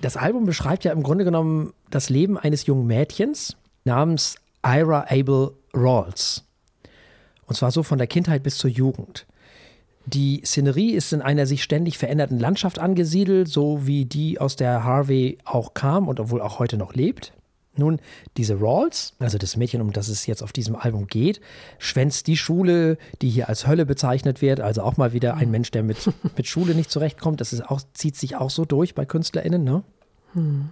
Das 0.00 0.16
Album 0.16 0.46
beschreibt 0.46 0.84
ja 0.84 0.92
im 0.92 1.02
Grunde 1.02 1.24
genommen 1.24 1.74
das 1.90 2.08
Leben 2.08 2.38
eines 2.38 2.64
jungen 2.64 2.86
Mädchens 2.86 3.56
namens 3.84 4.36
Ira 4.64 5.06
Abel 5.08 5.52
Rawls. 5.74 6.44
Und 7.46 7.56
zwar 7.56 7.70
so 7.70 7.82
von 7.82 7.98
der 7.98 8.06
Kindheit 8.06 8.42
bis 8.42 8.58
zur 8.58 8.70
Jugend. 8.70 9.26
Die 10.06 10.42
Szenerie 10.44 10.92
ist 10.92 11.12
in 11.12 11.20
einer 11.20 11.46
sich 11.46 11.62
ständig 11.62 11.98
veränderten 11.98 12.38
Landschaft 12.38 12.78
angesiedelt, 12.78 13.48
so 13.48 13.86
wie 13.86 14.06
die, 14.06 14.40
aus 14.40 14.56
der 14.56 14.84
Harvey 14.84 15.38
auch 15.44 15.74
kam 15.74 16.08
und 16.08 16.18
obwohl 16.18 16.40
auch 16.40 16.58
heute 16.58 16.78
noch 16.78 16.94
lebt. 16.94 17.32
Nun, 17.76 18.00
diese 18.36 18.60
Rawls, 18.60 19.14
also 19.18 19.38
das 19.38 19.56
Mädchen, 19.56 19.80
um 19.80 19.92
das 19.92 20.08
es 20.08 20.26
jetzt 20.26 20.42
auf 20.42 20.52
diesem 20.52 20.74
Album 20.74 21.06
geht, 21.06 21.40
schwänzt 21.78 22.26
die 22.26 22.36
Schule, 22.36 22.98
die 23.22 23.28
hier 23.28 23.48
als 23.48 23.66
Hölle 23.66 23.86
bezeichnet 23.86 24.42
wird. 24.42 24.60
Also 24.60 24.82
auch 24.82 24.96
mal 24.96 25.12
wieder 25.12 25.36
ein. 25.36 25.50
Mensch, 25.50 25.70
der 25.70 25.82
mit, 25.82 26.10
mit 26.36 26.46
Schule 26.46 26.74
nicht 26.74 26.90
zurechtkommt. 26.90 27.40
Das 27.40 27.52
ist 27.52 27.68
auch, 27.68 27.80
zieht 27.94 28.16
sich 28.16 28.36
auch 28.36 28.50
so 28.50 28.64
durch 28.64 28.94
bei 28.94 29.04
KünstlerInnen, 29.04 29.62
ne? 29.62 29.84
Hm. 30.32 30.70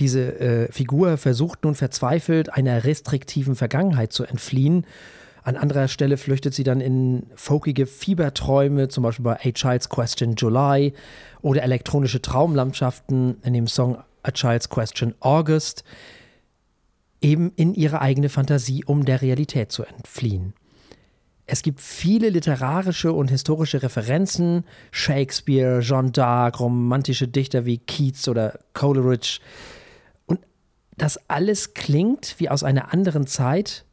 Diese 0.00 0.40
äh, 0.40 0.72
Figur 0.72 1.18
versucht 1.18 1.64
nun 1.64 1.74
verzweifelt, 1.74 2.52
einer 2.52 2.84
restriktiven 2.84 3.56
Vergangenheit 3.56 4.12
zu 4.12 4.24
entfliehen. 4.24 4.86
An 5.42 5.56
anderer 5.56 5.88
Stelle 5.88 6.16
flüchtet 6.16 6.54
sie 6.54 6.62
dann 6.62 6.80
in 6.80 7.26
folkige 7.34 7.86
Fieberträume, 7.86 8.88
zum 8.88 9.02
Beispiel 9.02 9.24
bei 9.24 9.36
A 9.36 9.52
Child's 9.52 9.88
Question 9.88 10.34
July 10.36 10.94
oder 11.40 11.62
elektronische 11.62 12.22
Traumlandschaften 12.22 13.36
in 13.42 13.52
dem 13.52 13.66
Song 13.66 13.98
A 14.22 14.30
Child's 14.30 14.68
Question 14.68 15.14
August, 15.20 15.82
eben 17.20 17.52
in 17.56 17.74
ihre 17.74 18.00
eigene 18.00 18.28
Fantasie, 18.28 18.84
um 18.84 19.04
der 19.04 19.20
Realität 19.20 19.72
zu 19.72 19.84
entfliehen. 19.84 20.54
Es 21.46 21.62
gibt 21.62 21.80
viele 21.80 22.30
literarische 22.30 23.12
und 23.12 23.28
historische 23.28 23.82
Referenzen, 23.82 24.64
Shakespeare, 24.92 25.80
Jeanne 25.80 26.10
d'Arc, 26.10 26.56
romantische 26.58 27.26
Dichter 27.26 27.66
wie 27.66 27.78
Keats 27.78 28.28
oder 28.28 28.60
Coleridge. 28.74 29.40
Das 30.96 31.18
alles 31.28 31.74
klingt 31.74 32.34
wie 32.38 32.48
aus 32.48 32.62
einer 32.62 32.92
anderen 32.92 33.26
Zeit, 33.26 33.84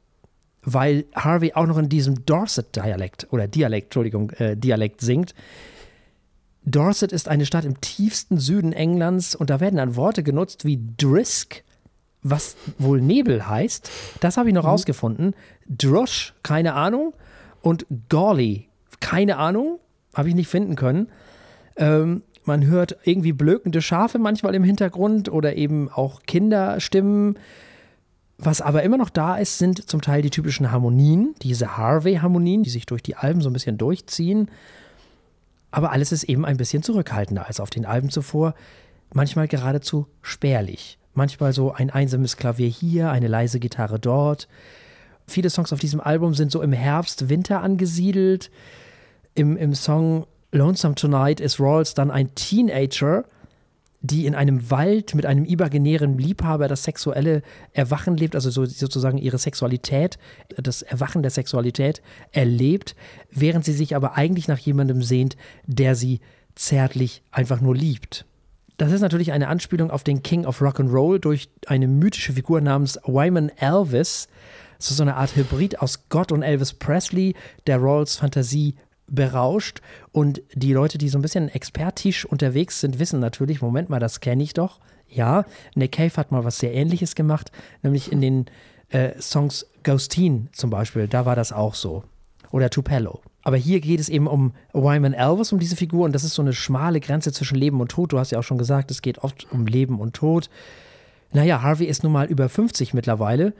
weil 0.62 1.06
Harvey 1.16 1.54
auch 1.54 1.66
noch 1.66 1.78
in 1.78 1.90
diesem 1.90 2.26
Dorset-Dialekt 2.26 3.28
oder 3.32 3.48
Dialekt, 3.48 3.88
Entschuldigung, 3.88 4.32
äh, 4.32 4.58
Dialekt 4.58 5.02
singt, 5.02 5.34
Dorset 6.66 7.12
ist 7.12 7.28
eine 7.28 7.46
Stadt 7.46 7.66
im 7.66 7.82
tiefsten 7.82 8.38
Süden 8.38 8.74
Englands 8.74 9.34
und 9.34 9.50
da 9.50 9.60
werden 9.60 9.78
dann 9.78 9.96
Worte 9.96 10.24
genutzt 10.24 10.66
wie 10.66 10.80
Drisk, 10.98 11.64
was 12.22 12.58
wohl 12.78 13.02
Nebel 13.02 13.48
heißt. 13.48 13.90
Das 14.20 14.38
habe 14.38 14.50
ich 14.50 14.56
noch 14.56 14.64
mhm. 14.64 14.70
rausgefunden. 14.70 15.36
Drosh, 15.68 16.34
keine 16.44 16.74
Ahnung. 16.74 17.14
Und 17.62 17.86
Golly, 18.10 18.68
keine 19.00 19.38
Ahnung, 19.38 19.80
habe 20.14 20.30
ich 20.30 20.36
nicht 20.36 20.48
finden 20.48 20.76
können. 20.76 21.10
Ähm, 21.78 22.24
man 22.46 22.66
hört 22.66 22.98
irgendwie 23.04 23.34
blökende 23.34 23.82
Schafe 23.82 24.20
manchmal 24.20 24.56
im 24.56 24.64
Hintergrund 24.64 25.30
oder 25.30 25.56
eben 25.56 25.90
auch 25.90 26.24
Kinderstimmen. 26.24 27.38
Was 28.38 28.62
aber 28.62 28.84
immer 28.84 28.98
noch 28.98 29.10
da 29.10 29.36
ist, 29.36 29.58
sind 29.58 29.90
zum 29.90 30.02
Teil 30.02 30.22
die 30.22 30.30
typischen 30.30 30.72
Harmonien, 30.72 31.36
diese 31.42 31.78
Harvey-Harmonien, 31.78 32.64
die 32.64 32.70
sich 32.70 32.86
durch 32.86 33.04
die 33.04 33.18
Alben 33.18 33.42
so 33.42 33.50
ein 33.50 33.54
bisschen 33.54 33.78
durchziehen. 33.78 34.50
Aber 35.72 35.92
alles 35.92 36.12
ist 36.12 36.24
eben 36.24 36.46
ein 36.46 36.58
bisschen 36.58 36.82
zurückhaltender 36.82 37.48
als 37.48 37.60
auf 37.60 37.70
den 37.70 37.86
Alben 37.86 38.10
zuvor. 38.10 38.56
Manchmal 39.14 39.48
geradezu 39.48 40.08
spärlich. 40.22 40.98
Manchmal 41.14 41.54
so 41.54 41.74
ein 41.74 41.90
einsames 41.90 42.38
Klavier 42.38 42.70
hier, 42.70 43.12
eine 43.12 43.28
leise 43.28 43.60
Gitarre 43.60 44.00
dort. 44.00 44.48
Viele 45.28 45.50
Songs 45.50 45.74
auf 45.74 45.80
diesem 45.80 46.00
Album 46.00 46.34
sind 46.34 46.52
so 46.52 46.62
im 46.62 46.74
Herbst, 46.74 47.30
Winter 47.30 47.62
angesiedelt. 47.62 48.52
Im, 49.36 49.58
im 49.58 49.76
Song 49.76 50.26
Lonesome 50.52 50.96
Tonight 50.96 51.40
ist 51.40 51.60
Rawls 51.60 51.94
dann 51.94 52.12
ein 52.12 52.34
Teenager, 52.36 53.26
die 54.02 54.26
in 54.26 54.34
einem 54.34 54.72
Wald 54.72 55.14
mit 55.14 55.26
einem 55.26 55.44
imaginären 55.44 56.18
Liebhaber 56.18 56.68
das 56.68 56.84
sexuelle 56.84 57.42
Erwachen 57.74 58.16
lebt, 58.16 58.34
also 58.34 58.50
so, 58.50 58.66
sozusagen 58.66 59.18
ihre 59.18 59.38
Sexualität, 59.38 60.18
das 60.58 60.82
Erwachen 60.82 61.22
der 61.22 61.32
Sexualität 61.32 62.02
erlebt, 62.32 62.96
während 63.30 63.66
sie 63.66 63.74
sich 63.74 63.96
aber 63.96 64.16
eigentlich 64.16 64.48
nach 64.48 64.58
jemandem 64.58 65.04
sehnt, 65.04 65.36
der 65.66 65.96
sie 65.96 66.22
zärtlich 66.56 67.24
einfach 67.32 67.60
nur 67.60 67.76
liebt. 67.76 68.26
Das 68.78 68.94
ist 68.94 69.02
natürlich 69.02 69.34
eine 69.34 69.50
Anspielung 69.50 69.92
auf 69.92 70.06
den 70.06 70.24
King 70.24 70.46
of 70.46 70.62
Rock 70.62 70.80
and 70.80 70.94
Roll 70.94 71.20
durch 71.20 71.50
eine 71.68 71.88
mythische 71.88 72.32
Figur 72.32 72.62
namens 72.62 72.98
Wyman 73.04 73.50
Elvis. 73.58 74.30
Es 74.80 74.92
ist 74.92 74.98
so 74.98 75.04
eine 75.04 75.18
Art 75.18 75.36
Hybrid 75.36 75.82
aus 75.82 76.08
Gott 76.08 76.32
und 76.32 76.44
Elvis 76.44 76.74
Presley, 76.74 77.36
der 77.68 77.82
Rawls 77.82 78.16
Fantasie 78.16 78.76
berauscht. 79.10 79.82
Und 80.12 80.42
die 80.54 80.74
Leute, 80.74 80.98
die 80.98 81.10
so 81.10 81.18
ein 81.18 81.22
bisschen 81.22 81.50
expertisch 81.50 82.26
unterwegs 82.26 82.80
sind, 82.80 83.00
wissen 83.00 83.20
natürlich, 83.20 83.62
Moment 83.62 83.90
mal, 83.90 84.00
das 84.00 84.20
kenne 84.20 84.44
ich 84.44 84.54
doch. 84.54 84.80
Ja, 85.08 85.46
Nick 85.76 85.94
Cave 85.94 86.16
hat 86.18 86.32
mal 86.32 86.46
was 86.46 86.60
sehr 86.60 86.74
ähnliches 86.74 87.16
gemacht, 87.16 87.52
nämlich 87.82 88.12
in 88.12 88.22
den 88.22 88.46
äh, 88.90 89.20
Songs 89.20 89.66
Ghosteen 89.84 90.50
zum 90.52 90.70
Beispiel, 90.70 91.08
da 91.08 91.26
war 91.26 91.36
das 91.36 91.52
auch 91.52 91.74
so. 91.74 92.04
Oder 92.52 92.70
Tupelo. 92.70 93.22
Aber 93.44 93.58
hier 93.58 93.80
geht 93.80 94.00
es 94.00 94.10
eben 94.10 94.28
um 94.28 94.54
Wyman 94.74 95.14
Elvis, 95.14 95.52
um 95.52 95.60
diese 95.60 95.76
Figur, 95.76 96.06
und 96.06 96.14
das 96.14 96.24
ist 96.24 96.34
so 96.34 96.42
eine 96.42 96.54
schmale 96.54 97.00
Grenze 97.00 97.32
zwischen 97.32 97.58
Leben 97.58 97.80
und 97.80 97.90
Tod. 97.92 98.12
Du 98.12 98.20
hast 98.20 98.32
ja 98.32 98.40
auch 98.40 98.44
schon 98.44 98.58
gesagt, 98.58 98.92
es 98.92 99.02
geht 99.02 99.20
oft 99.20 99.48
um 99.52 99.66
Leben 99.66 100.00
und 100.00 100.16
Tod. 100.16 100.50
Naja, 101.32 101.62
Harvey 101.62 101.86
ist 101.86 102.04
nun 102.04 102.12
mal 102.12 102.28
über 102.28 102.50
50 102.50 102.94
mittlerweile 102.94 103.54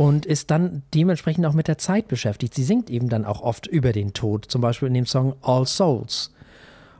und 0.00 0.24
ist 0.24 0.50
dann 0.50 0.82
dementsprechend 0.94 1.44
auch 1.44 1.52
mit 1.52 1.68
der 1.68 1.76
Zeit 1.76 2.08
beschäftigt. 2.08 2.54
Sie 2.54 2.64
singt 2.64 2.88
eben 2.88 3.10
dann 3.10 3.26
auch 3.26 3.42
oft 3.42 3.66
über 3.66 3.92
den 3.92 4.14
Tod, 4.14 4.46
zum 4.46 4.62
Beispiel 4.62 4.88
in 4.88 4.94
dem 4.94 5.04
Song 5.04 5.34
All 5.42 5.66
Souls 5.66 6.32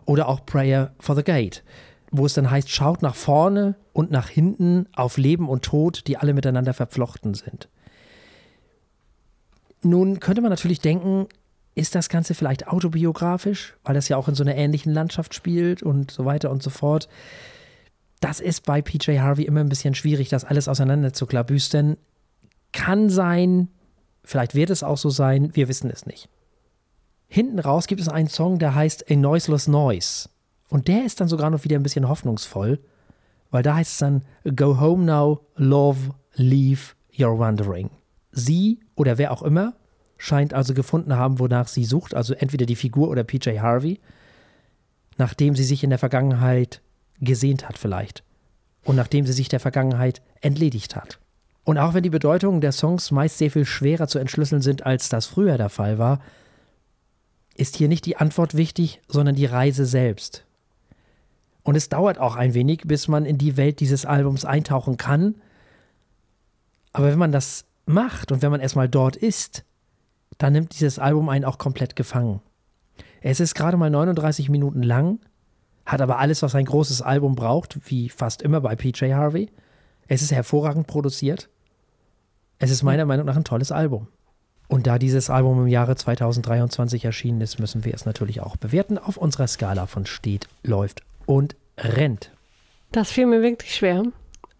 oder 0.04 0.28
auch 0.28 0.44
Prayer 0.44 0.92
for 1.00 1.16
the 1.16 1.22
Gate, 1.22 1.64
wo 2.10 2.26
es 2.26 2.34
dann 2.34 2.50
heißt, 2.50 2.68
schaut 2.68 3.00
nach 3.00 3.14
vorne 3.14 3.74
und 3.94 4.10
nach 4.10 4.28
hinten 4.28 4.86
auf 4.94 5.16
Leben 5.16 5.48
und 5.48 5.62
Tod, 5.62 6.06
die 6.08 6.18
alle 6.18 6.34
miteinander 6.34 6.74
verflochten 6.74 7.32
sind. 7.32 7.70
Nun 9.80 10.20
könnte 10.20 10.42
man 10.42 10.50
natürlich 10.50 10.80
denken, 10.80 11.26
ist 11.74 11.94
das 11.94 12.10
Ganze 12.10 12.34
vielleicht 12.34 12.68
autobiografisch, 12.68 13.76
weil 13.82 13.94
das 13.94 14.10
ja 14.10 14.18
auch 14.18 14.28
in 14.28 14.34
so 14.34 14.44
einer 14.44 14.56
ähnlichen 14.56 14.92
Landschaft 14.92 15.34
spielt 15.34 15.82
und 15.82 16.10
so 16.10 16.26
weiter 16.26 16.50
und 16.50 16.62
so 16.62 16.68
fort. 16.68 17.08
Das 18.20 18.40
ist 18.40 18.66
bei 18.66 18.82
PJ 18.82 19.20
Harvey 19.20 19.46
immer 19.46 19.60
ein 19.60 19.70
bisschen 19.70 19.94
schwierig, 19.94 20.28
das 20.28 20.44
alles 20.44 20.68
auseinander 20.68 21.14
zu 21.14 21.24
klabüstern. 21.24 21.96
Kann 22.72 23.10
sein, 23.10 23.68
vielleicht 24.24 24.54
wird 24.54 24.70
es 24.70 24.82
auch 24.82 24.98
so 24.98 25.10
sein, 25.10 25.54
wir 25.54 25.68
wissen 25.68 25.90
es 25.90 26.06
nicht. 26.06 26.28
Hinten 27.28 27.58
raus 27.58 27.86
gibt 27.86 28.00
es 28.00 28.08
einen 28.08 28.28
Song, 28.28 28.58
der 28.58 28.74
heißt 28.74 29.10
A 29.10 29.14
Noiseless 29.14 29.68
Noise. 29.68 30.28
Und 30.68 30.88
der 30.88 31.04
ist 31.04 31.20
dann 31.20 31.28
sogar 31.28 31.50
noch 31.50 31.64
wieder 31.64 31.76
ein 31.76 31.82
bisschen 31.82 32.08
hoffnungsvoll, 32.08 32.80
weil 33.50 33.62
da 33.62 33.76
heißt 33.76 33.92
es 33.92 33.98
dann 33.98 34.22
Go 34.56 34.80
home 34.80 35.04
now, 35.04 35.40
love, 35.56 36.10
leave, 36.34 36.94
you're 37.12 37.38
wandering. 37.38 37.90
Sie 38.32 38.80
oder 38.94 39.18
wer 39.18 39.32
auch 39.32 39.42
immer 39.42 39.74
scheint 40.16 40.54
also 40.54 40.74
gefunden 40.74 41.16
haben, 41.16 41.38
wonach 41.38 41.66
sie 41.66 41.84
sucht, 41.84 42.14
also 42.14 42.34
entweder 42.34 42.66
die 42.66 42.76
Figur 42.76 43.08
oder 43.08 43.24
PJ 43.24 43.58
Harvey, 43.58 44.00
nachdem 45.16 45.56
sie 45.56 45.64
sich 45.64 45.82
in 45.82 45.90
der 45.90 45.98
Vergangenheit 45.98 46.82
gesehnt 47.20 47.68
hat 47.68 47.78
vielleicht 47.78 48.22
und 48.84 48.96
nachdem 48.96 49.26
sie 49.26 49.32
sich 49.32 49.48
der 49.48 49.60
Vergangenheit 49.60 50.20
entledigt 50.40 50.94
hat. 50.94 51.18
Und 51.70 51.78
auch 51.78 51.94
wenn 51.94 52.02
die 52.02 52.10
Bedeutungen 52.10 52.60
der 52.60 52.72
Songs 52.72 53.12
meist 53.12 53.38
sehr 53.38 53.48
viel 53.48 53.64
schwerer 53.64 54.08
zu 54.08 54.18
entschlüsseln 54.18 54.60
sind, 54.60 54.84
als 54.84 55.08
das 55.08 55.26
früher 55.26 55.56
der 55.56 55.68
Fall 55.68 55.98
war, 55.98 56.18
ist 57.54 57.76
hier 57.76 57.86
nicht 57.86 58.06
die 58.06 58.16
Antwort 58.16 58.56
wichtig, 58.56 59.00
sondern 59.06 59.36
die 59.36 59.46
Reise 59.46 59.86
selbst. 59.86 60.44
Und 61.62 61.76
es 61.76 61.88
dauert 61.88 62.18
auch 62.18 62.34
ein 62.34 62.54
wenig, 62.54 62.80
bis 62.86 63.06
man 63.06 63.24
in 63.24 63.38
die 63.38 63.56
Welt 63.56 63.78
dieses 63.78 64.04
Albums 64.04 64.44
eintauchen 64.44 64.96
kann. 64.96 65.36
Aber 66.92 67.06
wenn 67.06 67.20
man 67.20 67.30
das 67.30 67.66
macht 67.86 68.32
und 68.32 68.42
wenn 68.42 68.50
man 68.50 68.60
erstmal 68.60 68.88
dort 68.88 69.14
ist, 69.14 69.62
dann 70.38 70.54
nimmt 70.54 70.74
dieses 70.74 70.98
Album 70.98 71.28
einen 71.28 71.44
auch 71.44 71.58
komplett 71.58 71.94
gefangen. 71.94 72.40
Es 73.20 73.38
ist 73.38 73.54
gerade 73.54 73.76
mal 73.76 73.90
39 73.90 74.48
Minuten 74.48 74.82
lang, 74.82 75.20
hat 75.86 76.00
aber 76.00 76.18
alles, 76.18 76.42
was 76.42 76.56
ein 76.56 76.64
großes 76.64 77.00
Album 77.00 77.36
braucht, 77.36 77.78
wie 77.88 78.08
fast 78.08 78.42
immer 78.42 78.60
bei 78.60 78.74
PJ 78.74 79.12
Harvey. 79.12 79.50
Es 80.08 80.20
ist 80.20 80.32
hervorragend 80.32 80.88
produziert. 80.88 81.48
Es 82.62 82.70
ist 82.70 82.82
meiner 82.82 83.06
Meinung 83.06 83.24
nach 83.24 83.36
ein 83.36 83.44
tolles 83.44 83.72
Album. 83.72 84.06
Und 84.68 84.86
da 84.86 84.98
dieses 84.98 85.30
Album 85.30 85.62
im 85.62 85.66
Jahre 85.66 85.96
2023 85.96 87.06
erschienen 87.06 87.40
ist, 87.40 87.58
müssen 87.58 87.86
wir 87.86 87.94
es 87.94 88.04
natürlich 88.04 88.42
auch 88.42 88.56
bewerten 88.58 88.98
auf 88.98 89.16
unserer 89.16 89.48
Skala 89.48 89.86
von 89.86 90.04
steht, 90.04 90.46
läuft 90.62 91.02
und 91.24 91.56
rennt. 91.78 92.32
Das 92.92 93.10
fiel 93.10 93.24
mir 93.26 93.40
wirklich 93.40 93.74
schwer. 93.74 94.04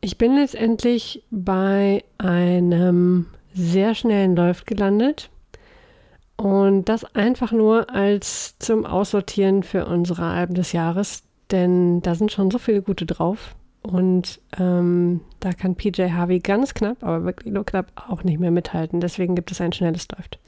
Ich 0.01 0.17
bin 0.17 0.35
letztendlich 0.35 1.23
bei 1.31 2.03
einem 2.17 3.27
sehr 3.53 3.95
schnellen 3.95 4.35
Läuft 4.35 4.67
gelandet. 4.67 5.29
Und 6.37 6.87
das 6.87 7.05
einfach 7.15 7.53
nur 7.53 7.91
als 7.91 8.59
zum 8.59 8.87
Aussortieren 8.87 9.63
für 9.63 9.85
unsere 9.85 10.23
Alben 10.23 10.55
des 10.55 10.73
Jahres, 10.73 11.23
denn 11.51 12.01
da 12.01 12.15
sind 12.15 12.33
schon 12.33 12.51
so 12.51 12.57
viele 12.57 12.81
gute 12.81 13.05
drauf. 13.05 13.55
Und 13.83 14.41
ähm, 14.59 15.21
da 15.41 15.53
kann 15.53 15.75
PJ 15.75 16.11
Harvey 16.11 16.41
ganz 16.41 16.75
knapp, 16.75 17.03
aber 17.03 17.25
wirklich 17.25 17.53
nur 17.53 17.65
knapp, 17.65 17.93
auch 18.09 18.25
nicht 18.25 18.39
mehr 18.39 18.51
mithalten. 18.51 19.01
Deswegen 19.01 19.35
gibt 19.35 19.51
es 19.51 19.61
ein 19.61 19.73
schnelles 19.73 20.07
Läuft. 20.15 20.39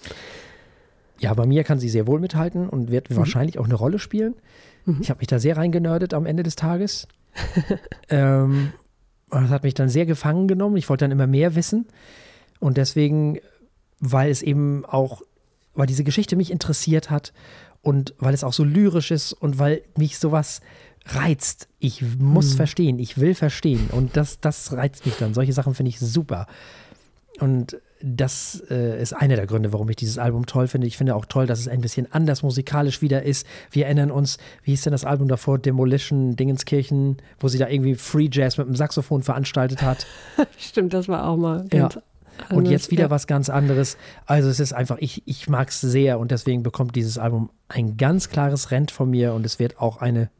Ja, 1.19 1.33
bei 1.35 1.47
mir 1.47 1.65
kann 1.65 1.79
sie 1.79 1.89
sehr 1.89 2.07
wohl 2.07 2.21
mithalten 2.21 2.69
und 2.69 2.91
wird 2.91 3.11
mhm. 3.11 3.17
wahrscheinlich 3.17 3.59
auch 3.59 3.65
eine 3.65 3.75
Rolle 3.75 3.99
spielen. 3.99 4.35
Mhm. 4.85 4.99
Ich 5.01 5.09
habe 5.09 5.19
mich 5.21 5.29
da 5.29 5.39
sehr 5.39 5.57
reingenördet 5.57 6.15
am 6.15 6.27
Ende 6.27 6.43
des 6.43 6.57
Tages. 6.57 7.09
ähm, 8.11 8.73
das 9.31 9.49
hat 9.49 9.63
mich 9.63 9.75
dann 9.75 9.89
sehr 9.89 10.05
gefangen 10.05 10.47
genommen. 10.47 10.77
Ich 10.77 10.89
wollte 10.89 11.05
dann 11.05 11.13
immer 11.13 11.27
mehr 11.27 11.55
wissen. 11.55 11.87
Und 12.61 12.77
deswegen, 12.77 13.39
weil 13.99 14.31
es 14.31 14.43
eben 14.43 14.85
auch 14.85 15.23
weil 15.75 15.87
diese 15.87 16.05
Geschichte 16.05 16.37
mich 16.37 16.51
interessiert 16.51 17.11
hat 17.11 17.33
und 17.83 18.15
weil 18.19 18.35
es 18.35 18.45
auch 18.45 18.53
so 18.53 18.65
lyrisch 18.65 19.11
ist 19.11 19.33
und 19.33 19.59
weil 19.59 19.83
mich 19.97 20.19
sowas 20.19 20.61
reizt. 21.07 21.69
Ich 21.79 22.03
muss 22.19 22.51
hm. 22.51 22.57
verstehen, 22.57 22.99
ich 22.99 23.19
will 23.19 23.35
verstehen 23.35 23.89
und 23.91 24.17
das, 24.17 24.41
das 24.41 24.73
reizt 24.73 25.07
mich 25.07 25.17
dann. 25.17 25.35
Solche 25.35 25.53
Sachen 25.53 25.75
finde 25.75 25.91
ich 25.91 25.99
super. 25.99 26.47
Und 27.41 27.77
das 28.03 28.63
äh, 28.71 29.01
ist 29.01 29.13
einer 29.13 29.37
der 29.37 29.47
Gründe, 29.47 29.73
warum 29.73 29.89
ich 29.89 29.97
dieses 29.97 30.19
Album 30.19 30.47
toll 30.47 30.69
finde. 30.69 30.87
Ich 30.87 30.97
finde 30.97 31.15
auch 31.15 31.25
toll, 31.25 31.47
dass 31.47 31.61
es 31.61 31.69
ein 31.69 31.81
bisschen 31.81 32.13
anders 32.13 32.43
musikalisch 32.43 33.01
wieder 33.01 33.23
ist. 33.23 33.47
Wir 33.71 33.87
erinnern 33.87 34.11
uns, 34.11 34.39
wie 34.65 34.73
hieß 34.73 34.83
denn 34.83 34.93
das 34.93 35.05
Album 35.05 35.29
davor? 35.29 35.59
Demolition, 35.59 36.37
Dingenskirchen, 36.37 37.17
wo 37.39 37.49
sie 37.49 37.59
da 37.59 37.69
irgendwie 37.69 37.95
Free 37.95 38.29
Jazz 38.31 38.59
mit 38.59 38.67
dem 38.67 38.75
Saxophon 38.75 39.23
veranstaltet 39.23 39.83
hat. 39.83 40.07
Stimmt, 40.59 40.95
das 40.95 41.09
war 41.09 41.29
auch 41.29 41.37
mal 41.37 41.67
ja. 41.73 41.89
Und 42.51 42.67
jetzt 42.67 42.91
wieder 42.91 43.05
ja. 43.05 43.11
was 43.11 43.27
ganz 43.27 43.49
anderes. 43.49 43.97
Also 44.27 44.49
es 44.49 44.59
ist 44.59 44.73
einfach, 44.73 44.97
ich, 44.99 45.23
ich 45.27 45.49
mag 45.49 45.69
es 45.69 45.81
sehr 45.81 46.19
und 46.19 46.31
deswegen 46.31 46.63
bekommt 46.63 46.97
dieses 46.97 47.19
Album 47.19 47.51
ein 47.69 47.97
ganz 47.97 48.31
klares 48.31 48.71
Rent 48.71 48.91
von 48.91 49.11
mir 49.11 49.35
und 49.35 49.47
es 49.47 49.59
wird 49.59 49.79
auch 49.79 49.99
eine 49.99 50.31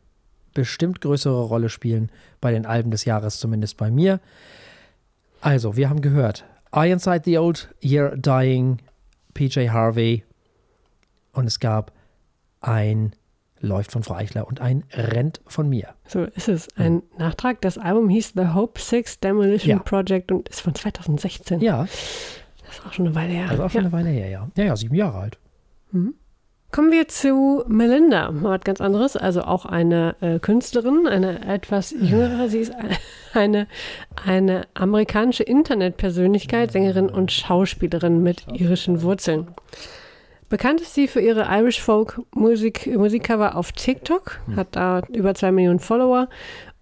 bestimmt 0.55 1.01
größere 1.01 1.43
Rolle 1.43 1.69
spielen 1.69 2.11
bei 2.41 2.53
den 2.53 2.67
Alben 2.67 2.91
des 2.91 3.05
Jahres, 3.05 3.39
zumindest 3.39 3.77
bei 3.77 3.91
mir. 3.91 4.21
Also, 5.41 5.77
wir 5.77 5.89
haben 5.91 6.01
gehört, 6.01 6.45
I 6.75 6.91
Inside 6.91 7.23
the 7.25 7.39
Old 7.39 7.69
Year 7.81 8.17
Dying, 8.17 8.79
PJ 9.35 9.69
Harvey 9.69 10.25
und 11.33 11.47
es 11.47 11.61
gab 11.61 11.93
ein 12.61 13.13
läuft 13.63 13.93
von 13.93 14.03
Frau 14.03 14.15
Eichler 14.15 14.47
und 14.47 14.61
ein 14.61 14.85
rennt 14.93 15.41
von 15.47 15.69
mir. 15.69 15.95
So 16.07 16.25
ist 16.25 16.49
es. 16.49 16.69
Ein 16.77 16.95
hm. 16.95 17.03
Nachtrag. 17.19 17.61
Das 17.61 17.79
Album 17.79 18.09
hieß 18.09 18.33
The 18.35 18.49
Hope 18.49 18.81
Six 18.81 19.21
Demolition 19.21 19.79
ja. 19.79 19.79
Project 19.79 20.33
und 20.33 20.49
ist 20.49 20.61
von 20.61 20.75
2016. 20.75 21.61
Ja. 21.61 21.87
Das 22.67 22.79
ist 22.79 22.87
auch 22.87 22.93
schon 22.93 23.07
eine 23.07 23.15
Weile 23.15 23.33
her. 23.33 23.45
Das 23.45 23.55
ist 23.55 23.61
auch 23.61 23.71
schon 23.71 23.83
ja. 23.83 23.89
eine 23.89 23.93
Weile 23.93 24.11
her, 24.11 24.29
ja. 24.29 24.49
Ja, 24.57 24.65
ja, 24.65 24.77
sieben 24.77 24.95
Jahre 24.95 25.19
alt. 25.19 25.39
Mhm. 25.93 26.15
Kommen 26.73 26.91
wir 26.91 27.07
zu 27.07 27.65
Melinda, 27.69 28.31
mal 28.31 28.57
was 28.57 28.65
ganz 28.65 28.81
anderes, 28.81 29.15
also 29.15 29.43
auch 29.43 29.67
eine 29.67 30.17
äh, 30.23 30.39
Künstlerin, 30.39 31.07
eine 31.07 31.47
etwas 31.47 31.91
jüngere. 31.91 32.49
Sie 32.49 32.61
ist 32.61 32.73
eine, 33.35 33.69
eine 34.25 34.63
amerikanische 34.73 35.43
Internetpersönlichkeit, 35.43 36.73
Sängerin 36.73 37.11
und 37.11 37.31
Schauspielerin 37.31 38.23
mit 38.23 38.47
irischen 38.55 39.03
Wurzeln. 39.03 39.49
Bekannt 40.49 40.81
ist 40.81 40.95
sie 40.95 41.09
für 41.09 41.21
ihre 41.21 41.47
Irish 41.51 41.81
Folk 41.81 42.23
Musik, 42.35 42.87
Musikcover 42.87 43.55
auf 43.57 43.73
TikTok, 43.73 44.41
hm. 44.47 44.57
hat 44.57 44.69
da 44.71 45.03
über 45.13 45.35
zwei 45.35 45.53
Millionen 45.53 45.79
Follower 45.79 46.29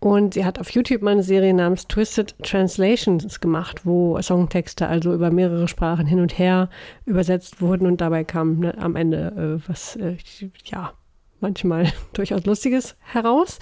und 0.01 0.35
sie 0.35 0.45
hat 0.47 0.59
auf 0.59 0.71
YouTube 0.71 1.03
mal 1.03 1.13
eine 1.13 1.23
Serie 1.23 1.53
namens 1.53 1.87
Twisted 1.87 2.35
Translations 2.43 3.41
gemacht, 3.41 3.85
wo 3.85 4.21
Songtexte 4.21 4.89
also 4.89 5.13
über 5.13 5.31
mehrere 5.31 5.69
Sprachen 5.69 6.07
hin 6.07 6.21
und 6.21 6.39
her 6.39 6.71
übersetzt 7.05 7.61
wurden 7.61 7.87
und 7.87 8.01
dabei 8.01 8.25
kam 8.25 8.61
ne, 8.61 8.79
am 8.79 8.97
Ende 8.97 9.61
äh, 9.63 9.69
was, 9.69 9.97
äh, 9.97 10.17
ja, 10.65 10.95
manchmal 11.41 11.93
durchaus 12.15 12.47
Lustiges 12.47 12.97
heraus. 13.01 13.59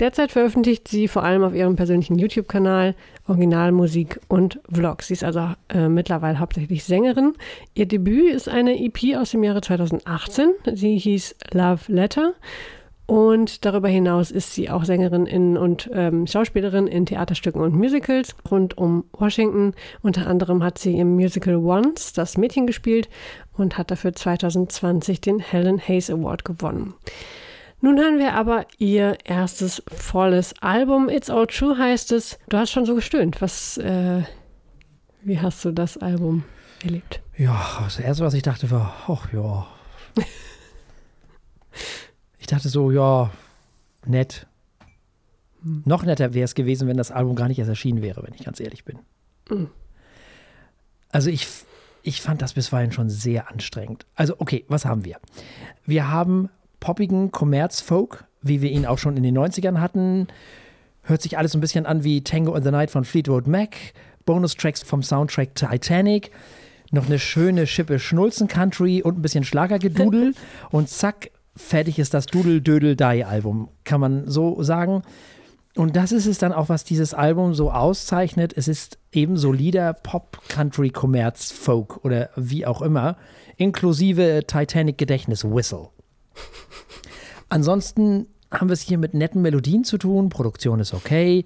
Derzeit 0.00 0.32
veröffentlicht 0.32 0.88
sie 0.88 1.06
vor 1.06 1.22
allem 1.22 1.44
auf 1.44 1.54
ihrem 1.54 1.76
persönlichen 1.76 2.18
YouTube-Kanal 2.18 2.94
Originalmusik 3.26 4.20
und 4.28 4.60
Vlogs. 4.70 5.08
Sie 5.08 5.14
ist 5.14 5.24
also 5.24 5.50
äh, 5.68 5.88
mittlerweile 5.88 6.38
hauptsächlich 6.38 6.84
Sängerin. 6.84 7.34
Ihr 7.74 7.86
Debüt 7.86 8.34
ist 8.34 8.48
eine 8.48 8.78
EP 8.82 9.16
aus 9.16 9.32
dem 9.32 9.44
Jahre 9.44 9.60
2018. 9.60 10.50
Sie 10.74 10.96
hieß 10.96 11.36
Love 11.52 11.92
Letter 11.92 12.34
und 13.06 13.64
darüber 13.64 13.88
hinaus 13.88 14.30
ist 14.30 14.54
sie 14.54 14.70
auch 14.70 14.84
Sängerin 14.84 15.26
in 15.26 15.56
und 15.58 15.90
ähm, 15.92 16.26
Schauspielerin 16.26 16.86
in 16.86 17.04
Theaterstücken 17.04 17.60
und 17.60 17.74
Musicals 17.74 18.34
rund 18.50 18.78
um 18.78 19.04
Washington. 19.12 19.74
Unter 20.00 20.26
anderem 20.26 20.62
hat 20.62 20.78
sie 20.78 20.98
im 20.98 21.14
Musical 21.14 21.56
Once 21.56 22.14
das 22.14 22.38
Mädchen 22.38 22.66
gespielt 22.66 23.10
und 23.52 23.76
hat 23.76 23.90
dafür 23.90 24.14
2020 24.14 25.20
den 25.20 25.38
Helen 25.38 25.78
Hayes 25.78 26.08
Award 26.08 26.44
gewonnen. 26.46 26.94
Nun 27.82 27.98
hören 27.98 28.18
wir 28.18 28.32
aber 28.32 28.64
ihr 28.78 29.18
erstes 29.24 29.82
volles 29.88 30.54
Album. 30.62 31.10
It's 31.10 31.28
All 31.28 31.46
True 31.46 31.76
heißt 31.76 32.12
es. 32.12 32.38
Du 32.48 32.56
hast 32.56 32.70
schon 32.70 32.86
so 32.86 32.94
gestöhnt. 32.94 33.42
Was, 33.42 33.76
äh, 33.76 34.22
wie 35.22 35.38
hast 35.38 35.62
du 35.66 35.72
das 35.72 35.98
Album 35.98 36.44
erlebt? 36.82 37.20
Ja, 37.36 37.82
das 37.84 37.98
erste, 37.98 38.24
was 38.24 38.32
ich 38.32 38.42
dachte, 38.42 38.70
war, 38.70 38.94
ach 39.06 39.30
ja. 39.34 39.66
ich 42.44 42.48
dachte 42.48 42.68
so, 42.68 42.90
ja, 42.90 43.30
nett. 44.04 44.46
Hm. 45.62 45.80
Noch 45.86 46.04
netter 46.04 46.34
wäre 46.34 46.44
es 46.44 46.54
gewesen, 46.54 46.86
wenn 46.86 46.98
das 46.98 47.10
Album 47.10 47.36
gar 47.36 47.48
nicht 47.48 47.58
erst 47.58 47.70
erschienen 47.70 48.02
wäre, 48.02 48.22
wenn 48.22 48.34
ich 48.34 48.44
ganz 48.44 48.60
ehrlich 48.60 48.84
bin. 48.84 48.98
Hm. 49.48 49.68
Also 51.08 51.30
ich, 51.30 51.48
ich 52.02 52.20
fand 52.20 52.42
das 52.42 52.52
bisweilen 52.52 52.92
schon 52.92 53.08
sehr 53.08 53.50
anstrengend. 53.50 54.04
Also 54.14 54.34
okay, 54.40 54.66
was 54.68 54.84
haben 54.84 55.06
wir? 55.06 55.16
Wir 55.86 56.10
haben 56.10 56.50
poppigen 56.80 57.32
Commerz-Folk, 57.32 58.24
wie 58.42 58.60
wir 58.60 58.70
ihn 58.70 58.84
auch 58.84 58.98
schon 58.98 59.16
in 59.16 59.22
den 59.22 59.38
90ern 59.38 59.80
hatten. 59.80 60.28
Hört 61.00 61.22
sich 61.22 61.38
alles 61.38 61.54
ein 61.54 61.62
bisschen 61.62 61.86
an 61.86 62.04
wie 62.04 62.24
Tango 62.24 62.54
in 62.56 62.62
the 62.62 62.70
Night 62.70 62.90
von 62.90 63.06
Fleetwood 63.06 63.46
Mac. 63.46 63.74
Bonus-Tracks 64.26 64.82
vom 64.82 65.02
Soundtrack 65.02 65.54
Titanic. 65.54 66.30
Noch 66.90 67.06
eine 67.06 67.18
schöne 67.18 67.66
Schippe 67.66 67.98
Schnulzen-Country 67.98 69.00
und 69.00 69.18
ein 69.18 69.22
bisschen 69.22 69.44
Schlagergedudel. 69.44 70.34
und 70.70 70.90
zack, 70.90 71.30
fertig 71.56 71.98
ist 71.98 72.14
das 72.14 72.26
Dudel-Dödel-Die-Album. 72.26 73.68
Kann 73.84 74.00
man 74.00 74.28
so 74.28 74.62
sagen. 74.62 75.02
Und 75.76 75.96
das 75.96 76.12
ist 76.12 76.26
es 76.26 76.38
dann 76.38 76.52
auch, 76.52 76.68
was 76.68 76.84
dieses 76.84 77.14
Album 77.14 77.54
so 77.54 77.70
auszeichnet. 77.70 78.52
Es 78.56 78.68
ist 78.68 78.98
eben 79.12 79.36
solider 79.36 79.92
Pop, 79.92 80.40
Country, 80.48 80.90
Commerz, 80.90 81.50
Folk 81.50 82.04
oder 82.04 82.30
wie 82.36 82.64
auch 82.64 82.80
immer, 82.80 83.16
inklusive 83.56 84.44
Titanic-Gedächtnis-Whistle. 84.46 85.88
Ansonsten 87.48 88.28
haben 88.52 88.68
wir 88.68 88.74
es 88.74 88.82
hier 88.82 88.98
mit 88.98 89.14
netten 89.14 89.42
Melodien 89.42 89.84
zu 89.84 89.98
tun. 89.98 90.28
Produktion 90.28 90.78
ist 90.78 90.94
okay. 90.94 91.44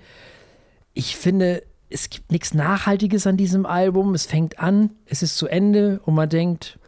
Ich 0.93 1.17
finde, 1.17 1.63
es 1.89 2.11
gibt 2.11 2.31
nichts 2.31 2.53
Nachhaltiges 2.53 3.27
an 3.27 3.39
diesem 3.39 3.65
Album. 3.65 4.15
Es 4.15 4.27
fängt 4.27 4.59
an, 4.59 4.91
es 5.07 5.23
ist 5.23 5.39
zu 5.39 5.49
Ende 5.49 6.01
und 6.05 6.15
man 6.15 6.29
denkt, 6.29 6.79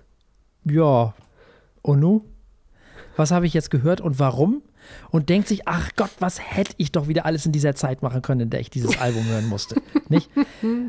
ja, 0.65 1.15
und 1.83 2.01
nu? 2.01 2.25
Was 3.17 3.31
habe 3.31 3.47
ich 3.47 3.55
jetzt 3.55 3.71
gehört 3.71 4.01
und 4.01 4.19
warum? 4.19 4.63
und 5.11 5.29
denkt 5.29 5.49
sich, 5.49 5.67
ach 5.67 5.91
Gott, 5.97 6.11
was 6.19 6.41
hätte 6.41 6.75
ich 6.77 6.93
doch 6.93 7.09
wieder 7.09 7.27
alles 7.27 7.47
in 7.47 7.53
dieser 7.53 7.75
Zeit 7.75 8.03
machen 8.03 8.23
können, 8.23 8.43
in 8.43 8.51
der 8.51 8.61
ich 8.61 8.71
dieses 8.71 8.99
Album 8.99 9.25
hören 9.27 9.49
musste. 9.49 9.81
Nicht? 10.09 10.31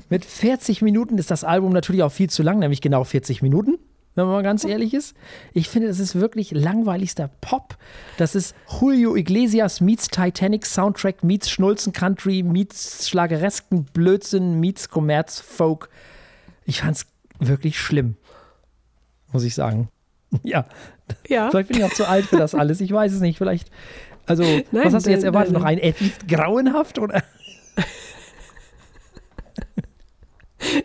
Mit 0.10 0.26
40 0.26 0.82
Minuten 0.82 1.18
ist 1.18 1.32
das 1.32 1.44
Album 1.44 1.72
natürlich 1.72 2.04
auch 2.04 2.12
viel 2.12 2.30
zu 2.30 2.44
lang, 2.44 2.60
nämlich 2.60 2.82
genau 2.82 3.04
40 3.04 3.42
Minuten, 3.42 3.78
wenn 4.16 4.26
man 4.26 4.34
mal 4.34 4.44
ganz 4.44 4.64
ehrlich 4.64 4.94
ist. 4.94 5.16
Ich 5.54 5.70
finde, 5.70 5.88
das 5.88 6.00
ist 6.00 6.16
wirklich 6.16 6.52
langweiligster 6.52 7.30
Pop. 7.42 7.78
Das 8.18 8.36
ist 8.36 8.56
Julio 8.80 9.16
Iglesias 9.16 9.82
meets 9.82 10.08
Titanic 10.08 10.66
Soundtrack 10.66 11.24
meets 11.24 11.50
Schnulzen 11.50 11.94
Country 11.94 12.44
meets 12.44 13.08
Schlageresken 13.08 13.86
Blödsinn 13.86 14.60
meets 14.60 14.90
Kommerz 14.90 15.40
Folk. 15.40 15.90
Ich 16.66 16.82
fand 16.82 16.98
es 16.98 17.06
wirklich 17.40 17.80
schlimm, 17.80 18.16
muss 19.32 19.44
ich 19.44 19.56
sagen. 19.56 19.90
Ja. 20.44 20.66
Ja. 21.28 21.50
Vielleicht 21.50 21.70
bin 21.70 21.78
ich 21.78 21.84
auch 21.84 21.94
zu 21.94 22.08
alt 22.08 22.26
für 22.26 22.38
das 22.38 22.56
alles. 22.56 22.82
Ich 22.82 22.92
weiß 22.92 23.12
es 23.14 23.22
nicht. 23.22 23.38
Vielleicht. 23.38 23.70
Also, 24.26 24.44
nein, 24.44 24.86
was 24.86 24.94
hast 24.94 25.06
du 25.06 25.12
jetzt 25.12 25.24
erwartet? 25.24 25.54
Nein, 25.54 25.62
nein. 25.64 25.78
Noch 25.78 25.86
ein 25.86 25.94
F 25.94 26.20
grauenhaft 26.28 27.00
oder? 27.00 27.24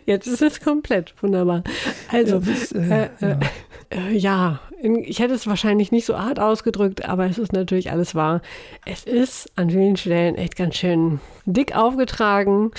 Jetzt 0.05 0.27
ist 0.27 0.41
es 0.41 0.59
komplett 0.59 1.13
wunderbar. 1.21 1.63
Also, 2.11 2.35
ja, 2.35 2.39
bis, 2.39 2.71
äh, 2.71 2.79
äh, 2.79 3.09
ja. 3.21 3.39
Äh, 3.89 4.17
ja, 4.17 4.59
ich 4.81 5.19
hätte 5.19 5.33
es 5.33 5.47
wahrscheinlich 5.47 5.91
nicht 5.91 6.05
so 6.05 6.19
hart 6.19 6.39
ausgedrückt, 6.39 7.07
aber 7.07 7.25
es 7.25 7.37
ist 7.37 7.53
natürlich 7.53 7.91
alles 7.91 8.15
wahr. 8.15 8.41
Es 8.85 9.03
ist 9.03 9.51
an 9.55 9.69
vielen 9.69 9.97
Stellen 9.97 10.35
echt 10.35 10.55
ganz 10.55 10.75
schön 10.75 11.19
dick 11.45 11.75
aufgetragen 11.75 12.71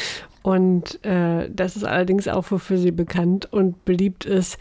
und 0.42 1.04
äh, 1.04 1.48
das 1.50 1.76
ist 1.76 1.84
allerdings 1.84 2.28
auch, 2.28 2.50
wofür 2.50 2.78
sie 2.78 2.92
bekannt 2.92 3.52
und 3.52 3.84
beliebt 3.84 4.24
ist, 4.24 4.58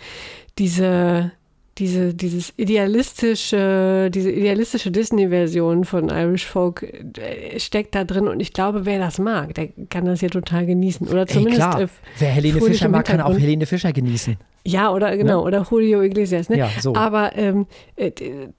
diese 0.58 1.32
diese, 1.78 2.13
dieses 2.13 2.54
idealistische, 2.58 4.10
diese 4.12 4.32
idealistische 4.32 4.92
Disney-Version 4.92 5.86
von 5.86 6.10
Irish 6.10 6.46
Folk 6.46 6.84
äh, 6.84 7.60
steckt 7.60 7.96
da 7.96 8.04
drin 8.04 8.28
und 8.28 8.40
ich 8.40 8.54
glaube, 8.54 8.86
wer 8.86 9.00
das 9.00 9.20
mag, 9.20 9.54
der 9.54 9.70
kann 9.90 10.06
das 10.06 10.20
hier 10.20 10.30
total 10.30 10.66
genießen. 10.66 11.08
Oder 11.08 11.28
zumindest. 11.28 11.62
Ey, 11.62 11.70
klar. 11.70 11.82
Äh, 11.82 11.88
wer 12.20 12.30
Helene 12.30 12.62
Fischer 12.62 12.90
mag, 12.90 13.06
kann 13.06 13.22
auch 13.22 13.38
Helene 13.38 13.66
Fischer 13.66 13.94
genießen. 13.94 14.38
Ja, 14.66 14.92
oder 14.92 15.16
genau, 15.16 15.42
ne? 15.42 15.48
oder 15.48 15.68
Julio 15.70 16.02
Iglesias, 16.02 16.50
ne? 16.50 16.58
Ja, 16.58 16.70
so. 16.82 16.94
Aber 16.96 17.38
ähm, 17.38 17.68
äh, 17.96 18.12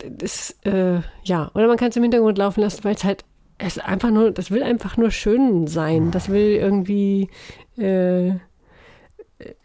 das, 0.09 0.57
äh, 0.65 1.01
ja, 1.25 1.51
oder 1.55 1.67
man 1.67 1.77
kann 1.77 1.91
es 1.91 1.97
im 1.97 2.03
Hintergrund 2.03 2.39
laufen 2.39 2.63
lassen, 2.63 2.83
weil 2.85 2.95
es 2.95 3.05
halt, 3.05 3.25
es 3.59 3.79
einfach 3.79 4.11
nur, 4.11 4.31
das 4.31 4.51
will 4.51 4.63
einfach 4.63 4.97
nur 4.97 5.11
schön 5.11 5.67
sein. 5.67 6.11
Das 6.11 6.31
will 6.31 6.53
irgendwie 6.53 7.29
äh, 7.77 8.31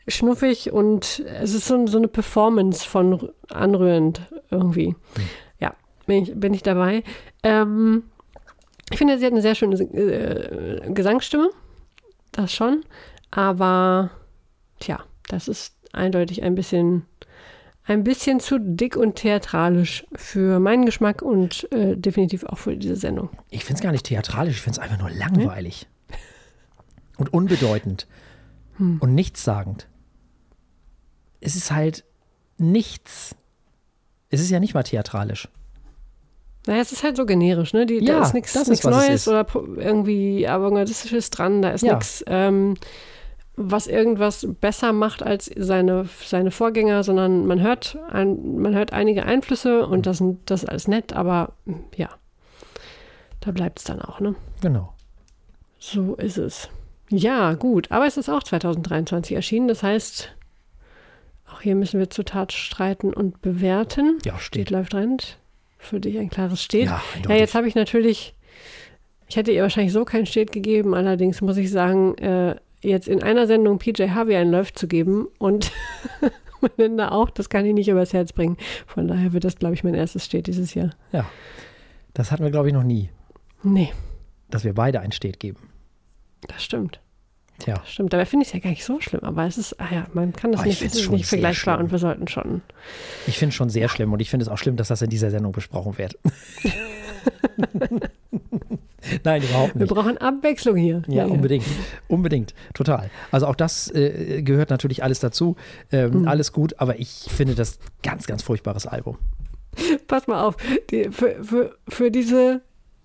schnuffig 0.08 0.72
und 0.72 1.24
es 1.26 1.54
ist 1.54 1.68
so, 1.68 1.88
so 1.88 1.98
eine 1.98 2.08
Performance 2.08 2.88
von 2.88 3.32
anrührend 3.50 4.22
irgendwie. 4.50 4.90
Mhm. 4.90 4.96
Ja, 5.60 5.74
bin 6.06 6.24
ich, 6.24 6.34
bin 6.36 6.54
ich 6.54 6.64
dabei. 6.64 7.04
Ähm, 7.44 8.04
ich 8.92 8.98
finde, 8.98 9.18
sie 9.18 9.26
hat 9.26 9.32
eine 9.32 9.42
sehr 9.42 9.56
schöne 9.56 9.76
äh, 9.76 10.92
Gesangsstimme. 10.92 11.50
Das 12.32 12.54
schon. 12.54 12.84
Aber, 13.32 14.12
tja, 14.80 15.04
das 15.28 15.48
ist 15.48 15.76
eindeutig 15.92 16.44
ein 16.44 16.56
bisschen, 16.56 17.06
ein 17.86 18.04
bisschen 18.04 18.40
zu 18.40 18.60
dick 18.60 18.96
und 18.96 19.16
theatralisch 19.16 20.06
für 20.16 20.60
meinen 20.60 20.86
Geschmack 20.86 21.22
und 21.22 21.72
äh, 21.72 21.96
definitiv 21.96 22.44
auch 22.44 22.58
für 22.58 22.76
diese 22.76 22.96
Sendung. 22.96 23.30
Ich 23.50 23.66
finde 23.66 23.78
es 23.78 23.84
gar 23.84 23.92
nicht 23.92 24.06
theatralisch, 24.06 24.58
ich 24.58 24.62
finde 24.62 24.80
es 24.80 24.84
einfach 24.84 25.00
nur 25.00 25.10
langweilig. 25.10 25.88
Hm? 26.10 26.18
Und 27.18 27.34
unbedeutend. 27.34 28.08
Hm. 28.78 28.98
Und 29.00 29.14
nichtssagend 29.14 29.88
es 31.44 31.56
ist 31.56 31.72
halt 31.72 32.04
nichts. 32.58 33.36
Es 34.30 34.42
ist 34.42 34.50
ja 34.50 34.60
nicht 34.60 34.74
mal 34.74 34.84
theatralisch. 34.84 35.50
Naja, 36.66 36.82
es 36.82 36.94
ist 36.94 37.04
halt 37.04 37.18
so 37.18 37.26
generisch, 37.26 37.74
ne? 37.74 37.86
Die, 37.86 37.96
ja, 37.96 38.20
da 38.20 38.22
ist 38.24 38.34
nichts 38.34 38.84
Neues 38.86 39.28
oder 39.28 39.46
irgendwie 39.76 40.48
Avantgardistisches 40.48 41.30
dran, 41.30 41.62
da 41.62 41.72
ist 41.72 41.84
ja. 41.84 41.96
nichts, 41.96 42.24
ähm, 42.28 42.76
was 43.58 43.88
irgendwas 43.88 44.48
besser 44.62 44.94
macht 44.94 45.22
als 45.22 45.52
seine, 45.56 46.08
seine 46.26 46.52
Vorgänger, 46.52 47.04
sondern 47.04 47.46
man 47.46 47.62
hört, 47.62 47.98
ein, 48.10 48.60
man 48.60 48.74
hört 48.74 48.94
einige 48.94 49.26
Einflüsse 49.26 49.86
und 49.86 50.06
das, 50.06 50.24
das 50.46 50.64
ist 50.64 50.70
alles 50.70 50.88
nett, 50.88 51.12
aber 51.14 51.52
ja, 51.96 52.10
da 53.42 53.52
bleibt 53.52 53.80
es 53.80 53.86
dann 53.86 54.02
auch, 54.02 54.22
ne? 54.22 54.34
Genau. 54.62 54.94
So 55.78 56.16
ist 56.16 56.38
es. 56.38 56.70
Ja, 57.16 57.54
gut, 57.54 57.92
aber 57.92 58.08
es 58.08 58.18
ist 58.18 58.28
auch 58.28 58.42
2023 58.42 59.36
erschienen, 59.36 59.68
das 59.68 59.84
heißt, 59.84 60.36
auch 61.52 61.62
hier 61.62 61.76
müssen 61.76 62.00
wir 62.00 62.10
zu 62.10 62.24
Tat 62.24 62.52
streiten 62.52 63.14
und 63.14 63.40
bewerten. 63.40 64.18
Ja, 64.26 64.40
steht. 64.40 64.68
steht 64.68 64.70
läuft 64.72 64.96
rennt. 64.96 65.38
Für 65.78 66.00
dich 66.00 66.18
ein 66.18 66.32
klares 66.32 66.64
Steht. 66.64 66.86
Ja, 66.86 67.04
ja 67.30 67.36
jetzt 67.36 67.54
habe 67.54 67.68
ich 67.68 67.76
natürlich, 67.76 68.34
ich 69.28 69.36
hätte 69.36 69.52
ihr 69.52 69.62
wahrscheinlich 69.62 69.94
so 69.94 70.06
kein 70.06 70.26
Steht 70.26 70.52
gegeben, 70.52 70.96
allerdings 70.96 71.42
muss 71.42 71.58
ich 71.58 71.70
sagen, 71.70 72.18
äh, 72.18 72.56
jetzt 72.82 73.08
in 73.08 73.22
einer 73.22 73.46
Sendung 73.46 73.78
PJ 73.78 74.10
Harvey 74.10 74.36
ein 74.36 74.50
Läuft 74.50 74.80
zu 74.80 74.88
geben 74.88 75.28
und 75.38 75.72
Melinda 76.78 77.10
auch, 77.10 77.30
das 77.30 77.48
kann 77.50 77.66
ich 77.66 77.76
nicht 77.76 77.90
übers 77.90 78.14
Herz 78.14 78.34
bringen. 78.34 78.58
Von 78.88 79.08
daher 79.08 79.34
wird 79.34 79.44
das, 79.44 79.58
glaube 79.58 79.76
ich, 79.76 79.84
mein 79.84 79.94
erstes 79.94 80.26
Steht 80.26 80.48
dieses 80.48 80.74
Jahr. 80.74 80.90
Ja, 81.12 81.26
das 82.16 82.32
hatten 82.32 82.44
wir, 82.44 82.52
glaube 82.52 82.70
ich, 82.70 82.74
noch 82.74 82.84
nie. 82.84 83.10
Nee. 83.62 83.92
Dass 84.50 84.64
wir 84.64 84.74
beide 84.74 85.00
ein 85.00 85.12
Steht 85.12 85.40
geben. 85.40 85.70
Das 86.48 86.64
stimmt. 86.64 87.03
Tja. 87.64 87.82
Stimmt, 87.86 88.12
dabei 88.12 88.26
finde 88.26 88.44
ich 88.44 88.50
es 88.50 88.54
ja 88.54 88.60
gar 88.60 88.72
nicht 88.72 88.84
so 88.84 89.00
schlimm, 89.00 89.22
aber 89.24 89.46
es 89.46 89.58
ist, 89.58 89.80
ah 89.80 89.88
ja, 89.90 90.06
man 90.12 90.34
kann 90.34 90.52
das 90.52 90.60
oh, 90.62 90.66
nicht, 90.66 90.82
ist 90.82 91.10
nicht 91.10 91.26
vergleichbar 91.26 91.80
und 91.80 91.92
wir 91.92 91.98
sollten 91.98 92.28
schon. 92.28 92.62
Ich 93.26 93.38
finde 93.38 93.52
es 93.52 93.56
schon 93.56 93.70
sehr 93.70 93.88
schlimm 93.88 94.12
und 94.12 94.20
ich 94.20 94.30
finde 94.30 94.44
es 94.44 94.50
auch 94.50 94.58
schlimm, 94.58 94.76
dass 94.76 94.90
das 94.90 95.02
in 95.02 95.10
dieser 95.10 95.32
Sendung 95.32 95.54
besprochen 95.54 95.98
wird. 95.98 96.20
Nein, 99.24 99.44
überhaupt 99.44 99.76
nicht. 99.76 99.88
Wir 99.90 99.96
brauchen 99.96 100.18
Abwechslung 100.18 100.76
hier. 100.76 101.04
Ja, 101.08 101.26
ja 101.26 101.26
unbedingt. 101.26 101.64
Unbedingt. 102.10 102.54
Total. 102.74 103.10
Also 103.32 103.48
auch 103.48 103.56
das 103.56 103.90
äh, 103.96 104.42
gehört 104.42 104.70
natürlich 104.70 105.02
alles 105.02 105.22
dazu. 105.22 105.56
Ähm, 105.90 106.22
mhm. 106.22 106.28
Alles 106.28 106.52
gut, 106.52 106.76
aber 106.80 107.00
ich 107.00 107.28
finde 107.30 107.56
das 107.56 107.80
ganz, 108.02 108.28
ganz 108.28 108.44
furchtbares 108.44 108.88
Album. 108.88 109.18
Pass 110.08 110.28
mal 110.28 110.44
auf. 110.44 110.58
Die, 110.92 111.06
für, 111.12 111.42
für, 111.42 111.78
für 111.88 112.12
diese 112.12 112.62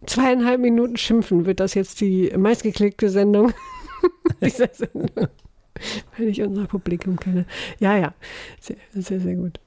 zweieinhalb 0.07 0.61
Minuten 0.61 0.97
Schimpfen 0.97 1.47
wird 1.47 1.61
das 1.61 1.75
jetzt 1.75 2.01
die 2.01 2.33
meistgeklickte 2.37 3.09
Sendung 3.09 3.53
dieser 4.43 4.69
Sendung. 4.73 5.29
Wenn 6.17 6.29
ich 6.29 6.43
unser 6.43 6.67
Publikum 6.67 7.19
kenne. 7.19 7.47
Ja, 7.79 7.97
ja. 7.97 8.15
Sehr, 8.61 8.77
sehr, 8.95 9.21
sehr 9.21 9.35
gut. 9.37 9.61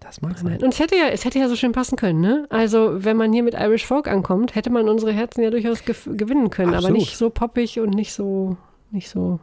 Das 0.00 0.20
mag 0.20 0.38
sein. 0.38 0.62
Und 0.62 0.72
es 0.72 0.78
hätte, 0.78 0.94
ja, 0.94 1.08
es 1.08 1.24
hätte 1.24 1.38
ja 1.38 1.48
so 1.48 1.56
schön 1.56 1.72
passen 1.72 1.96
können, 1.96 2.20
ne? 2.20 2.46
Also, 2.50 3.04
wenn 3.04 3.16
man 3.16 3.32
hier 3.32 3.42
mit 3.42 3.54
Irish 3.54 3.86
Folk 3.86 4.08
ankommt, 4.08 4.54
hätte 4.54 4.70
man 4.70 4.88
unsere 4.88 5.12
Herzen 5.12 5.42
ja 5.42 5.50
durchaus 5.50 5.84
gewinnen 5.84 6.50
können, 6.50 6.74
Absolut. 6.74 6.90
aber 6.90 6.98
nicht 6.98 7.16
so 7.16 7.30
poppig 7.30 7.80
und 7.80 7.90
nicht 7.90 8.12
so, 8.12 8.56
nicht 8.90 9.08
so. 9.08 9.40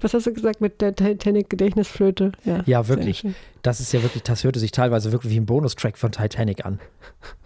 Was 0.00 0.14
hast 0.14 0.26
du 0.26 0.32
gesagt 0.32 0.60
mit 0.60 0.80
der 0.80 0.94
Titanic-Gedächtnisflöte? 0.94 2.32
Ja, 2.44 2.62
ja 2.64 2.86
wirklich. 2.86 3.26
Das 3.62 3.80
ist 3.80 3.92
ja 3.92 4.02
wirklich, 4.02 4.22
das 4.22 4.44
hörte 4.44 4.60
sich 4.60 4.70
teilweise 4.70 5.10
wirklich 5.10 5.32
wie 5.32 5.40
ein 5.40 5.46
Bonustrack 5.46 5.98
von 5.98 6.12
Titanic 6.12 6.64
an. 6.64 6.78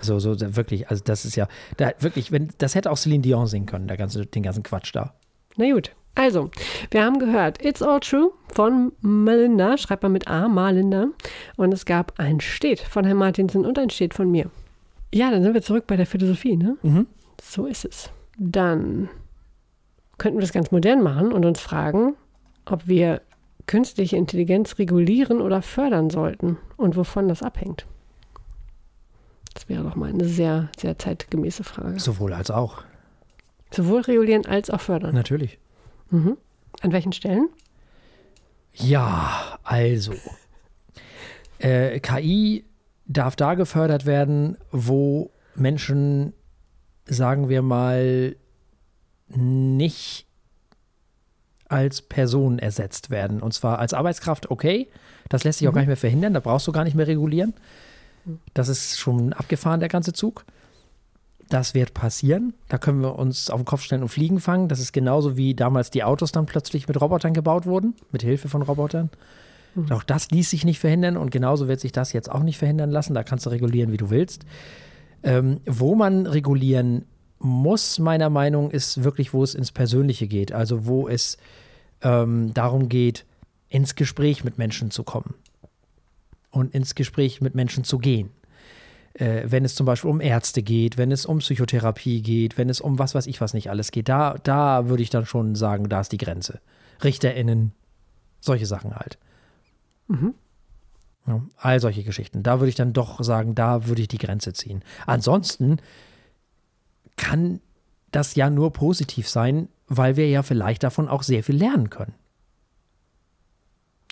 So, 0.00 0.18
so 0.18 0.34
wirklich, 0.56 0.90
also 0.90 1.02
das 1.02 1.24
ist 1.24 1.36
ja, 1.36 1.48
da 1.76 1.92
wirklich, 2.00 2.32
wenn, 2.32 2.48
das 2.58 2.74
hätte 2.74 2.90
auch 2.90 2.98
Celine 2.98 3.22
Dion 3.22 3.46
singen 3.46 3.66
können, 3.66 3.88
der 3.88 3.96
ganze, 3.96 4.26
den 4.26 4.42
ganzen 4.42 4.62
Quatsch 4.62 4.94
da. 4.94 5.14
Na 5.56 5.72
gut. 5.72 5.94
Also, 6.14 6.50
wir 6.90 7.04
haben 7.04 7.20
gehört 7.20 7.64
It's 7.64 7.80
All 7.80 8.00
True 8.00 8.32
von 8.52 8.92
Melinda, 9.00 9.78
schreibt 9.78 10.02
man 10.02 10.12
mit 10.12 10.26
A, 10.26 10.48
Malinda. 10.48 11.08
Und 11.56 11.72
es 11.72 11.84
gab 11.84 12.18
ein 12.18 12.40
Steht 12.40 12.80
von 12.80 13.04
Herrn 13.04 13.18
Martinsen 13.18 13.64
und 13.64 13.78
ein 13.78 13.90
Steht 13.90 14.14
von 14.14 14.30
mir. 14.30 14.50
Ja, 15.14 15.30
dann 15.30 15.42
sind 15.42 15.54
wir 15.54 15.62
zurück 15.62 15.86
bei 15.86 15.96
der 15.96 16.06
Philosophie, 16.06 16.56
ne? 16.56 16.76
Mhm. 16.82 17.06
So 17.40 17.66
ist 17.66 17.84
es. 17.84 18.10
Dann 18.36 19.08
könnten 20.18 20.38
wir 20.38 20.42
das 20.42 20.52
ganz 20.52 20.72
modern 20.72 21.02
machen 21.02 21.32
und 21.32 21.44
uns 21.44 21.60
fragen, 21.60 22.16
ob 22.66 22.88
wir 22.88 23.22
künstliche 23.66 24.16
Intelligenz 24.16 24.78
regulieren 24.78 25.40
oder 25.40 25.62
fördern 25.62 26.10
sollten 26.10 26.58
und 26.76 26.96
wovon 26.96 27.28
das 27.28 27.42
abhängt. 27.42 27.86
Das 29.54 29.68
wäre 29.68 29.84
doch 29.84 29.94
mal 29.94 30.08
eine 30.10 30.24
sehr, 30.24 30.68
sehr 30.76 30.98
zeitgemäße 30.98 31.62
Frage. 31.64 32.00
Sowohl 32.00 32.32
als 32.32 32.50
auch. 32.50 32.82
Sowohl 33.70 34.02
regulieren 34.02 34.46
als 34.46 34.70
auch 34.70 34.80
fördern. 34.80 35.14
Natürlich. 35.14 35.58
Mhm. 36.10 36.36
An 36.80 36.92
welchen 36.92 37.12
Stellen? 37.12 37.48
Ja, 38.74 39.58
also. 39.64 40.14
Äh, 41.58 42.00
KI 42.00 42.64
darf 43.06 43.36
da 43.36 43.54
gefördert 43.54 44.06
werden, 44.06 44.56
wo 44.70 45.30
Menschen, 45.54 46.32
sagen 47.06 47.48
wir 47.48 47.62
mal, 47.62 48.36
nicht 49.28 50.26
als 51.68 52.00
Person 52.00 52.58
ersetzt 52.58 53.10
werden. 53.10 53.42
Und 53.42 53.52
zwar 53.52 53.78
als 53.78 53.92
Arbeitskraft, 53.92 54.50
okay. 54.50 54.88
Das 55.28 55.44
lässt 55.44 55.58
sich 55.58 55.68
auch 55.68 55.74
gar 55.74 55.82
nicht 55.82 55.88
mehr 55.88 55.96
verhindern. 55.96 56.32
Da 56.32 56.40
brauchst 56.40 56.66
du 56.66 56.72
gar 56.72 56.84
nicht 56.84 56.94
mehr 56.96 57.06
regulieren. 57.06 57.52
Das 58.54 58.68
ist 58.68 58.98
schon 58.98 59.32
abgefahren, 59.32 59.80
der 59.80 59.88
ganze 59.88 60.12
Zug. 60.12 60.44
Das 61.48 61.74
wird 61.74 61.94
passieren. 61.94 62.52
Da 62.68 62.78
können 62.78 63.00
wir 63.00 63.18
uns 63.18 63.48
auf 63.48 63.60
den 63.60 63.64
Kopf 63.64 63.82
stellen 63.82 64.02
und 64.02 64.08
Fliegen 64.08 64.40
fangen. 64.40 64.68
Das 64.68 64.80
ist 64.80 64.92
genauso 64.92 65.36
wie 65.36 65.54
damals 65.54 65.90
die 65.90 66.04
Autos 66.04 66.32
dann 66.32 66.46
plötzlich 66.46 66.88
mit 66.88 67.00
Robotern 67.00 67.32
gebaut 67.32 67.64
wurden, 67.64 67.94
mit 68.12 68.22
Hilfe 68.22 68.48
von 68.48 68.62
Robotern. 68.62 69.10
Auch 69.90 70.02
das 70.02 70.30
ließ 70.30 70.50
sich 70.50 70.64
nicht 70.64 70.78
verhindern 70.78 71.16
und 71.16 71.30
genauso 71.30 71.68
wird 71.68 71.80
sich 71.80 71.92
das 71.92 72.12
jetzt 72.12 72.30
auch 72.30 72.42
nicht 72.42 72.58
verhindern 72.58 72.90
lassen. 72.90 73.14
Da 73.14 73.22
kannst 73.22 73.46
du 73.46 73.50
regulieren, 73.50 73.92
wie 73.92 73.96
du 73.96 74.10
willst. 74.10 74.44
Ähm, 75.22 75.60
wo 75.66 75.94
man 75.94 76.26
regulieren 76.26 77.04
muss, 77.38 77.98
meiner 77.98 78.30
Meinung, 78.30 78.70
ist 78.70 79.04
wirklich, 79.04 79.32
wo 79.32 79.42
es 79.42 79.54
ins 79.54 79.72
Persönliche 79.72 80.26
geht. 80.26 80.52
Also 80.52 80.86
wo 80.86 81.08
es 81.08 81.38
ähm, 82.02 82.52
darum 82.54 82.88
geht, 82.88 83.24
ins 83.68 83.94
Gespräch 83.94 84.44
mit 84.44 84.58
Menschen 84.58 84.90
zu 84.90 85.02
kommen 85.04 85.34
und 86.50 86.74
ins 86.74 86.94
Gespräch 86.94 87.40
mit 87.40 87.54
Menschen 87.54 87.84
zu 87.84 87.98
gehen. 87.98 88.30
Äh, 89.18 89.50
wenn 89.50 89.64
es 89.64 89.74
zum 89.74 89.84
Beispiel 89.84 90.10
um 90.10 90.20
Ärzte 90.20 90.62
geht, 90.62 90.96
wenn 90.96 91.10
es 91.10 91.26
um 91.26 91.38
Psychotherapie 91.38 92.22
geht, 92.22 92.56
wenn 92.56 92.68
es 92.68 92.80
um 92.80 92.98
was 92.98 93.14
weiß 93.14 93.26
ich 93.26 93.40
was 93.40 93.52
nicht 93.52 93.68
alles 93.68 93.90
geht, 93.90 94.08
da, 94.08 94.36
da 94.42 94.88
würde 94.88 95.02
ich 95.02 95.10
dann 95.10 95.26
schon 95.26 95.56
sagen, 95.56 95.88
da 95.88 96.00
ist 96.00 96.12
die 96.12 96.18
Grenze. 96.18 96.60
RichterInnen, 97.02 97.72
solche 98.40 98.66
Sachen 98.66 98.94
halt. 98.94 99.18
Ja, 101.26 101.42
all 101.56 101.80
solche 101.80 102.04
Geschichten. 102.04 102.42
Da 102.42 102.60
würde 102.60 102.70
ich 102.70 102.76
dann 102.76 102.92
doch 102.92 103.22
sagen, 103.22 103.54
da 103.54 103.86
würde 103.86 104.02
ich 104.02 104.08
die 104.08 104.18
Grenze 104.18 104.52
ziehen. 104.52 104.82
Ansonsten 105.06 105.78
kann 107.16 107.60
das 108.12 108.36
ja 108.36 108.48
nur 108.50 108.72
positiv 108.72 109.28
sein, 109.28 109.68
weil 109.88 110.16
wir 110.16 110.28
ja 110.28 110.42
vielleicht 110.42 110.82
davon 110.82 111.08
auch 111.08 111.22
sehr 111.22 111.42
viel 111.42 111.56
lernen 111.56 111.90
können. 111.90 112.14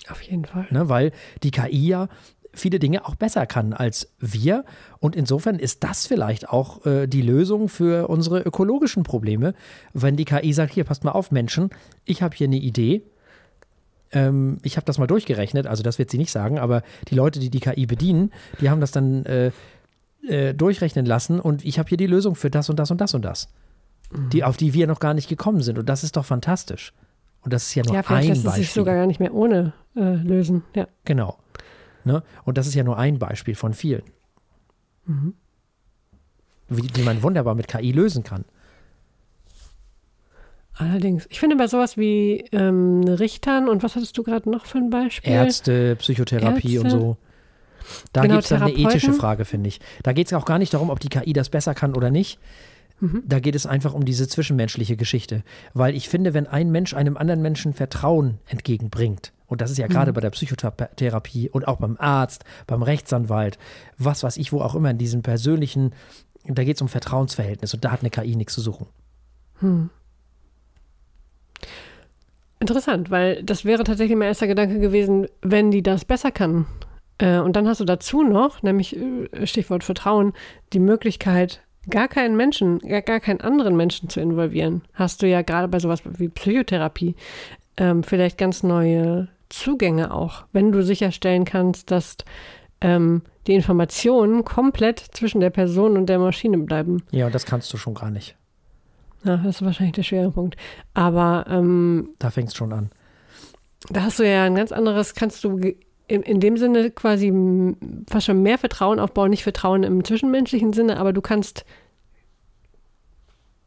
Auf 0.09 0.21
jeden 0.21 0.45
Fall. 0.45 0.67
Ne? 0.69 0.89
Weil 0.89 1.11
die 1.43 1.51
KI 1.51 1.87
ja 1.87 2.07
viele 2.59 2.79
Dinge 2.79 3.05
auch 3.05 3.15
besser 3.15 3.45
kann 3.45 3.73
als 3.73 4.13
wir. 4.19 4.65
Und 4.99 5.15
insofern 5.15 5.59
ist 5.59 5.83
das 5.83 6.07
vielleicht 6.07 6.49
auch 6.49 6.85
äh, 6.85 7.07
die 7.07 7.21
Lösung 7.21 7.69
für 7.69 8.07
unsere 8.07 8.41
ökologischen 8.41 9.03
Probleme, 9.03 9.53
wenn 9.93 10.15
die 10.15 10.25
KI 10.25 10.53
sagt, 10.53 10.73
hier, 10.73 10.83
passt 10.83 11.03
mal 11.03 11.11
auf, 11.11 11.31
Menschen, 11.31 11.69
ich 12.05 12.21
habe 12.21 12.35
hier 12.35 12.47
eine 12.47 12.57
Idee. 12.57 13.03
Ähm, 14.11 14.59
ich 14.63 14.77
habe 14.77 14.85
das 14.85 14.97
mal 14.97 15.07
durchgerechnet, 15.07 15.67
also 15.67 15.83
das 15.83 15.99
wird 15.99 16.09
sie 16.09 16.17
nicht 16.17 16.31
sagen, 16.31 16.59
aber 16.59 16.81
die 17.09 17.15
Leute, 17.15 17.39
die 17.39 17.49
die 17.49 17.59
KI 17.59 17.85
bedienen, 17.85 18.31
die 18.61 18.69
haben 18.69 18.79
das 18.79 18.91
dann 18.91 19.25
äh, 19.25 19.51
äh, 20.27 20.53
durchrechnen 20.53 21.05
lassen 21.05 21.39
und 21.39 21.65
ich 21.65 21.77
habe 21.77 21.89
hier 21.89 21.97
die 21.97 22.07
Lösung 22.07 22.35
für 22.35 22.49
das 22.49 22.69
und 22.69 22.77
das 22.79 22.89
und 22.91 23.01
das 23.01 23.13
und 23.13 23.23
das, 23.25 23.49
die, 24.31 24.43
auf 24.43 24.55
die 24.57 24.73
wir 24.73 24.87
noch 24.87 24.99
gar 24.99 25.13
nicht 25.13 25.27
gekommen 25.27 25.61
sind. 25.61 25.77
Und 25.77 25.89
das 25.89 26.03
ist 26.03 26.15
doch 26.15 26.25
fantastisch. 26.25 26.93
Und 27.41 27.53
das 27.53 27.63
ist 27.63 27.75
ja 27.75 27.83
nur 27.83 27.93
Ja, 27.95 28.03
vielleicht 28.03 28.23
ein 28.23 28.29
lässt 28.29 28.39
es 28.39 28.45
Beispiel. 28.45 28.63
sich 28.63 28.73
sogar 28.73 28.95
gar 28.95 29.07
nicht 29.07 29.19
mehr 29.19 29.33
ohne 29.33 29.73
äh, 29.95 30.15
lösen. 30.15 30.63
Ja. 30.75 30.87
Genau. 31.05 31.37
Ne? 32.07 32.23
Und 32.45 32.57
das 32.57 32.65
ist 32.65 32.73
ja 32.73 32.83
nur 32.83 32.97
ein 32.97 33.19
Beispiel 33.19 33.53
von 33.53 33.73
vielen. 33.73 34.01
Wie, 36.69 36.81
die 36.81 37.01
man 37.03 37.21
wunderbar 37.21 37.53
mit 37.55 37.67
KI 37.67 37.91
lösen 37.91 38.23
kann. 38.23 38.43
Allerdings. 40.73 41.25
Ich 41.29 41.39
finde 41.39 41.55
bei 41.55 41.67
sowas 41.67 41.97
wie 41.97 42.45
ähm, 42.51 43.01
Richtern 43.03 43.67
und 43.67 43.83
was 43.83 43.95
hattest 43.95 44.17
du 44.17 44.23
gerade 44.23 44.49
noch 44.49 44.65
für 44.65 44.77
ein 44.77 44.89
Beispiel? 44.89 45.31
Ärzte, 45.31 45.95
Psychotherapie 45.95 46.77
und 46.77 46.85
Ärzte. 46.85 46.99
so. 46.99 47.17
Da 48.13 48.21
Genau, 48.21 48.35
gibt 48.35 48.43
es 48.43 48.49
dann 48.49 48.63
eine 48.63 48.73
ethische 48.73 49.13
Frage, 49.13 49.45
finde 49.45 49.69
ich. 49.69 49.79
Da 50.03 50.13
geht 50.13 50.27
es 50.27 50.33
auch 50.33 50.45
gar 50.45 50.59
nicht 50.59 50.73
darum, 50.73 50.89
ob 50.89 50.99
die 50.99 51.09
KI 51.09 51.33
das 51.33 51.49
besser 51.49 51.73
kann 51.73 51.95
oder 51.95 52.11
nicht. 52.11 52.37
Mhm. 52.99 53.23
Da 53.25 53.39
geht 53.39 53.55
es 53.55 53.65
einfach 53.65 53.93
um 53.93 54.05
diese 54.05 54.27
zwischenmenschliche 54.27 54.97
Geschichte. 54.97 55.43
Weil 55.73 55.95
ich 55.95 56.09
finde, 56.09 56.33
wenn 56.33 56.47
ein 56.47 56.69
Mensch 56.71 56.93
einem 56.93 57.17
anderen 57.17 57.41
Menschen 57.41 57.73
Vertrauen 57.73 58.39
entgegenbringt, 58.47 59.31
und 59.47 59.61
das 59.61 59.71
ist 59.71 59.77
ja 59.77 59.87
Mhm. 59.87 59.91
gerade 59.91 60.13
bei 60.13 60.21
der 60.21 60.29
Psychotherapie 60.29 61.49
und 61.49 61.67
auch 61.67 61.77
beim 61.77 61.97
Arzt, 61.99 62.43
beim 62.67 62.83
Rechtsanwalt, 62.83 63.57
was 63.97 64.23
weiß 64.23 64.37
ich, 64.37 64.51
wo 64.53 64.61
auch 64.61 64.75
immer, 64.75 64.91
in 64.91 64.97
diesem 64.97 65.21
persönlichen, 65.23 65.93
da 66.45 66.63
geht 66.63 66.75
es 66.77 66.81
um 66.81 66.87
Vertrauensverhältnis 66.89 67.73
und 67.73 67.83
da 67.83 67.91
hat 67.91 68.01
eine 68.01 68.09
KI 68.09 68.35
nichts 68.35 68.53
zu 68.53 68.61
suchen. 68.61 68.87
Interessant, 72.59 73.11
weil 73.11 73.43
das 73.43 73.65
wäre 73.65 73.83
tatsächlich 73.83 74.17
mein 74.17 74.29
erster 74.29 74.47
Gedanke 74.47 74.79
gewesen, 74.79 75.27
wenn 75.41 75.69
die 75.71 75.83
das 75.83 76.05
besser 76.05 76.31
kann. 76.31 76.65
Äh, 77.19 77.39
und 77.39 77.55
dann 77.55 77.67
hast 77.67 77.79
du 77.81 77.85
dazu 77.85 78.23
noch, 78.23 78.63
nämlich 78.63 78.95
äh, 78.95 79.45
Stichwort 79.45 79.83
Vertrauen, 79.83 80.33
die 80.73 80.79
Möglichkeit, 80.79 81.61
gar 81.89 82.07
keinen 82.07 82.35
Menschen, 82.35 82.79
gar, 82.79 83.01
gar 83.01 83.19
keinen 83.19 83.41
anderen 83.41 83.75
Menschen 83.77 84.09
zu 84.09 84.19
involvieren. 84.19 84.81
Hast 84.93 85.21
du 85.21 85.27
ja 85.27 85.41
gerade 85.43 85.67
bei 85.67 85.79
sowas 85.79 86.01
wie 86.03 86.29
Psychotherapie 86.29 87.15
ähm, 87.77 88.03
vielleicht 88.03 88.37
ganz 88.37 88.63
neue 88.63 89.27
Zugänge 89.49 90.13
auch, 90.13 90.45
wenn 90.51 90.71
du 90.71 90.83
sicherstellen 90.83 91.45
kannst, 91.45 91.91
dass 91.91 92.17
ähm, 92.81 93.21
die 93.47 93.53
Informationen 93.53 94.43
komplett 94.45 94.99
zwischen 94.99 95.39
der 95.41 95.49
Person 95.49 95.97
und 95.97 96.07
der 96.07 96.19
Maschine 96.19 96.57
bleiben. 96.57 97.03
Ja, 97.11 97.27
und 97.27 97.35
das 97.35 97.45
kannst 97.45 97.71
du 97.73 97.77
schon 97.77 97.93
gar 97.93 98.11
nicht. 98.11 98.35
Ja, 99.23 99.37
das 99.37 99.57
ist 99.57 99.61
wahrscheinlich 99.65 99.95
der 99.95 100.03
schwere 100.03 100.31
Punkt. 100.31 100.55
Aber 100.93 101.45
ähm, 101.49 102.09
Da 102.19 102.29
fängt 102.29 102.49
es 102.49 102.55
schon 102.55 102.71
an. 102.73 102.91
da 103.89 104.03
hast 104.03 104.19
du 104.19 104.29
ja 104.29 104.43
ein 104.43 104.55
ganz 104.55 104.71
anderes, 104.71 105.15
kannst 105.15 105.43
du 105.43 105.57
in, 106.09 106.21
in 106.21 106.39
dem 106.39 106.55
Sinne 106.57 106.91
quasi 106.91 107.33
fast 108.09 108.27
schon 108.27 108.41
mehr 108.43 108.57
Vertrauen 108.57 108.99
aufbauen, 108.99 109.29
nicht 109.29 109.43
Vertrauen 109.43 109.83
im 109.83 110.03
zwischenmenschlichen 110.03 110.71
Sinne, 110.73 110.97
aber 110.97 111.11
du 111.13 111.21
kannst, 111.21 111.65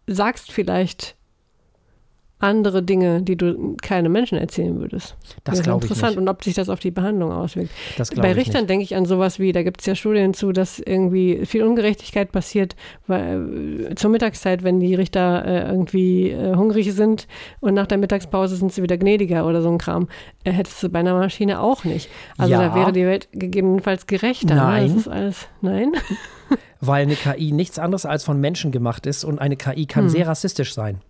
sagst 0.06 0.52
vielleicht 0.52 1.16
andere 2.40 2.82
Dinge, 2.82 3.22
die 3.22 3.36
du 3.36 3.76
keinem 3.82 4.12
Menschen 4.12 4.38
erzählen 4.38 4.78
würdest. 4.80 5.16
Das 5.44 5.56
Wäre 5.56 5.64
glaube 5.64 5.84
ich 5.84 5.90
interessant 5.90 6.16
nicht. 6.16 6.22
und 6.22 6.28
ob 6.28 6.42
sich 6.42 6.54
das 6.54 6.68
auf 6.68 6.80
die 6.80 6.90
Behandlung 6.90 7.30
auswirkt. 7.32 7.70
Das 7.98 8.10
Bei 8.10 8.32
Richtern 8.32 8.66
denke 8.66 8.82
ich 8.82 8.96
an 8.96 9.04
sowas 9.04 9.38
wie, 9.38 9.52
da 9.52 9.62
gibt 9.62 9.80
es 9.80 9.86
ja 9.86 9.94
Studien 9.94 10.34
zu, 10.34 10.52
dass 10.52 10.78
irgendwie 10.78 11.44
viel 11.46 11.62
Ungerechtigkeit 11.62 12.32
passiert, 12.32 12.76
weil 13.06 13.90
äh, 13.90 13.94
zur 13.94 14.10
Mittagszeit, 14.10 14.62
wenn 14.64 14.80
die 14.80 14.94
Richter 14.94 15.44
äh, 15.44 15.68
irgendwie 15.70 16.30
äh, 16.30 16.54
hungrig 16.56 16.92
sind 16.92 17.28
und 17.60 17.74
nach 17.74 17.86
der 17.86 17.98
Mittagspause 17.98 18.56
sind 18.56 18.72
sie 18.72 18.82
wieder 18.82 18.96
gnädiger 18.98 19.46
oder 19.46 19.60
so 19.62 19.68
ein 19.70 19.78
Kram, 19.78 20.08
äh, 20.44 20.52
hättest 20.52 20.82
du 20.82 20.88
bei 20.88 21.00
einer 21.00 21.14
Maschine 21.14 21.60
auch 21.60 21.84
nicht. 21.84 22.08
Also 22.38 22.52
Ja. 22.52 22.68
da 22.68 22.74
wäre 22.74 22.92
die 22.92 23.04
Welt 23.06 23.28
gegebenenfalls 23.32 24.06
gerechter. 24.06 24.54
Ne? 24.54 24.60
Nein. 24.60 24.88
Das 24.88 24.96
ist 24.96 25.08
alles, 25.08 25.48
nein? 25.60 25.92
Weil 26.80 27.02
eine 27.02 27.14
KI 27.14 27.52
nichts 27.52 27.78
anderes 27.78 28.06
als 28.06 28.24
von 28.24 28.40
Menschen 28.40 28.72
gemacht 28.72 29.04
ist 29.06 29.24
und 29.24 29.38
eine 29.38 29.56
KI 29.56 29.84
kann 29.86 30.04
Hm. 30.04 30.08
sehr 30.10 30.26
rassistisch 30.26 30.72
sein. 30.74 31.00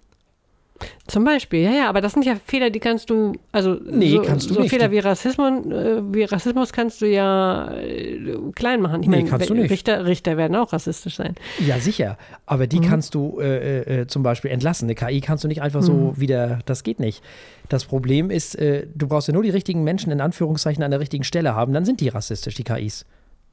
Zum 1.06 1.24
Beispiel, 1.24 1.60
ja, 1.62 1.70
ja, 1.72 1.88
aber 1.88 2.00
das 2.00 2.12
sind 2.12 2.24
ja 2.24 2.36
Fehler, 2.44 2.70
die 2.70 2.80
kannst 2.80 3.10
du, 3.10 3.32
also 3.52 3.74
Nee, 3.84 4.16
so, 4.16 4.22
kannst 4.22 4.48
du 4.48 4.54
so 4.54 4.60
nicht. 4.60 4.70
Fehler 4.70 4.90
wie 4.90 4.98
Rassismus, 5.00 5.66
äh, 5.66 6.00
wie 6.14 6.24
Rassismus 6.24 6.72
kannst 6.72 7.00
du 7.02 7.06
ja 7.06 7.70
äh, 7.74 8.18
klein 8.54 8.80
machen. 8.80 9.02
Ich 9.02 9.08
Nee, 9.08 9.18
meine, 9.18 9.28
kannst 9.28 9.50
du 9.50 9.54
nicht. 9.54 9.70
Richter, 9.70 10.06
Richter 10.06 10.36
werden 10.36 10.56
auch 10.56 10.72
rassistisch 10.72 11.16
sein. 11.16 11.34
Ja, 11.58 11.78
sicher. 11.78 12.16
Aber 12.46 12.64
Mhm. 12.64 12.68
die 12.68 12.80
kannst 12.80 13.14
du 13.14 13.38
äh, 13.40 14.00
äh, 14.02 14.06
zum 14.06 14.22
Beispiel 14.22 14.50
entlassen. 14.50 14.86
Eine 14.86 14.94
KI 14.94 15.20
kannst 15.20 15.44
du 15.44 15.48
nicht 15.48 15.62
einfach 15.62 15.80
Mhm. 15.80 15.86
so 15.86 16.14
wieder, 16.16 16.60
das 16.66 16.82
geht 16.82 17.00
nicht. 17.00 17.22
Das 17.68 17.84
Problem 17.84 18.30
ist, 18.30 18.54
äh, 18.56 18.86
du 18.94 19.06
brauchst 19.08 19.28
ja 19.28 19.34
nur 19.34 19.42
die 19.42 19.50
richtigen 19.50 19.84
Menschen 19.84 20.10
in 20.12 20.20
Anführungszeichen 20.20 20.82
an 20.82 20.90
der 20.90 21.00
richtigen 21.00 21.24
Stelle 21.24 21.54
haben, 21.54 21.72
dann 21.72 21.84
sind 21.84 22.00
die 22.00 22.08
rassistisch, 22.08 22.54
die 22.54 22.64
KIs. 22.64 23.04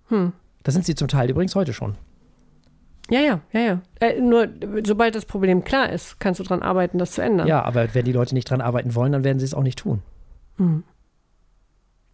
Hm. 0.10 0.32
Das 0.64 0.74
sind 0.74 0.86
sie 0.86 0.96
zum 0.96 1.08
Teil 1.08 1.30
übrigens 1.30 1.56
heute 1.56 1.74
schon. 1.74 1.96
Ja, 3.10 3.22
ja, 3.22 3.40
ja, 3.54 3.60
ja. 3.60 3.82
Äh, 4.00 4.20
nur 4.20 4.48
sobald 4.86 5.16
das 5.16 5.26
Problem 5.26 5.64
klar 5.64 5.90
ist, 5.90 6.20
kannst 6.20 6.40
du 6.40 6.44
daran 6.44 6.62
arbeiten, 6.62 6.98
das 6.98 7.12
zu 7.12 7.22
ändern. 7.22 7.48
Ja, 7.48 7.64
aber 7.64 7.94
wenn 7.94 8.06
die 8.06 8.12
Leute 8.12 8.34
nicht 8.36 8.50
dran 8.50 8.62
arbeiten 8.62 8.96
wollen, 8.96 9.14
dann 9.14 9.24
werden 9.24 9.40
sie 9.40 9.46
es 9.46 9.54
auch 9.54 9.64
nicht 9.64 9.80
tun. 9.80 10.02
Mhm. 10.58 10.84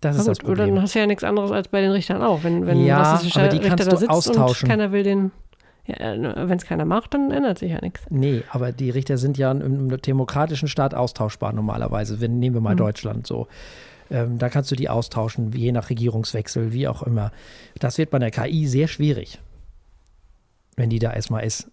Das 0.02 0.18
ist 0.18 0.28
das 0.28 0.40
gut, 0.40 0.50
oder 0.50 0.58
dann 0.58 0.66
Problem. 0.68 0.84
hast 0.84 0.96
du 0.96 1.00
ja 1.00 1.08
nichts 1.08 1.24
anderes 1.24 1.52
als 1.52 1.70
bei 1.70 1.82
den 1.82 1.92
Richtern 1.92 2.22
auch. 2.22 2.44
Wenn, 2.44 2.68
wenn 2.68 2.86
Ja, 2.86 3.02
rassistischer 3.02 3.42
aber 3.42 3.50
die 3.50 3.58
Richter 3.58 3.70
kannst 3.70 3.88
da 3.88 3.92
du 3.92 3.98
sitzt 3.98 4.12
austauschen. 4.12 4.68
und 4.68 4.70
keiner 4.70 4.92
will 4.92 5.04
den. 5.04 5.32
Ja, 5.86 5.98
Wenn 6.48 6.58
es 6.58 6.66
keiner 6.66 6.86
macht, 6.86 7.14
dann 7.14 7.32
ändert 7.32 7.60
sich 7.60 7.72
ja 7.72 7.80
nichts. 7.82 8.06
Nee, 8.10 8.44
aber 8.50 8.72
die 8.72 8.90
Richter 8.90 9.18
sind 9.18 9.38
ja 9.38 9.52
im 9.52 10.02
demokratischen 10.02 10.70
Staat 10.70 10.94
austauschbar 10.94 11.52
normalerweise. 11.52 12.22
Wenn, 12.22 12.40
nehmen 12.40 12.56
wir 12.56 12.62
mal 12.62 12.74
mhm. 12.74 12.78
Deutschland 12.78 13.28
so. 13.28 13.48
Ähm, 14.10 14.38
da 14.38 14.50
kannst 14.50 14.72
du 14.72 14.76
die 14.76 14.88
austauschen, 14.90 15.52
je 15.52 15.72
nach 15.72 15.90
Regierungswechsel, 15.90 16.72
wie 16.72 16.88
auch 16.88 17.04
immer. 17.04 17.32
Das 17.80 17.98
wird 17.98 18.12
bei 18.12 18.20
der 18.20 18.32
KI 18.32 18.68
sehr 18.68 18.88
schwierig, 18.88 19.40
wenn 20.76 20.90
die 20.90 21.00
da 21.00 21.12
erstmal 21.12 21.44
ist. 21.46 21.70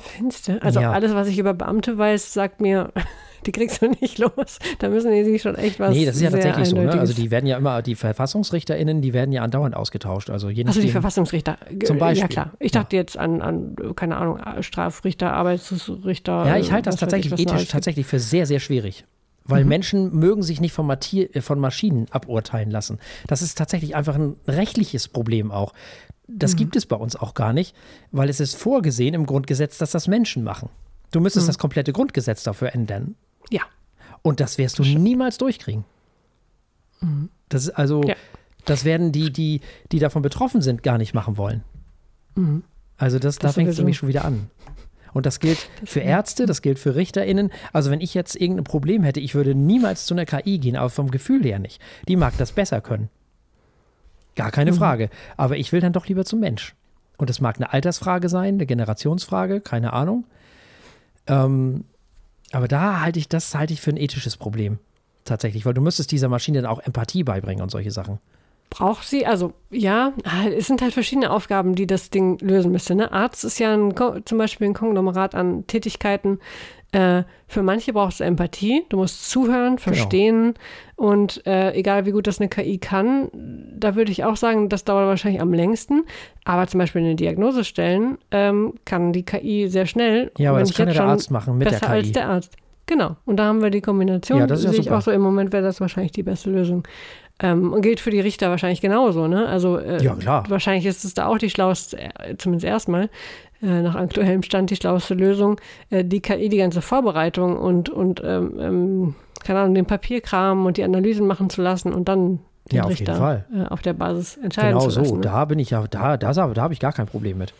Findest 0.00 0.48
du? 0.48 0.62
Also 0.62 0.80
ja. 0.80 0.92
alles, 0.92 1.12
was 1.14 1.28
ich 1.28 1.38
über 1.38 1.54
Beamte 1.54 1.98
weiß, 1.98 2.32
sagt 2.32 2.60
mir, 2.60 2.92
die 3.46 3.52
kriegst 3.52 3.82
du 3.82 3.88
nicht 4.00 4.18
los. 4.18 4.58
Da 4.78 4.88
müssen 4.88 5.12
die 5.12 5.24
sich 5.24 5.42
schon 5.42 5.56
echt 5.56 5.80
was. 5.80 5.94
Nee, 5.94 6.06
das 6.06 6.16
ist 6.16 6.22
ja 6.22 6.30
tatsächlich 6.30 6.68
so. 6.68 6.76
Ne? 6.76 6.90
Also 6.92 7.14
die 7.14 7.30
werden 7.30 7.46
ja 7.46 7.56
immer, 7.56 7.82
die 7.82 7.94
VerfassungsrichterInnen, 7.94 9.02
die 9.02 9.12
werden 9.12 9.32
ja 9.32 9.42
andauernd 9.42 9.74
ausgetauscht. 9.74 10.30
Also, 10.30 10.50
je 10.50 10.64
also 10.64 10.80
die 10.80 10.90
Verfassungsrichter. 10.90 11.58
Zum 11.84 11.98
Beispiel. 11.98 12.22
Ja 12.22 12.28
klar. 12.28 12.52
Ich 12.60 12.72
dachte 12.72 12.96
ja. 12.96 13.02
jetzt 13.02 13.18
an, 13.18 13.42
an, 13.42 13.76
keine 13.96 14.16
Ahnung, 14.16 14.40
Strafrichter, 14.60 15.32
Arbeitsrichter. 15.32 16.46
Ja, 16.46 16.56
ich 16.56 16.72
halte 16.72 16.90
das 16.90 17.00
tatsächlich 17.00 17.32
ethisch 17.38 17.68
tatsächlich 17.68 18.06
für 18.06 18.20
sehr, 18.20 18.46
sehr 18.46 18.60
schwierig. 18.60 19.04
Weil 19.44 19.62
mhm. 19.62 19.68
Menschen 19.70 20.14
mögen 20.14 20.42
sich 20.42 20.60
nicht 20.60 20.72
von, 20.72 20.86
Matier, 20.86 21.34
äh, 21.34 21.40
von 21.40 21.58
Maschinen 21.58 22.06
aburteilen 22.10 22.70
lassen. 22.70 22.98
Das 23.26 23.40
ist 23.40 23.56
tatsächlich 23.56 23.96
einfach 23.96 24.14
ein 24.14 24.36
rechtliches 24.46 25.08
Problem 25.08 25.50
auch. 25.50 25.72
Das 26.28 26.52
mhm. 26.52 26.56
gibt 26.56 26.76
es 26.76 26.86
bei 26.86 26.96
uns 26.96 27.16
auch 27.16 27.34
gar 27.34 27.52
nicht, 27.52 27.74
weil 28.12 28.28
es 28.28 28.38
ist 28.38 28.56
vorgesehen 28.56 29.14
im 29.14 29.26
Grundgesetz, 29.26 29.78
dass 29.78 29.90
das 29.90 30.06
Menschen 30.06 30.44
machen. 30.44 30.68
Du 31.10 31.20
müsstest 31.20 31.46
mhm. 31.46 31.48
das 31.48 31.58
komplette 31.58 31.92
Grundgesetz 31.92 32.42
dafür 32.42 32.74
ändern. 32.74 33.16
Ja. 33.50 33.62
Und 34.22 34.40
das 34.40 34.58
wirst 34.58 34.78
du 34.78 34.82
niemals 34.82 35.38
durchkriegen. 35.38 35.84
Mhm. 37.00 37.30
Das 37.48 37.62
ist 37.64 37.70
also, 37.70 38.02
ja. 38.02 38.14
das 38.66 38.84
werden 38.84 39.10
die, 39.10 39.32
die, 39.32 39.62
die 39.90 39.98
davon 39.98 40.20
betroffen 40.20 40.60
sind, 40.60 40.82
gar 40.82 40.98
nicht 40.98 41.14
machen 41.14 41.38
wollen. 41.38 41.64
Mhm. 42.34 42.62
Also 42.98 43.18
das, 43.18 43.38
das 43.38 43.50
da 43.50 43.54
fängt 43.54 43.70
es 43.70 43.78
nämlich 43.78 43.96
schon 43.96 44.08
wieder 44.08 44.24
an. 44.24 44.50
Und 45.14 45.24
das 45.24 45.40
gilt 45.40 45.70
das 45.80 45.90
für 45.90 46.00
Ärzte, 46.00 46.44
das 46.44 46.60
gilt 46.60 46.78
für 46.78 46.94
RichterInnen. 46.94 47.50
Also 47.72 47.90
wenn 47.90 48.02
ich 48.02 48.12
jetzt 48.12 48.36
irgendein 48.36 48.64
Problem 48.64 49.02
hätte, 49.02 49.20
ich 49.20 49.34
würde 49.34 49.54
niemals 49.54 50.04
zu 50.04 50.14
einer 50.14 50.26
KI 50.26 50.58
gehen, 50.58 50.76
aber 50.76 50.90
vom 50.90 51.10
Gefühl 51.10 51.42
her 51.44 51.58
nicht. 51.58 51.80
Die 52.06 52.16
mag 52.16 52.36
das 52.36 52.52
besser 52.52 52.82
können. 52.82 53.08
Gar 54.38 54.52
keine 54.52 54.70
mhm. 54.70 54.76
Frage. 54.76 55.10
Aber 55.36 55.56
ich 55.56 55.72
will 55.72 55.80
dann 55.80 55.92
doch 55.92 56.06
lieber 56.06 56.24
zum 56.24 56.38
Mensch. 56.38 56.76
Und 57.16 57.28
das 57.28 57.40
mag 57.40 57.56
eine 57.56 57.72
Altersfrage 57.72 58.28
sein, 58.28 58.54
eine 58.54 58.66
Generationsfrage, 58.66 59.60
keine 59.60 59.92
Ahnung. 59.92 60.26
Ähm, 61.26 61.84
aber 62.52 62.68
da 62.68 63.00
halte 63.00 63.18
ich, 63.18 63.28
das 63.28 63.56
halte 63.56 63.72
ich 63.72 63.80
für 63.80 63.90
ein 63.90 63.96
ethisches 63.96 64.36
Problem. 64.36 64.78
Tatsächlich, 65.24 65.66
weil 65.66 65.74
du 65.74 65.80
müsstest 65.80 66.12
dieser 66.12 66.28
Maschine 66.28 66.62
dann 66.62 66.70
auch 66.70 66.78
Empathie 66.78 67.24
beibringen 67.24 67.62
und 67.62 67.70
solche 67.70 67.90
Sachen. 67.90 68.20
Braucht 68.70 69.08
sie, 69.08 69.26
also 69.26 69.54
ja, 69.70 70.12
es 70.56 70.68
sind 70.68 70.82
halt 70.82 70.92
verschiedene 70.92 71.32
Aufgaben, 71.32 71.74
die 71.74 71.88
das 71.88 72.10
Ding 72.10 72.38
lösen 72.38 72.70
müsste. 72.70 72.94
Ne? 72.94 73.10
Arzt 73.10 73.42
ist 73.42 73.58
ja 73.58 73.74
ein, 73.74 73.92
zum 74.24 74.38
Beispiel 74.38 74.68
ein 74.68 74.74
Konglomerat 74.74 75.34
an 75.34 75.66
Tätigkeiten. 75.66 76.38
Äh, 76.92 77.24
für 77.46 77.62
manche 77.62 77.92
brauchst 77.92 78.20
du 78.20 78.24
Empathie, 78.24 78.84
du 78.88 78.96
musst 78.96 79.28
zuhören, 79.28 79.76
genau. 79.76 79.78
verstehen 79.78 80.54
genau. 80.96 81.10
und 81.10 81.46
äh, 81.46 81.74
egal 81.74 82.06
wie 82.06 82.12
gut 82.12 82.26
das 82.26 82.40
eine 82.40 82.48
KI 82.48 82.78
kann, 82.78 83.28
da 83.76 83.94
würde 83.94 84.10
ich 84.10 84.24
auch 84.24 84.36
sagen, 84.36 84.70
das 84.70 84.84
dauert 84.84 85.06
wahrscheinlich 85.06 85.42
am 85.42 85.52
längsten. 85.52 86.04
Aber 86.44 86.66
zum 86.66 86.78
Beispiel 86.78 87.02
eine 87.02 87.14
Diagnose 87.14 87.64
stellen 87.64 88.16
ähm, 88.30 88.74
kann 88.86 89.12
die 89.12 89.22
KI 89.22 89.68
sehr 89.68 89.84
schnell. 89.84 90.30
Ja, 90.38 90.50
aber 90.50 90.60
das 90.60 90.74
kann 90.74 90.88
ja 90.88 90.94
der 90.94 91.04
Arzt 91.04 91.30
machen 91.30 91.58
mit 91.58 91.70
der 91.70 91.78
KI. 91.78 91.86
als 91.86 92.12
der 92.12 92.28
Arzt. 92.28 92.56
Genau. 92.86 93.16
Und 93.26 93.36
da 93.36 93.44
haben 93.44 93.62
wir 93.62 93.68
die 93.68 93.82
Kombination. 93.82 94.38
Ja, 94.38 94.46
das 94.46 94.60
ist 94.60 94.64
ja 94.64 94.70
Sehe 94.72 94.80
ich 94.80 94.90
auch 94.90 95.02
so 95.02 95.10
im 95.10 95.20
Moment 95.20 95.52
wäre 95.52 95.62
das 95.62 95.80
wahrscheinlich 95.80 96.12
die 96.12 96.22
beste 96.22 96.50
Lösung. 96.50 96.88
Ähm, 97.40 97.72
und 97.72 97.82
gilt 97.82 98.00
für 98.00 98.10
die 98.10 98.18
Richter 98.18 98.50
wahrscheinlich 98.50 98.80
genauso, 98.80 99.28
ne? 99.28 99.46
Also 99.46 99.78
äh, 99.78 100.02
ja, 100.02 100.14
klar. 100.14 100.44
wahrscheinlich 100.48 100.86
ist 100.86 101.04
es 101.04 101.14
da 101.14 101.26
auch 101.26 101.38
die 101.38 101.50
schlauste, 101.50 101.96
äh, 101.98 102.36
zumindest 102.36 102.64
erstmal, 102.64 103.10
nach 103.60 103.94
aktuellem 103.96 104.42
Stand 104.42 104.70
die 104.70 104.76
schlauste 104.76 105.14
Lösung, 105.14 105.60
äh, 105.90 106.04
die 106.04 106.20
KI 106.20 106.48
die 106.48 106.58
ganze 106.58 106.82
Vorbereitung 106.82 107.56
und, 107.56 107.90
und 107.90 108.22
ähm, 108.24 108.54
ähm, 108.58 109.14
keine 109.44 109.60
Ahnung, 109.60 109.74
den 109.74 109.86
Papierkram 109.86 110.66
und 110.66 110.76
die 110.76 110.84
Analysen 110.84 111.26
machen 111.26 111.50
zu 111.50 111.62
lassen 111.62 111.92
und 111.92 112.08
dann 112.08 112.40
den 112.70 112.76
ja, 112.76 112.82
auf 112.84 112.90
Richter 112.90 113.44
äh, 113.54 113.64
auf 113.64 113.82
der 113.82 113.94
Basis 113.94 114.36
entscheiden 114.36 114.78
genau 114.78 114.88
zu 114.88 115.00
lassen. 115.00 115.02
Genau 115.02 115.16
so, 115.16 115.20
da 115.20 115.44
bin 115.44 115.58
ich 115.58 115.70
ja, 115.70 115.86
da, 115.88 116.16
da, 116.16 116.32
da 116.32 116.62
habe 116.62 116.74
ich 116.74 116.80
gar 116.80 116.92
kein 116.92 117.06
Problem 117.06 117.38
mit. 117.38 117.54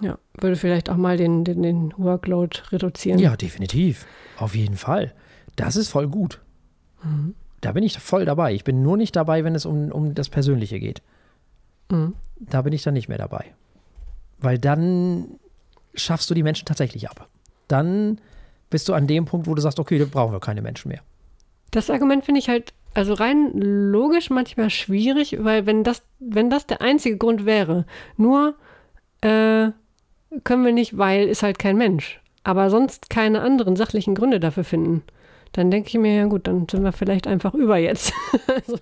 Ja, 0.00 0.18
würde 0.40 0.56
vielleicht 0.56 0.90
auch 0.90 0.96
mal 0.96 1.16
den, 1.16 1.44
den, 1.44 1.62
den 1.62 1.94
Workload 1.96 2.58
reduzieren. 2.70 3.18
Ja, 3.18 3.36
definitiv. 3.36 4.06
Auf 4.38 4.54
jeden 4.54 4.76
Fall. 4.76 5.12
Das 5.56 5.76
ist 5.76 5.88
voll 5.88 6.08
gut. 6.08 6.40
Mhm. 7.02 7.34
Da 7.60 7.72
bin 7.72 7.84
ich 7.84 7.98
voll 7.98 8.24
dabei. 8.24 8.52
Ich 8.52 8.64
bin 8.64 8.82
nur 8.82 8.96
nicht 8.96 9.16
dabei, 9.16 9.44
wenn 9.44 9.54
es 9.54 9.64
um, 9.64 9.90
um 9.90 10.14
das 10.14 10.28
Persönliche 10.28 10.80
geht. 10.80 11.00
Mhm. 11.90 12.14
Da 12.38 12.62
bin 12.62 12.72
ich 12.72 12.82
dann 12.82 12.94
nicht 12.94 13.08
mehr 13.08 13.18
dabei. 13.18 13.54
Weil 14.44 14.58
dann 14.58 15.40
schaffst 15.94 16.30
du 16.30 16.34
die 16.34 16.42
Menschen 16.42 16.66
tatsächlich 16.66 17.08
ab. 17.08 17.28
Dann 17.68 18.20
bist 18.70 18.88
du 18.88 18.94
an 18.94 19.06
dem 19.06 19.24
Punkt, 19.24 19.46
wo 19.46 19.54
du 19.54 19.62
sagst, 19.62 19.78
okay, 19.78 19.98
da 19.98 20.04
brauchen 20.04 20.32
wir 20.32 20.40
keine 20.40 20.62
Menschen 20.62 20.88
mehr. 20.88 21.00
Das 21.70 21.90
Argument 21.90 22.24
finde 22.24 22.40
ich 22.40 22.48
halt, 22.48 22.72
also 22.92 23.14
rein 23.14 23.52
logisch 23.54 24.30
manchmal 24.30 24.70
schwierig, 24.70 25.36
weil 25.40 25.66
wenn 25.66 25.82
das, 25.82 26.02
wenn 26.20 26.50
das 26.50 26.66
der 26.66 26.82
einzige 26.82 27.16
Grund 27.16 27.46
wäre, 27.46 27.86
nur 28.16 28.54
äh, 29.22 29.70
können 30.44 30.64
wir 30.64 30.72
nicht, 30.72 30.98
weil 30.98 31.28
ist 31.28 31.42
halt 31.42 31.58
kein 31.58 31.76
Mensch. 31.76 32.20
Aber 32.42 32.68
sonst 32.68 33.10
keine 33.10 33.40
anderen 33.40 33.76
sachlichen 33.76 34.14
Gründe 34.14 34.40
dafür 34.40 34.64
finden. 34.64 35.02
Dann 35.52 35.70
denke 35.70 35.88
ich 35.88 35.94
mir, 35.94 36.14
ja 36.14 36.26
gut, 36.26 36.46
dann 36.46 36.68
sind 36.68 36.82
wir 36.82 36.92
vielleicht 36.92 37.26
einfach 37.26 37.54
über 37.54 37.78
jetzt. 37.78 38.12
also, 38.48 38.78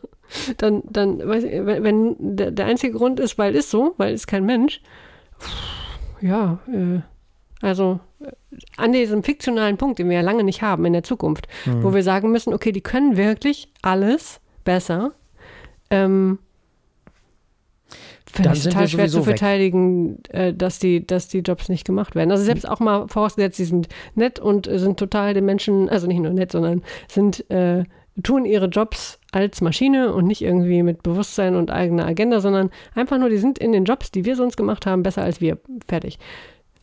dann, 0.57 0.83
dann, 0.91 1.21
ich, 1.21 1.45
wenn 1.45 2.17
der, 2.19 2.51
der 2.51 2.67
einzige 2.67 2.97
Grund 2.97 3.21
ist, 3.21 3.39
weil 3.39 3.55
ist 3.55 3.71
so, 3.71 3.95
weil 3.99 4.15
ist 4.15 4.27
kein 4.27 4.45
Mensch, 4.45 4.81
ja, 6.20 6.59
äh, 6.68 7.01
also 7.61 8.01
an 8.76 8.93
diesem 8.93 9.22
fiktionalen 9.22 9.76
Punkt, 9.76 9.99
den 9.99 10.09
wir 10.09 10.16
ja 10.16 10.22
lange 10.22 10.45
nicht 10.45 10.62
haben 10.62 10.84
in 10.84 10.93
der 10.93 11.03
Zukunft, 11.03 11.49
mhm. 11.64 11.82
wo 11.82 11.95
wir 11.95 12.03
sagen 12.03 12.30
müssen, 12.30 12.53
okay, 12.53 12.72
die 12.72 12.80
können 12.80 13.16
wirklich 13.16 13.72
alles 13.82 14.40
besser. 14.64 15.12
Ähm, 15.90 16.38
Finde 18.32 18.53
ich 18.55 18.62
total 18.64 18.88
schwer 18.88 19.09
zu 19.09 19.22
verteidigen, 19.22 20.22
äh, 20.30 20.55
dass, 20.55 20.78
die, 20.78 21.07
dass 21.07 21.28
die 21.28 21.40
Jobs 21.40 21.68
nicht 21.68 21.84
gemacht 21.84 22.14
werden. 22.14 22.30
Also 22.30 22.45
selbst 22.45 22.66
auch 22.66 22.80
mal 22.80 23.07
vorausgesetzt, 23.07 23.59
sie 23.59 23.66
sind 23.66 23.88
nett 24.14 24.38
und 24.38 24.66
sind 24.72 24.99
total 24.99 25.34
den 25.34 25.45
Menschen, 25.45 25.90
also 25.90 26.07
nicht 26.07 26.20
nur 26.20 26.32
nett, 26.32 26.51
sondern 26.53 26.82
sind, 27.09 27.49
äh, 27.51 27.84
tun 28.23 28.45
ihre 28.45 28.67
Jobs 28.67 29.19
als 29.33 29.61
Maschine 29.61 30.13
und 30.13 30.27
nicht 30.27 30.43
irgendwie 30.43 30.83
mit 30.83 31.03
Bewusstsein 31.03 31.57
und 31.57 31.71
eigener 31.71 32.07
Agenda, 32.07 32.41
sondern 32.41 32.71
einfach 32.95 33.19
nur, 33.19 33.31
die 33.31 33.39
sind 33.39 33.59
in 33.59 33.73
den 33.73 33.85
Jobs, 33.85 34.11
die 34.11 34.25
wir 34.25 34.37
sonst 34.37 34.57
gemacht 34.57 34.87
haben, 34.87 35.03
besser 35.03 35.23
als 35.23 35.41
wir. 35.41 35.59
Fertig. 35.89 36.19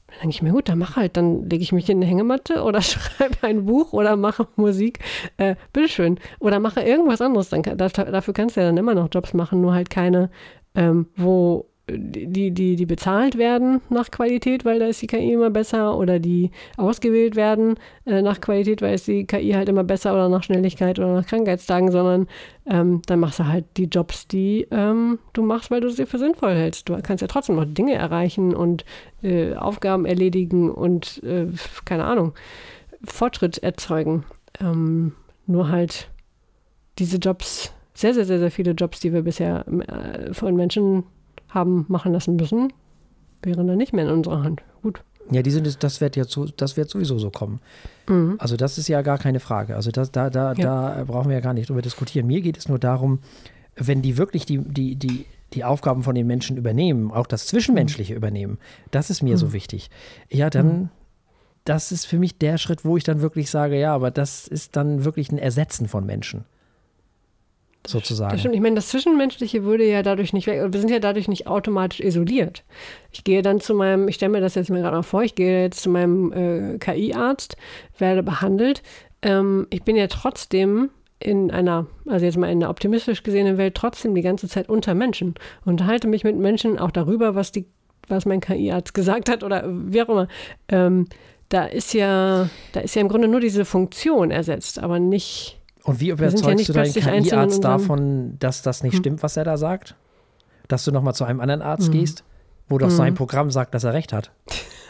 Dann 0.07 0.21
denke 0.21 0.35
ich 0.35 0.41
mir, 0.41 0.51
gut, 0.51 0.69
dann 0.69 0.79
mach 0.79 0.95
halt, 0.95 1.17
dann 1.17 1.47
lege 1.47 1.61
ich 1.61 1.71
mich 1.71 1.87
in 1.89 1.97
eine 1.97 2.07
Hängematte 2.07 2.63
oder 2.63 2.81
schreibe 2.81 3.35
ein 3.41 3.65
Buch 3.65 3.93
oder 3.93 4.15
mache 4.15 4.47
Musik. 4.55 4.99
Äh, 5.37 5.55
bitteschön. 5.71 6.19
Oder 6.39 6.59
mache 6.59 6.81
irgendwas 6.81 7.21
anderes. 7.21 7.49
Dann, 7.49 7.61
dafür 7.61 8.33
kannst 8.33 8.55
du 8.57 8.61
ja 8.61 8.67
dann 8.67 8.77
immer 8.77 8.95
noch 8.95 9.09
Jobs 9.11 9.33
machen, 9.33 9.61
nur 9.61 9.73
halt 9.73 9.89
keine, 9.89 10.31
ähm, 10.73 11.07
wo 11.15 11.68
die, 11.97 12.51
die, 12.51 12.75
die 12.75 12.85
bezahlt 12.85 13.37
werden 13.37 13.81
nach 13.89 14.11
Qualität, 14.11 14.65
weil 14.65 14.79
da 14.79 14.85
ist 14.87 15.01
die 15.01 15.07
KI 15.07 15.33
immer 15.33 15.49
besser, 15.49 15.97
oder 15.97 16.19
die 16.19 16.51
ausgewählt 16.77 17.35
werden 17.35 17.75
äh, 18.05 18.21
nach 18.21 18.41
Qualität, 18.41 18.81
weil 18.81 18.95
ist 18.95 19.07
die 19.07 19.25
KI 19.25 19.51
halt 19.51 19.69
immer 19.69 19.83
besser 19.83 20.13
oder 20.13 20.29
nach 20.29 20.43
Schnelligkeit 20.43 20.99
oder 20.99 21.13
nach 21.13 21.25
Krankheitstagen, 21.25 21.91
sondern 21.91 22.27
ähm, 22.65 23.01
dann 23.05 23.19
machst 23.19 23.39
du 23.39 23.47
halt 23.47 23.65
die 23.77 23.85
Jobs, 23.85 24.27
die 24.27 24.67
ähm, 24.71 25.19
du 25.33 25.41
machst, 25.41 25.71
weil 25.71 25.81
du 25.81 25.89
sie 25.89 26.05
für 26.05 26.19
sinnvoll 26.19 26.55
hältst. 26.55 26.89
Du 26.89 26.97
kannst 27.01 27.21
ja 27.21 27.27
trotzdem 27.27 27.55
noch 27.55 27.65
Dinge 27.65 27.95
erreichen 27.95 28.55
und 28.55 28.85
äh, 29.23 29.55
Aufgaben 29.55 30.05
erledigen 30.05 30.71
und 30.71 31.23
äh, 31.23 31.47
keine 31.85 32.05
Ahnung, 32.05 32.33
Fortschritt 33.03 33.57
erzeugen. 33.59 34.25
Ähm, 34.59 35.13
nur 35.47 35.69
halt 35.69 36.09
diese 36.99 37.17
Jobs 37.17 37.73
sehr, 37.99 38.13
sehr, 38.13 38.25
sehr, 38.25 38.39
sehr 38.39 38.51
viele 38.51 38.71
Jobs, 38.71 39.01
die 39.01 39.11
wir 39.11 39.23
bisher 39.23 39.65
äh, 39.67 40.33
von 40.33 40.55
Menschen 40.55 41.03
haben 41.49 41.85
machen 41.87 42.13
lassen 42.13 42.35
müssen, 42.35 42.71
wären 43.41 43.67
dann 43.67 43.77
nicht 43.77 43.93
mehr 43.93 44.05
in 44.05 44.11
unserer 44.11 44.43
Hand. 44.43 44.61
Gut. 44.81 45.03
Ja, 45.31 45.43
die 45.43 45.51
sind, 45.51 45.83
das 45.83 46.01
wird 46.01 46.15
ja 46.15 46.23
so, 46.23 46.45
das 46.45 46.75
wird 46.75 46.89
sowieso 46.89 47.19
so 47.19 47.29
kommen. 47.29 47.59
Mhm. 48.07 48.35
Also 48.39 48.57
das 48.57 48.77
ist 48.77 48.87
ja 48.87 49.01
gar 49.01 49.17
keine 49.17 49.39
Frage. 49.39 49.75
Also 49.75 49.91
das, 49.91 50.11
da, 50.11 50.29
da, 50.29 50.53
ja. 50.53 50.95
da 50.95 51.03
brauchen 51.05 51.29
wir 51.29 51.35
ja 51.35 51.41
gar 51.41 51.53
nicht 51.53 51.69
drüber 51.69 51.81
diskutieren. 51.81 52.25
Mir 52.27 52.41
geht 52.41 52.57
es 52.57 52.67
nur 52.67 52.79
darum, 52.79 53.19
wenn 53.75 54.01
die 54.01 54.17
wirklich 54.17 54.45
die, 54.45 54.57
die, 54.57 54.95
die, 54.95 55.25
die 55.53 55.63
Aufgaben 55.63 56.03
von 56.03 56.15
den 56.15 56.25
Menschen 56.25 56.57
übernehmen, 56.57 57.11
auch 57.11 57.27
das 57.27 57.45
Zwischenmenschliche 57.47 58.13
mhm. 58.13 58.17
übernehmen, 58.17 58.57
das 58.91 59.09
ist 59.09 59.21
mir 59.21 59.35
mhm. 59.35 59.39
so 59.39 59.53
wichtig. 59.53 59.91
Ja, 60.29 60.49
dann, 60.49 60.67
mhm. 60.67 60.89
das 61.63 61.91
ist 61.91 62.05
für 62.05 62.17
mich 62.17 62.39
der 62.39 62.57
Schritt, 62.57 62.83
wo 62.83 62.97
ich 62.97 63.03
dann 63.03 63.21
wirklich 63.21 63.51
sage, 63.51 63.79
ja, 63.79 63.93
aber 63.93 64.09
das 64.09 64.47
ist 64.47 64.75
dann 64.75 65.05
wirklich 65.05 65.31
ein 65.31 65.37
Ersetzen 65.37 65.87
von 65.87 66.05
Menschen 66.05 66.45
sozusagen. 67.85 68.31
Das 68.31 68.41
stimmt. 68.41 68.55
Ich 68.55 68.61
meine, 68.61 68.75
das 68.75 68.89
Zwischenmenschliche 68.89 69.63
würde 69.63 69.85
ja 69.85 70.03
dadurch 70.03 70.33
nicht 70.33 70.47
weg, 70.47 70.61
wir 70.71 70.79
sind 70.79 70.91
ja 70.91 70.99
dadurch 70.99 71.27
nicht 71.27 71.47
automatisch 71.47 71.99
isoliert. 71.99 72.63
Ich 73.11 73.23
gehe 73.23 73.41
dann 73.41 73.59
zu 73.59 73.73
meinem, 73.73 74.07
ich 74.07 74.15
stelle 74.15 74.31
mir 74.31 74.41
das 74.41 74.55
jetzt 74.55 74.69
mir 74.69 74.81
gerade 74.81 74.97
mal 74.97 75.03
vor, 75.03 75.23
ich 75.23 75.35
gehe 75.35 75.63
jetzt 75.63 75.81
zu 75.81 75.89
meinem 75.89 76.31
äh, 76.33 76.77
KI-Arzt, 76.77 77.57
werde 77.97 78.23
behandelt. 78.23 78.83
Ähm, 79.21 79.67
ich 79.69 79.83
bin 79.83 79.95
ja 79.95 80.07
trotzdem 80.07 80.89
in 81.19 81.51
einer, 81.51 81.87
also 82.07 82.25
jetzt 82.25 82.37
mal 82.37 82.49
in 82.49 82.63
einer 82.63 82.69
optimistisch 82.69 83.23
gesehenen 83.23 83.57
Welt, 83.57 83.75
trotzdem 83.75 84.15
die 84.15 84.21
ganze 84.21 84.47
Zeit 84.47 84.69
unter 84.69 84.93
Menschen. 84.93 85.35
Unterhalte 85.65 86.07
mich 86.07 86.23
mit 86.23 86.37
Menschen 86.37 86.79
auch 86.79 86.91
darüber, 86.91 87.35
was 87.35 87.51
die 87.51 87.65
was 88.09 88.25
mein 88.25 88.41
KI-Arzt 88.41 88.93
gesagt 88.93 89.29
hat 89.29 89.43
oder 89.43 89.63
wie 89.67 90.01
auch 90.01 90.09
immer. 90.09 90.27
Ähm, 90.67 91.07
da 91.49 91.65
ist 91.65 91.93
ja, 91.93 92.49
da 92.73 92.79
ist 92.79 92.95
ja 92.95 93.01
im 93.01 93.09
Grunde 93.09 93.27
nur 93.27 93.39
diese 93.39 93.65
Funktion 93.65 94.31
ersetzt, 94.31 94.79
aber 94.79 94.99
nicht. 94.99 95.58
Und 95.83 95.99
wie 95.99 96.09
überzeugst 96.09 96.67
ja 96.67 96.73
du 96.73 96.73
deinen 96.73 97.23
KI-Arzt 97.23 97.63
davon, 97.63 98.37
dass 98.39 98.61
das 98.61 98.83
nicht 98.83 98.93
hm. 98.93 98.99
stimmt, 98.99 99.23
was 99.23 99.37
er 99.37 99.43
da 99.43 99.57
sagt? 99.57 99.95
Dass 100.67 100.83
du 100.83 100.91
nochmal 100.91 101.15
zu 101.15 101.23
einem 101.23 101.39
anderen 101.39 101.61
Arzt 101.61 101.87
hm. 101.87 101.93
gehst, 101.93 102.23
wo 102.67 102.77
doch 102.77 102.89
hm. 102.89 102.95
sein 102.95 103.13
Programm 103.15 103.49
sagt, 103.49 103.73
dass 103.73 103.83
er 103.83 103.93
recht 103.93 104.13
hat. 104.13 104.31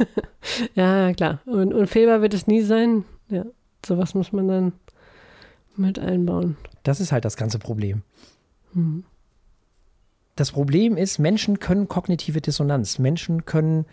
ja, 0.76 1.14
klar. 1.14 1.40
Und, 1.46 1.74
und 1.74 1.88
fehlbar 1.88 2.22
wird 2.22 2.34
es 2.34 2.48
nie 2.48 2.62
sein. 2.62 3.06
Ja, 3.30 3.46
sowas 3.86 4.16
muss 4.16 4.32
man 4.32 4.48
dann 4.48 4.74
mit 5.78 6.00
einbauen. 6.00 6.58
Das 6.84 7.00
ist 7.00 7.12
halt 7.12 7.26
das 7.26 7.38
ganze 7.38 7.60
Problem. 7.60 8.02
Hm. 8.74 9.04
Das 10.36 10.52
Problem 10.52 10.96
ist, 10.96 11.20
Menschen 11.20 11.60
können 11.60 11.88
kognitive 11.88 12.42
Dissonanz. 12.42 12.98
Menschen 12.98 13.46
können 13.46 13.86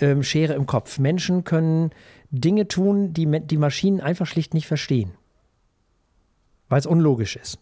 ähm, 0.00 0.22
Schere 0.22 0.54
im 0.54 0.66
Kopf. 0.66 0.98
Menschen 0.98 1.44
können 1.44 1.90
Dinge 2.30 2.68
tun, 2.68 3.12
die 3.12 3.26
die 3.44 3.56
Maschinen 3.56 4.00
einfach 4.00 4.26
schlicht 4.26 4.54
nicht 4.54 4.66
verstehen. 4.66 5.12
Weil 6.70 6.78
es 6.78 6.86
unlogisch 6.86 7.36
ist. 7.36 7.58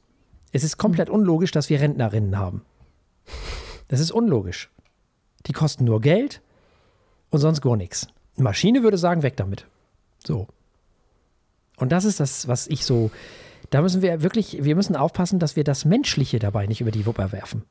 Es 0.53 0.63
ist 0.63 0.77
komplett 0.77 1.11
unlogisch, 1.11 1.51
dass 1.51 1.69
wir 1.69 1.81
Rentnerinnen 1.81 2.39
haben. 2.39 2.63
Das 3.89 3.99
ist 3.99 4.13
unlogisch. 4.13 4.71
Die 5.47 5.53
kosten 5.53 5.85
nur 5.85 6.01
Geld 6.01 6.41
und 7.31 7.41
sonst 7.41 7.61
gar 7.61 7.77
nichts. 7.77 8.07
Eine 8.37 8.45
Maschine 8.45 8.83
würde 8.83 8.99
sagen, 8.99 9.23
weg 9.23 9.37
damit. 9.37 9.67
So. 10.25 10.47
Und 11.77 11.91
das 11.91 12.05
ist 12.05 12.21
das, 12.21 12.49
was 12.49 12.67
ich 12.67 12.85
so. 12.85 13.11
Da 13.71 13.83
müssen 13.83 14.03
wir 14.03 14.23
wirklich, 14.23 14.63
wir 14.63 14.77
müssen 14.77 14.97
aufpassen, 14.97 15.39
dass 15.39 15.57
wir 15.57 15.65
das 15.65 15.85
Menschliche 15.85 16.39
dabei 16.39 16.67
nicht 16.67 16.81
über 16.81 16.91
die 16.91 17.07
Wupper 17.07 17.33
werfen. 17.33 17.65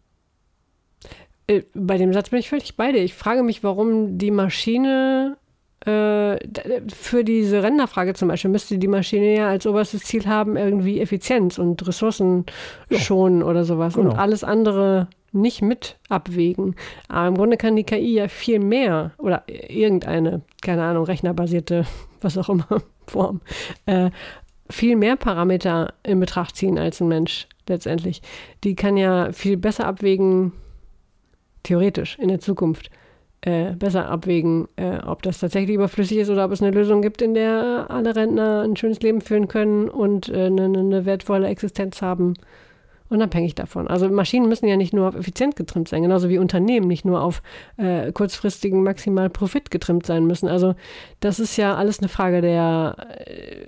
Äh, 1.48 1.64
bei 1.74 1.98
dem 1.98 2.14
Satz 2.14 2.30
bin 2.30 2.40
ich 2.40 2.50
völlig 2.50 2.76
bei 2.76 2.92
dir. 2.92 3.04
Ich 3.04 3.14
frage 3.14 3.44
mich, 3.44 3.64
warum 3.64 4.18
die 4.18 4.32
Maschine 4.32 5.38
für 5.86 7.24
diese 7.24 7.64
Renderfrage 7.64 8.14
zum 8.14 8.28
Beispiel 8.28 8.52
müsste 8.52 8.78
die 8.78 8.88
Maschine 8.88 9.38
ja 9.38 9.50
als 9.50 9.68
oberstes 9.68 10.04
Ziel 10.04 10.26
haben, 10.26 10.58
irgendwie 10.58 11.00
Effizienz 11.00 11.60
und 11.60 11.88
Ressourcen 11.88 12.46
ja. 12.90 13.00
schonen 13.00 13.44
oder 13.44 13.64
sowas 13.64 13.94
genau. 13.94 14.12
und 14.12 14.18
alles 14.18 14.44
andere 14.44 15.08
nicht 15.32 15.62
mit 15.62 15.98
abwägen. 16.10 16.76
Aber 17.08 17.28
im 17.28 17.36
Grunde 17.36 17.58
kann 17.58 17.76
die 17.76 17.84
KI 17.84 18.16
ja 18.16 18.28
viel 18.28 18.60
mehr 18.60 19.12
oder 19.18 19.44
irgendeine, 19.48 20.42
keine 20.62 20.84
Ahnung, 20.84 21.06
rechnerbasierte, 21.06 21.86
was 22.22 22.38
auch 22.38 22.50
immer, 22.50 22.68
Form, 23.08 23.42
äh, 23.86 24.10
viel 24.70 24.96
mehr 24.96 25.16
Parameter 25.16 25.94
in 26.04 26.20
Betracht 26.20 26.56
ziehen 26.56 26.78
als 26.78 27.00
ein 27.00 27.08
Mensch 27.08 27.48
letztendlich. 27.70 28.22
Die 28.64 28.76
kann 28.76 28.98
ja 28.98 29.32
viel 29.32 29.58
besser 29.58 29.86
abwägen, 29.86 30.52
theoretisch 31.64 32.18
in 32.20 32.28
der 32.30 32.40
Zukunft 32.40 32.90
äh, 33.42 33.74
besser 33.74 34.10
abwägen, 34.10 34.68
äh, 34.78 34.98
ob 35.06 35.22
das 35.22 35.40
tatsächlich 35.40 35.76
überflüssig 35.76 36.18
ist 36.18 36.30
oder 36.30 36.46
ob 36.46 36.52
es 36.52 36.62
eine 36.62 36.72
Lösung 36.72 37.02
gibt, 37.02 37.22
in 37.22 37.34
der 37.34 37.86
alle 37.90 38.16
Rentner 38.16 38.62
ein 38.62 38.76
schönes 38.76 39.02
Leben 39.02 39.22
führen 39.22 39.48
können 39.48 39.90
und 39.90 40.30
äh, 40.30 40.48
eine, 40.48 40.66
eine, 40.66 41.06
wertvolle 41.06 41.48
Existenz 41.48 42.02
haben, 42.02 42.34
unabhängig 43.10 43.54
davon. 43.54 43.88
Also 43.88 44.10
Maschinen 44.10 44.50
müssen 44.50 44.68
ja 44.68 44.76
nicht 44.76 44.94
nur 44.94 45.08
auf 45.08 45.16
effizient 45.16 45.56
getrimmt 45.56 45.88
sein, 45.88 46.02
genauso 46.02 46.30
wie 46.30 46.40
Unternehmen 46.40 46.88
nicht 46.88 47.06
nur 47.06 47.22
auf 47.22 47.44
äh, 47.78 48.12
kurzfristigen 48.12 48.82
maximal 48.82 49.30
Profit 49.30 49.70
getrimmt 49.70 50.06
sein 50.06 50.26
müssen. 50.26 50.50
Also 50.50 50.74
das 51.20 51.40
ist 51.40 51.58
ja 51.58 51.76
alles 51.76 52.00
eine 52.00 52.10
Frage 52.10 52.42
der, 52.42 52.96
äh, 53.20 53.66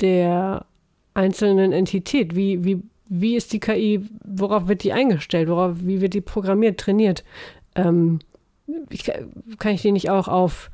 der 0.00 0.66
einzelnen 1.14 1.72
Entität. 1.72 2.36
Wie, 2.36 2.64
wie 2.64 2.82
wie 3.08 3.36
ist 3.36 3.54
die 3.54 3.60
KI, 3.60 4.06
worauf 4.22 4.68
wird 4.68 4.84
die 4.84 4.92
eingestellt, 4.92 5.48
worauf, 5.48 5.76
wie 5.80 6.02
wird 6.02 6.12
die 6.12 6.20
programmiert, 6.20 6.78
trainiert? 6.78 7.24
Ähm, 7.74 8.18
ich, 8.90 9.04
kann 9.58 9.72
ich 9.72 9.82
die 9.82 9.92
nicht 9.92 10.10
auch 10.10 10.28
auf, 10.28 10.70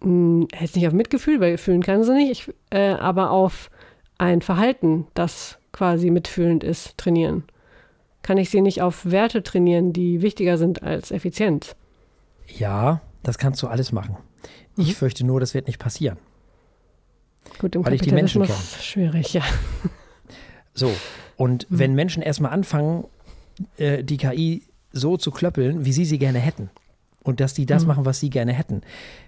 mh, 0.00 0.06
hm, 0.06 0.48
jetzt 0.60 0.76
nicht 0.76 0.86
auf 0.86 0.92
Mitgefühl, 0.92 1.40
weil 1.40 1.58
fühlen 1.58 1.82
kann 1.82 2.04
sie 2.04 2.14
nicht, 2.14 2.30
ich, 2.30 2.54
äh, 2.70 2.92
aber 2.92 3.30
auf 3.30 3.70
ein 4.18 4.42
Verhalten, 4.42 5.06
das 5.14 5.58
quasi 5.72 6.10
mitfühlend 6.10 6.64
ist, 6.64 6.96
trainieren? 6.98 7.44
Kann 8.22 8.38
ich 8.38 8.48
sie 8.48 8.60
nicht 8.60 8.80
auf 8.80 9.10
Werte 9.10 9.42
trainieren, 9.42 9.92
die 9.92 10.22
wichtiger 10.22 10.56
sind 10.56 10.82
als 10.82 11.10
Effizienz? 11.10 11.76
Ja, 12.46 13.02
das 13.22 13.38
kannst 13.38 13.62
du 13.62 13.66
alles 13.66 13.92
machen. 13.92 14.16
Ich 14.76 14.88
mhm. 14.88 14.92
fürchte 14.92 15.26
nur, 15.26 15.40
das 15.40 15.54
wird 15.54 15.66
nicht 15.66 15.78
passieren. 15.78 16.18
Gut, 17.58 17.74
im 17.74 17.84
weil 17.84 17.94
ich 17.94 18.00
die 18.00 18.12
Menschen 18.12 18.42
kenne. 18.42 18.58
Schwierig, 18.80 19.34
ja. 19.34 19.42
So, 20.72 20.90
und 21.36 21.70
mhm. 21.70 21.78
wenn 21.78 21.94
Menschen 21.94 22.22
erstmal 22.22 22.52
anfangen, 22.52 23.04
äh, 23.76 24.02
die 24.02 24.16
KI 24.16 24.62
so 24.94 25.16
zu 25.16 25.30
klöppeln, 25.30 25.84
wie 25.84 25.92
sie 25.92 26.04
sie 26.04 26.18
gerne 26.18 26.38
hätten, 26.38 26.70
und 27.22 27.40
dass 27.40 27.54
die 27.54 27.66
das 27.66 27.82
mhm. 27.82 27.88
machen, 27.88 28.04
was 28.04 28.20
sie 28.20 28.30
gerne 28.30 28.52
hätten, 28.52 28.82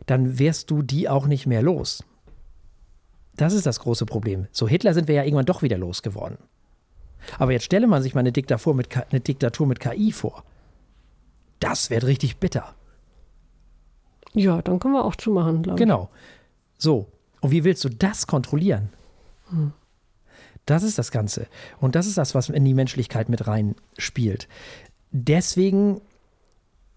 dann 0.06 0.38
wirst 0.38 0.70
du 0.70 0.82
die 0.82 1.08
auch 1.08 1.26
nicht 1.26 1.46
mehr 1.46 1.62
los. 1.62 2.04
Das 3.36 3.52
ist 3.52 3.66
das 3.66 3.80
große 3.80 4.06
Problem. 4.06 4.46
So 4.52 4.66
Hitler 4.68 4.94
sind 4.94 5.08
wir 5.08 5.14
ja 5.16 5.24
irgendwann 5.24 5.46
doch 5.46 5.62
wieder 5.62 5.76
losgeworden. 5.76 6.38
Aber 7.38 7.52
jetzt 7.52 7.64
stelle 7.64 7.86
man 7.86 8.02
sich 8.02 8.14
mal 8.14 8.20
eine 8.20 8.32
Diktatur 8.32 8.74
mit, 8.74 8.88
eine 9.10 9.20
Diktatur 9.20 9.66
mit 9.66 9.80
KI 9.80 10.12
vor. 10.12 10.44
Das 11.58 11.90
wird 11.90 12.04
richtig 12.04 12.36
bitter. 12.38 12.74
Ja, 14.34 14.62
dann 14.62 14.78
können 14.78 14.94
wir 14.94 15.04
auch 15.04 15.16
zumachen, 15.16 15.62
glaube 15.62 15.78
ich. 15.78 15.80
Genau. 15.80 16.10
So. 16.78 17.10
Und 17.40 17.50
wie 17.50 17.64
willst 17.64 17.84
du 17.84 17.88
das 17.88 18.26
kontrollieren? 18.26 18.90
Hm. 19.48 19.72
Das 20.66 20.82
ist 20.82 20.98
das 20.98 21.12
Ganze. 21.12 21.46
Und 21.78 21.94
das 21.94 22.06
ist 22.06 22.18
das, 22.18 22.34
was 22.34 22.48
in 22.48 22.64
die 22.64 22.74
Menschlichkeit 22.74 23.28
mit 23.28 23.46
reinspielt. 23.46 24.48
Deswegen 25.18 26.02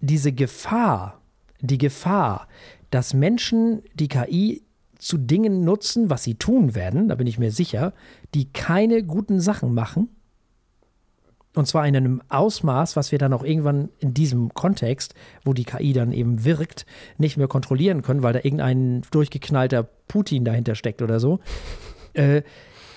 diese 0.01 0.33
Gefahr, 0.33 1.21
die 1.61 1.77
Gefahr, 1.77 2.49
dass 2.89 3.13
Menschen 3.13 3.81
die 3.93 4.09
KI 4.09 4.61
zu 4.97 5.17
Dingen 5.17 5.63
nutzen, 5.63 6.09
was 6.09 6.23
sie 6.23 6.35
tun 6.35 6.75
werden, 6.75 7.07
da 7.07 7.15
bin 7.15 7.27
ich 7.27 7.39
mir 7.39 7.51
sicher, 7.51 7.93
die 8.33 8.51
keine 8.51 9.03
guten 9.03 9.39
Sachen 9.39 9.73
machen. 9.73 10.09
Und 11.55 11.65
zwar 11.65 11.87
in 11.87 11.95
einem 11.95 12.21
Ausmaß, 12.27 12.97
was 12.97 13.13
wir 13.13 13.19
dann 13.19 13.31
auch 13.31 13.43
irgendwann 13.43 13.87
in 13.99 14.13
diesem 14.13 14.53
Kontext, 14.53 15.13
wo 15.45 15.53
die 15.53 15.63
KI 15.63 15.93
dann 15.93 16.11
eben 16.11 16.43
wirkt, 16.43 16.85
nicht 17.17 17.37
mehr 17.37 17.47
kontrollieren 17.47 18.01
können, 18.01 18.21
weil 18.21 18.33
da 18.33 18.39
irgendein 18.43 19.03
durchgeknallter 19.11 19.83
Putin 20.09 20.43
dahinter 20.43 20.75
steckt 20.75 21.01
oder 21.01 21.21
so. 21.21 21.39
Äh, 22.13 22.41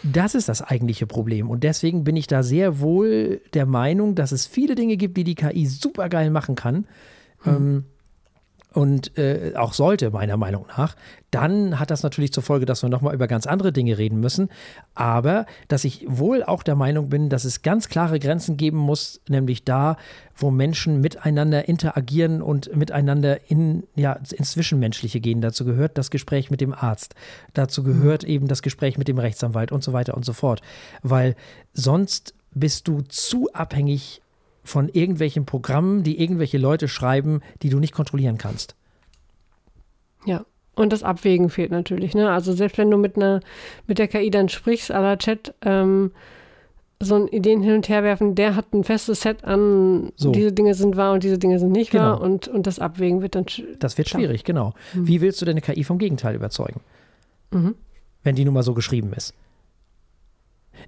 das 0.03 0.35
ist 0.35 0.49
das 0.49 0.63
eigentliche 0.63 1.07
Problem. 1.07 1.49
Und 1.51 1.65
deswegen 1.65 2.05
bin 2.05 2.17
ich 2.17 2.27
da 2.27 2.43
sehr 2.43 2.81
wohl 2.81 3.41
der 3.55 3.67
Meinung, 3.67 4.15
dass 4.15 4.33
es 4.33 4.47
viele 4.47 4.75
Dinge 4.75 4.97
gibt, 4.97 5.17
die 5.17 5.25
die 5.25 5.35
KI 5.35 5.67
super 5.67 6.09
geil 6.09 6.31
machen 6.31 6.55
kann. 6.55 6.87
Hm. 7.43 7.57
Ähm, 7.57 7.85
und 8.73 9.17
äh, 9.19 9.53
auch 9.55 9.73
sollte, 9.73 10.11
meiner 10.11 10.37
Meinung 10.37 10.67
nach, 10.77 10.97
dann 11.31 11.79
hat 11.79 11.91
das 11.91 12.03
natürlich 12.03 12.33
zur 12.33 12.43
Folge, 12.43 12.67
dass 12.67 12.83
wir 12.83 12.91
nochmal 12.91 13.15
über 13.15 13.27
ganz 13.27 13.47
andere 13.47 13.73
Dinge 13.73 13.97
reden 13.97 14.21
müssen. 14.21 14.51
Aber 14.95 15.47
dass 15.69 15.85
ich 15.85 16.05
wohl 16.07 16.43
auch 16.43 16.63
der 16.63 16.75
Meinung 16.75 17.09
bin, 17.09 17.29
dass 17.31 17.45
es 17.45 17.63
ganz 17.63 17.89
klare 17.89 18.19
Grenzen 18.19 18.57
geben 18.57 18.77
muss, 18.77 19.21
nämlich 19.29 19.65
da, 19.65 19.97
wo 20.37 20.51
Menschen 20.51 21.01
miteinander 21.01 21.69
interagieren 21.69 22.43
und 22.43 22.75
miteinander 22.77 23.51
in, 23.51 23.85
ja, 23.95 24.13
ins 24.13 24.53
Zwischenmenschliche 24.53 25.21
gehen. 25.21 25.41
Dazu 25.41 25.65
gehört 25.65 25.97
das 25.97 26.11
Gespräch 26.11 26.51
mit 26.51 26.61
dem 26.61 26.75
Arzt. 26.75 27.15
Dazu 27.55 27.83
gehört 27.83 28.25
mhm. 28.25 28.29
eben 28.29 28.49
das 28.49 28.63
Gespräch 28.63 28.99
mit 28.99 29.09
dem 29.09 29.19
Rechtsanwalt 29.19 29.73
und 29.73 29.83
so 29.83 29.93
weiter 29.93 30.15
und 30.15 30.25
so 30.25 30.33
fort. 30.33 30.61
Weil 31.03 31.35
sonst 31.73 32.35
bist 32.55 32.89
du 32.89 33.01
zu 33.03 33.49
abhängig 33.53 34.21
von 34.63 34.89
irgendwelchen 34.89 35.45
Programmen, 35.45 36.03
die 36.03 36.21
irgendwelche 36.21 36.59
Leute 36.59 36.89
schreiben, 36.89 37.41
die 37.63 37.69
du 37.69 37.79
nicht 37.79 37.93
kontrollieren 37.93 38.39
kannst. 38.39 38.77
Ja, 40.25 40.45
und 40.75 40.93
das 40.93 41.03
Abwägen 41.03 41.51
fehlt 41.51 41.71
natürlich. 41.71 42.15
Ne? 42.15 42.31
Also 42.31 42.53
selbst 42.53 42.79
wenn 42.79 42.91
du 42.91 42.97
mit 42.97 43.17
einer 43.17 43.41
mit 43.87 43.99
der 43.99 44.09
KI 44.09 44.31
dann 44.31 44.49
sprichst, 44.49 44.91
la 44.91 45.17
Chat, 45.17 45.55
ähm, 45.63 46.13
so 47.01 47.17
ein 47.17 47.29
Ideen 47.29 47.63
hin 47.63 47.75
und 47.75 47.89
her 47.89 48.05
werfen, 48.05 48.37
der 48.37 48.55
hat 48.55 48.73
ein 48.73 48.85
festes 48.85 49.23
Set 49.23 49.45
an, 49.45 50.13
so. 50.17 50.31
diese 50.31 50.53
Dinge 50.53 50.75
sind 50.75 50.97
wahr 50.97 51.13
und 51.13 51.25
diese 51.25 51.39
Dinge 51.39 51.59
sind 51.59 51.73
nicht 51.73 51.91
genau. 51.91 52.05
wahr 52.05 52.21
und, 52.21 52.47
und 52.47 52.67
das 52.67 52.79
Abwägen 52.79 53.23
wird 53.23 53.35
dann 53.35 53.47
Das 53.81 53.99
wird 53.99 54.09
schwierig, 54.09 54.45
genau. 54.45 54.73
Mhm. 54.95 55.09
Wie 55.09 55.21
willst 55.21 55.41
du 55.43 55.45
deine 55.45 55.61
KI 55.61 55.83
vom 55.83 55.99
Gegenteil 55.99 56.37
überzeugen? 56.37 56.81
Mhm. 57.51 57.75
Wenn 58.23 58.37
die 58.37 58.45
nun 58.45 58.55
mal 58.55 58.63
so 58.63 58.73
geschrieben 58.73 59.13
ist. 59.15 59.35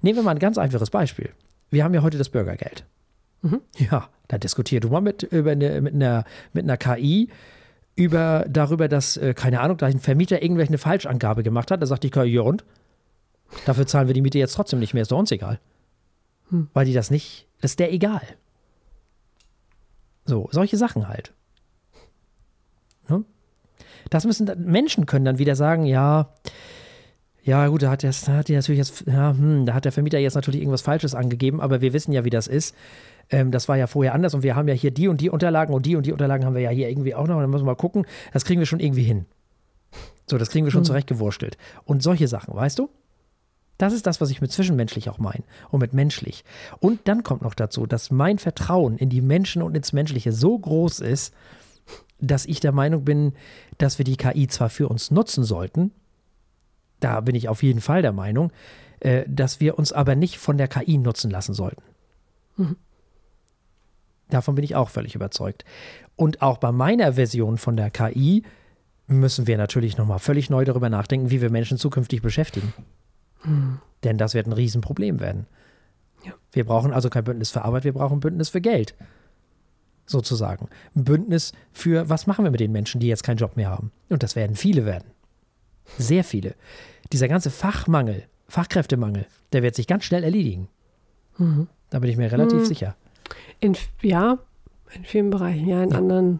Nehmen 0.01 0.17
wir 0.17 0.23
mal 0.23 0.31
ein 0.31 0.39
ganz 0.39 0.57
einfaches 0.57 0.89
Beispiel. 0.89 1.31
Wir 1.69 1.83
haben 1.83 1.93
ja 1.93 2.01
heute 2.01 2.17
das 2.17 2.29
Bürgergeld. 2.29 2.85
Mhm. 3.41 3.61
Ja, 3.77 4.09
da 4.27 4.37
diskutier 4.37 4.79
du 4.79 4.89
mal 4.89 5.01
mit, 5.01 5.23
über 5.23 5.51
eine, 5.51 5.81
mit, 5.81 5.93
einer, 5.93 6.25
mit 6.53 6.63
einer 6.63 6.77
KI 6.77 7.29
über, 7.95 8.45
darüber, 8.49 8.87
dass, 8.87 9.17
äh, 9.17 9.33
keine 9.33 9.61
Ahnung, 9.61 9.77
da 9.77 9.85
ein 9.85 9.99
Vermieter 9.99 10.41
irgendwelche 10.41 10.77
Falschangabe 10.77 11.43
gemacht 11.43 11.71
hat. 11.71 11.81
Da 11.81 11.85
sagt 11.85 12.03
die 12.03 12.09
KI, 12.09 12.25
ja 12.25 12.41
und? 12.41 12.65
Dafür 13.65 13.87
zahlen 13.87 14.07
wir 14.07 14.13
die 14.13 14.21
Miete 14.21 14.37
jetzt 14.37 14.53
trotzdem 14.53 14.79
nicht 14.79 14.93
mehr, 14.93 15.03
ist 15.03 15.11
doch 15.11 15.19
uns 15.19 15.31
egal. 15.31 15.59
Hm. 16.49 16.69
Weil 16.73 16.85
die 16.85 16.93
das 16.93 17.09
nicht, 17.09 17.47
das 17.61 17.71
ist 17.71 17.79
der 17.79 17.93
egal. 17.93 18.21
So, 20.25 20.49
solche 20.51 20.77
Sachen 20.77 21.07
halt. 21.07 21.33
Ne? 23.07 23.23
Das 24.09 24.25
müssen, 24.25 24.49
Menschen 24.65 25.05
können 25.05 25.25
dann 25.25 25.37
wieder 25.37 25.55
sagen, 25.55 25.85
ja, 25.85 26.33
Ja, 27.45 27.67
gut, 27.67 27.83
da 27.83 27.91
hat, 27.91 28.03
da 28.03 28.09
hat 28.09 28.47
die 28.47 28.55
natürlich 28.55 28.79
jetzt, 28.79 29.03
ja, 29.05 29.29
hm, 29.29 29.67
da 29.67 29.75
hat 29.75 29.85
der 29.85 29.91
Vermieter 29.91 30.17
jetzt 30.17 30.33
natürlich 30.33 30.61
irgendwas 30.61 30.81
Falsches 30.81 31.13
angegeben, 31.13 31.61
aber 31.61 31.79
wir 31.79 31.93
wissen 31.93 32.11
ja, 32.11 32.25
wie 32.25 32.31
das 32.31 32.47
ist. 32.47 32.75
Ähm, 33.29 33.51
das 33.51 33.67
war 33.69 33.77
ja 33.77 33.85
vorher 33.85 34.15
anders 34.15 34.33
und 34.33 34.41
wir 34.41 34.55
haben 34.55 34.67
ja 34.67 34.73
hier 34.73 34.89
die 34.89 35.07
und 35.07 35.21
die 35.21 35.29
Unterlagen 35.29 35.71
und 35.73 35.85
die 35.85 35.95
und 35.95 36.07
die 36.07 36.11
Unterlagen 36.11 36.43
haben 36.43 36.55
wir 36.55 36.61
ja 36.61 36.71
hier 36.71 36.89
irgendwie 36.89 37.13
auch 37.13 37.27
noch. 37.27 37.35
Und 37.35 37.41
dann 37.41 37.51
müssen 37.51 37.61
wir 37.63 37.71
mal 37.71 37.75
gucken, 37.75 38.07
das 38.33 38.45
kriegen 38.45 38.59
wir 38.59 38.65
schon 38.65 38.79
irgendwie 38.79 39.03
hin. 39.03 39.25
So, 40.27 40.39
das 40.39 40.49
kriegen 40.49 40.65
wir 40.65 40.71
schon 40.71 40.81
Hm. 40.81 40.85
zurechtgewurstelt. 40.85 41.57
Und 41.85 42.01
solche 42.01 42.27
Sachen, 42.27 42.55
weißt 42.55 42.79
du? 42.79 42.89
Das 43.77 43.93
ist 43.93 44.07
das, 44.07 44.21
was 44.21 44.31
ich 44.31 44.41
mit 44.41 44.51
zwischenmenschlich 44.51 45.09
auch 45.09 45.19
meine 45.19 45.43
und 45.69 45.81
mit 45.81 45.93
menschlich. 45.93 46.45
Und 46.79 47.01
dann 47.07 47.21
kommt 47.23 47.43
noch 47.43 47.53
dazu, 47.53 47.85
dass 47.85 48.09
mein 48.09 48.39
Vertrauen 48.39 48.97
in 48.97 49.09
die 49.09 49.21
Menschen 49.21 49.61
und 49.61 49.75
ins 49.75 49.93
Menschliche 49.93 50.31
so 50.31 50.57
groß 50.57 51.01
ist, 51.01 51.33
dass 52.19 52.45
ich 52.45 52.59
der 52.59 52.71
Meinung 52.71 53.03
bin, 53.03 53.33
dass 53.77 53.97
wir 53.99 54.05
die 54.05 54.15
KI 54.17 54.47
zwar 54.47 54.69
für 54.69 54.87
uns 54.87 55.11
nutzen 55.11 55.43
sollten, 55.43 55.91
da 56.99 57.21
bin 57.21 57.35
ich 57.35 57.49
auf 57.49 57.63
jeden 57.63 57.81
Fall 57.81 58.01
der 58.01 58.13
Meinung, 58.13 58.51
äh, 58.99 59.23
dass 59.27 59.59
wir 59.59 59.77
uns 59.77 59.91
aber 59.91 60.15
nicht 60.15 60.37
von 60.37 60.57
der 60.57 60.67
KI 60.67 60.97
nutzen 60.97 61.29
lassen 61.29 61.53
sollten. 61.53 61.83
Mhm. 62.57 62.77
Davon 64.29 64.55
bin 64.55 64.63
ich 64.63 64.75
auch 64.75 64.89
völlig 64.89 65.15
überzeugt. 65.15 65.65
Und 66.15 66.41
auch 66.41 66.57
bei 66.57 66.71
meiner 66.71 67.13
Version 67.13 67.57
von 67.57 67.77
der 67.77 67.91
KI 67.91 68.43
müssen 69.07 69.47
wir 69.47 69.57
natürlich 69.57 69.97
nochmal 69.97 70.19
völlig 70.19 70.49
neu 70.49 70.65
darüber 70.65 70.89
nachdenken, 70.89 71.29
wie 71.29 71.41
wir 71.41 71.51
Menschen 71.51 71.77
zukünftig 71.77 72.21
beschäftigen. 72.21 72.73
Denn 74.03 74.17
das 74.17 74.33
wird 74.33 74.47
ein 74.47 74.53
Riesenproblem 74.53 75.19
werden. 75.19 75.45
Ja. 76.23 76.33
Wir 76.51 76.65
brauchen 76.65 76.93
also 76.93 77.09
kein 77.09 77.23
Bündnis 77.23 77.51
für 77.51 77.63
Arbeit, 77.63 77.83
wir 77.83 77.93
brauchen 77.93 78.17
ein 78.17 78.21
Bündnis 78.21 78.49
für 78.49 78.61
Geld. 78.61 78.95
Sozusagen. 80.07 80.69
Ein 80.95 81.03
Bündnis 81.03 81.51
für, 81.71 82.09
was 82.09 82.27
machen 82.27 82.45
wir 82.45 82.51
mit 82.51 82.59
den 82.59 82.71
Menschen, 82.71 82.99
die 82.99 83.07
jetzt 83.07 83.23
keinen 83.23 83.37
Job 83.37 83.55
mehr 83.55 83.69
haben? 83.69 83.91
Und 84.09 84.23
das 84.23 84.35
werden 84.35 84.55
viele 84.55 84.85
werden. 84.85 85.05
Sehr 85.97 86.23
viele. 86.23 86.55
Dieser 87.11 87.27
ganze 87.27 87.49
Fachmangel, 87.51 88.23
Fachkräftemangel, 88.47 89.25
der 89.53 89.63
wird 89.63 89.75
sich 89.75 89.87
ganz 89.87 90.03
schnell 90.03 90.23
erledigen. 90.23 90.67
Mhm. 91.37 91.67
Da 91.89 91.99
bin 91.99 92.09
ich 92.09 92.17
mir 92.17 92.31
relativ 92.31 92.59
Mhm. 92.61 92.65
sicher. 92.65 92.95
In, 93.59 93.75
ja, 94.01 94.37
in 94.93 95.03
vielen 95.05 95.29
Bereichen, 95.29 95.67
ja, 95.67 95.83
in 95.83 95.91
Ja. 95.91 95.97
anderen, 95.97 96.39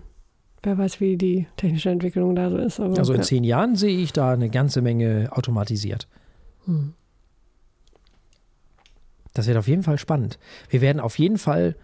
wer 0.63 0.77
weiß, 0.77 0.99
wie 0.99 1.17
die 1.17 1.47
technische 1.57 1.89
Entwicklung 1.89 2.35
da 2.35 2.49
so 2.49 2.57
ist. 2.57 2.79
Aber, 2.79 2.97
Also 2.97 3.13
in 3.13 3.19
ja. 3.21 3.25
zehn 3.25 3.43
Jahren 3.43 3.75
sehe 3.75 3.97
ich 3.97 4.13
da 4.13 4.31
eine 4.33 4.49
ganze 4.49 4.81
Menge 4.81 5.29
automatisiert. 5.31 6.07
Hm. 6.65 6.93
Das 9.33 9.47
wird 9.47 9.57
auf 9.57 9.67
jeden 9.67 9.83
Fall 9.83 9.97
spannend. 9.97 10.39
Wir 10.69 10.81
werden 10.81 10.99
auf 10.99 11.19
jeden 11.19 11.37
Fall, 11.37 11.75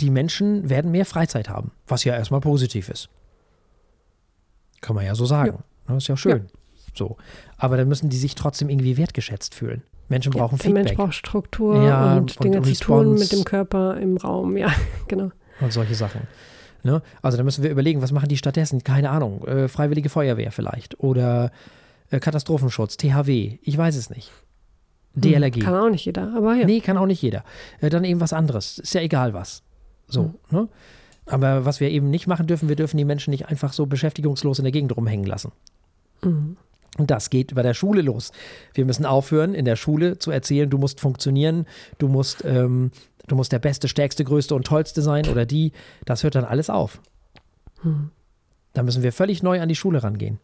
die 0.00 0.10
Menschen 0.10 0.68
werden 0.68 0.90
mehr 0.90 1.06
Freizeit 1.06 1.48
haben, 1.48 1.70
was 1.86 2.04
ja 2.04 2.14
erstmal 2.14 2.40
positiv 2.40 2.88
ist. 2.88 3.08
Kann 4.80 4.96
man 4.96 5.04
ja 5.06 5.14
so 5.14 5.24
sagen. 5.24 5.62
Ne, 5.88 5.96
ist 5.96 6.08
ja 6.08 6.16
schön. 6.16 6.48
So. 6.96 7.16
Aber 7.58 7.76
dann 7.76 7.88
müssen 7.88 8.08
die 8.08 8.16
sich 8.16 8.34
trotzdem 8.34 8.68
irgendwie 8.68 8.96
wertgeschätzt 8.96 9.54
fühlen. 9.54 9.82
Menschen 10.08 10.32
Ja, 10.32 10.38
brauchen 10.38 10.58
der 10.58 10.70
Mensch 10.70 10.90
Feedback 10.90 11.04
braucht 11.04 11.14
Struktur 11.14 11.82
Ja, 11.82 12.16
und 12.16 12.36
und 12.36 12.44
Dinge 12.44 12.62
zu 12.62 12.74
tun 12.74 13.14
mit 13.14 13.32
dem 13.32 13.44
Körper 13.44 13.96
im 13.98 14.16
Raum. 14.16 14.56
Ja, 14.56 14.72
genau. 15.08 15.30
und 15.60 15.72
solche 15.72 15.94
Sachen. 15.94 16.22
Ne? 16.82 17.02
Also 17.22 17.36
da 17.36 17.42
müssen 17.42 17.64
wir 17.64 17.70
überlegen, 17.70 18.02
was 18.02 18.12
machen 18.12 18.28
die 18.28 18.36
stattdessen? 18.36 18.84
Keine 18.84 19.10
Ahnung. 19.10 19.44
Äh, 19.46 19.68
Freiwillige 19.68 20.08
Feuerwehr 20.08 20.52
vielleicht. 20.52 21.00
Oder 21.00 21.50
äh, 22.10 22.20
Katastrophenschutz, 22.20 22.96
THW. 22.96 23.58
Ich 23.60 23.76
weiß 23.76 23.96
es 23.96 24.10
nicht. 24.10 24.30
DLRG. 25.14 25.56
Hm, 25.56 25.62
Kann 25.62 25.74
auch 25.74 25.90
nicht 25.90 26.04
jeder, 26.04 26.32
aber 26.36 26.54
ja. 26.54 26.66
Nee, 26.66 26.80
kann 26.80 26.96
auch 26.96 27.06
nicht 27.06 27.22
jeder. 27.22 27.42
Äh, 27.80 27.90
dann 27.90 28.04
eben 28.04 28.20
was 28.20 28.32
anderes. 28.32 28.78
Ist 28.78 28.94
ja 28.94 29.00
egal 29.00 29.34
was. 29.34 29.62
So, 30.06 30.34
ne? 30.50 30.68
Aber 31.24 31.64
was 31.64 31.80
wir 31.80 31.90
eben 31.90 32.10
nicht 32.10 32.28
machen 32.28 32.46
dürfen, 32.46 32.68
wir 32.68 32.76
dürfen 32.76 32.96
die 32.96 33.04
Menschen 33.04 33.30
nicht 33.32 33.48
einfach 33.48 33.72
so 33.72 33.86
beschäftigungslos 33.86 34.60
in 34.60 34.64
der 34.64 34.72
Gegend 34.72 34.96
rumhängen 34.96 35.26
lassen. 35.26 35.50
Mhm. 36.22 36.56
Und 36.96 37.10
das 37.10 37.30
geht 37.30 37.54
bei 37.54 37.62
der 37.62 37.74
Schule 37.74 38.02
los. 38.02 38.32
Wir 38.74 38.84
müssen 38.84 39.04
aufhören, 39.04 39.54
in 39.54 39.64
der 39.64 39.76
Schule 39.76 40.18
zu 40.18 40.30
erzählen, 40.30 40.70
du 40.70 40.78
musst 40.78 41.00
funktionieren, 41.00 41.66
du 41.98 42.08
musst, 42.08 42.44
ähm, 42.44 42.90
du 43.26 43.36
musst 43.36 43.52
der 43.52 43.58
Beste, 43.58 43.88
Stärkste, 43.88 44.24
Größte 44.24 44.54
und 44.54 44.66
Tollste 44.66 45.02
sein 45.02 45.28
oder 45.28 45.44
die. 45.46 45.72
Das 46.04 46.22
hört 46.22 46.34
dann 46.34 46.44
alles 46.44 46.70
auf. 46.70 47.00
Hm. 47.82 48.10
Da 48.72 48.82
müssen 48.82 49.02
wir 49.02 49.12
völlig 49.12 49.42
neu 49.42 49.60
an 49.60 49.68
die 49.68 49.74
Schule 49.74 50.02
rangehen. 50.02 50.38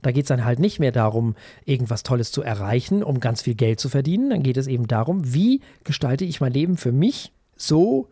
Da 0.00 0.10
geht 0.10 0.24
es 0.24 0.28
dann 0.28 0.44
halt 0.44 0.58
nicht 0.58 0.80
mehr 0.80 0.90
darum, 0.90 1.34
irgendwas 1.64 2.02
Tolles 2.02 2.32
zu 2.32 2.42
erreichen, 2.42 3.04
um 3.04 3.20
ganz 3.20 3.42
viel 3.42 3.54
Geld 3.54 3.78
zu 3.78 3.88
verdienen. 3.88 4.30
Dann 4.30 4.42
geht 4.42 4.56
es 4.56 4.66
eben 4.66 4.88
darum, 4.88 5.34
wie 5.34 5.60
gestalte 5.84 6.24
ich 6.24 6.40
mein 6.40 6.52
Leben 6.52 6.76
für 6.76 6.92
mich 6.92 7.32
so, 7.56 8.08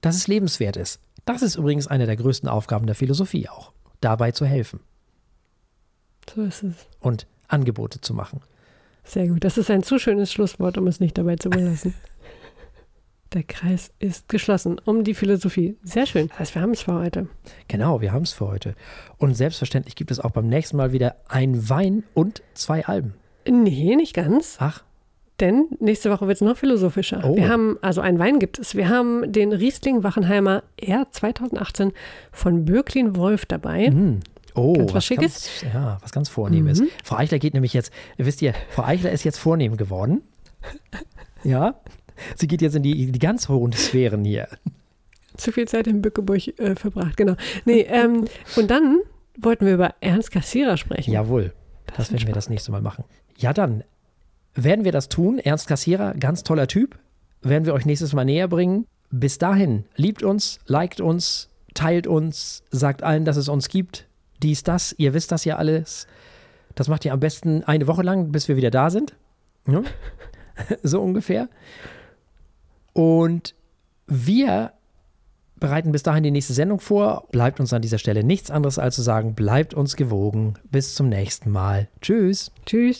dass 0.00 0.16
es 0.16 0.28
lebenswert 0.28 0.76
ist. 0.76 1.00
Das 1.26 1.42
ist 1.42 1.56
übrigens 1.56 1.86
eine 1.86 2.06
der 2.06 2.16
größten 2.16 2.48
Aufgaben 2.48 2.86
der 2.86 2.94
Philosophie 2.94 3.48
auch, 3.48 3.72
dabei 4.00 4.30
zu 4.30 4.46
helfen 4.46 4.80
So 6.32 6.42
ist 6.42 6.62
es. 6.62 6.74
und 7.00 7.26
Angebote 7.48 8.00
zu 8.00 8.14
machen. 8.14 8.40
Sehr 9.04 9.28
gut. 9.28 9.44
Das 9.44 9.58
ist 9.58 9.70
ein 9.70 9.82
zu 9.82 9.98
schönes 9.98 10.32
Schlusswort, 10.32 10.78
um 10.78 10.86
es 10.86 10.98
nicht 11.00 11.18
dabei 11.18 11.36
zu 11.36 11.50
belassen. 11.50 11.94
Der 13.32 13.42
Kreis 13.42 13.90
ist 13.98 14.28
geschlossen 14.28 14.80
um 14.84 15.02
die 15.02 15.14
Philosophie. 15.14 15.76
Sehr 15.82 16.06
schön. 16.06 16.28
Das 16.28 16.38
heißt, 16.38 16.54
wir 16.54 16.62
haben 16.62 16.70
es 16.70 16.82
für 16.82 16.94
heute. 16.94 17.26
Genau, 17.66 18.00
wir 18.00 18.12
haben 18.12 18.22
es 18.22 18.32
für 18.32 18.46
heute. 18.46 18.76
Und 19.18 19.34
selbstverständlich 19.34 19.96
gibt 19.96 20.12
es 20.12 20.20
auch 20.20 20.30
beim 20.30 20.46
nächsten 20.46 20.76
Mal 20.76 20.92
wieder 20.92 21.16
ein 21.28 21.68
Wein 21.68 22.04
und 22.14 22.42
zwei 22.54 22.86
Alben. 22.86 23.14
Nee, 23.48 23.96
nicht 23.96 24.14
ganz. 24.14 24.56
Ach, 24.60 24.84
Denn 25.40 25.66
nächste 25.80 26.10
Woche 26.12 26.28
wird 26.28 26.36
es 26.36 26.42
noch 26.42 26.56
philosophischer. 26.56 27.22
Oh. 27.24 27.34
Wir 27.34 27.48
haben, 27.48 27.76
also 27.82 28.00
einen 28.00 28.20
Wein 28.20 28.38
gibt 28.38 28.60
es. 28.60 28.76
Wir 28.76 28.88
haben 28.88 29.32
den 29.32 29.52
Riesling 29.52 30.04
Wachenheimer 30.04 30.62
R 30.76 31.08
2018 31.10 31.92
von 32.30 32.64
Böcklin 32.64 33.16
Wolf 33.16 33.46
dabei. 33.46 33.86
hm. 33.88 34.20
Oh, 34.54 34.74
Ganz 34.74 34.94
was 34.94 35.04
Schickes? 35.04 35.48
Ganz, 35.60 35.74
ja, 35.74 35.98
was 36.00 36.12
ganz 36.12 36.28
Vornehmes. 36.28 36.80
Mhm. 36.80 36.88
Frau 37.02 37.16
Eichler 37.16 37.38
geht 37.38 37.54
nämlich 37.54 37.72
jetzt, 37.72 37.92
wisst 38.16 38.40
ihr, 38.40 38.54
Frau 38.70 38.84
Eichler 38.84 39.10
ist 39.10 39.24
jetzt 39.24 39.38
vornehm 39.38 39.76
geworden. 39.76 40.22
Ja, 41.46 41.74
sie 42.36 42.46
geht 42.46 42.62
jetzt 42.62 42.74
in 42.74 42.82
die, 42.82 43.12
die 43.12 43.18
ganz 43.18 43.50
hohen 43.50 43.74
Sphären 43.74 44.24
hier. 44.24 44.48
Zu 45.36 45.52
viel 45.52 45.68
Zeit 45.68 45.86
in 45.86 46.00
Bückeburg 46.00 46.58
äh, 46.58 46.74
verbracht, 46.74 47.18
genau. 47.18 47.34
Nee, 47.66 47.82
ähm, 47.82 48.24
und 48.56 48.70
dann 48.70 49.00
wollten 49.38 49.66
wir 49.66 49.74
über 49.74 49.94
Ernst 50.00 50.30
Kassierer 50.30 50.78
sprechen. 50.78 51.12
Jawohl, 51.12 51.52
das, 51.86 52.10
wird 52.10 52.12
werden 52.12 52.28
wir 52.28 52.34
das 52.34 52.48
nächste 52.48 52.72
Mal 52.72 52.80
machen. 52.80 53.04
Ja, 53.36 53.52
dann 53.52 53.84
werden 54.54 54.84
wir 54.86 54.92
das 54.92 55.08
tun. 55.08 55.38
Ernst 55.38 55.66
Kassierer, 55.66 56.14
ganz 56.14 56.44
toller 56.44 56.66
Typ. 56.66 56.98
Werden 57.42 57.66
wir 57.66 57.74
euch 57.74 57.84
nächstes 57.84 58.14
Mal 58.14 58.24
näher 58.24 58.48
bringen. 58.48 58.86
Bis 59.10 59.38
dahin, 59.38 59.84
liebt 59.96 60.22
uns, 60.22 60.60
liked 60.66 61.00
uns, 61.00 61.50
teilt 61.74 62.06
uns, 62.06 62.62
sagt 62.70 63.02
allen, 63.02 63.24
dass 63.24 63.36
es 63.36 63.48
uns 63.48 63.68
gibt. 63.68 64.06
Dies, 64.44 64.62
das, 64.62 64.94
ihr 64.98 65.14
wisst 65.14 65.32
das 65.32 65.44
ja 65.46 65.56
alles. 65.56 66.06
Das 66.74 66.88
macht 66.88 67.04
ihr 67.04 67.12
am 67.12 67.20
besten 67.20 67.64
eine 67.64 67.86
Woche 67.86 68.02
lang, 68.02 68.30
bis 68.30 68.46
wir 68.46 68.56
wieder 68.56 68.70
da 68.70 68.90
sind. 68.90 69.16
Ja? 69.66 69.82
so 70.82 71.00
ungefähr. 71.00 71.48
Und 72.92 73.54
wir 74.06 74.72
bereiten 75.58 75.92
bis 75.92 76.02
dahin 76.02 76.22
die 76.22 76.30
nächste 76.30 76.52
Sendung 76.52 76.78
vor. 76.78 77.26
Bleibt 77.32 77.58
uns 77.58 77.72
an 77.72 77.80
dieser 77.80 77.98
Stelle 77.98 78.22
nichts 78.22 78.50
anderes 78.50 78.78
als 78.78 78.96
zu 78.96 79.02
sagen, 79.02 79.34
bleibt 79.34 79.72
uns 79.72 79.96
gewogen. 79.96 80.54
Bis 80.70 80.94
zum 80.94 81.08
nächsten 81.08 81.50
Mal. 81.50 81.88
Tschüss. 82.02 82.52
Tschüss. 82.66 82.92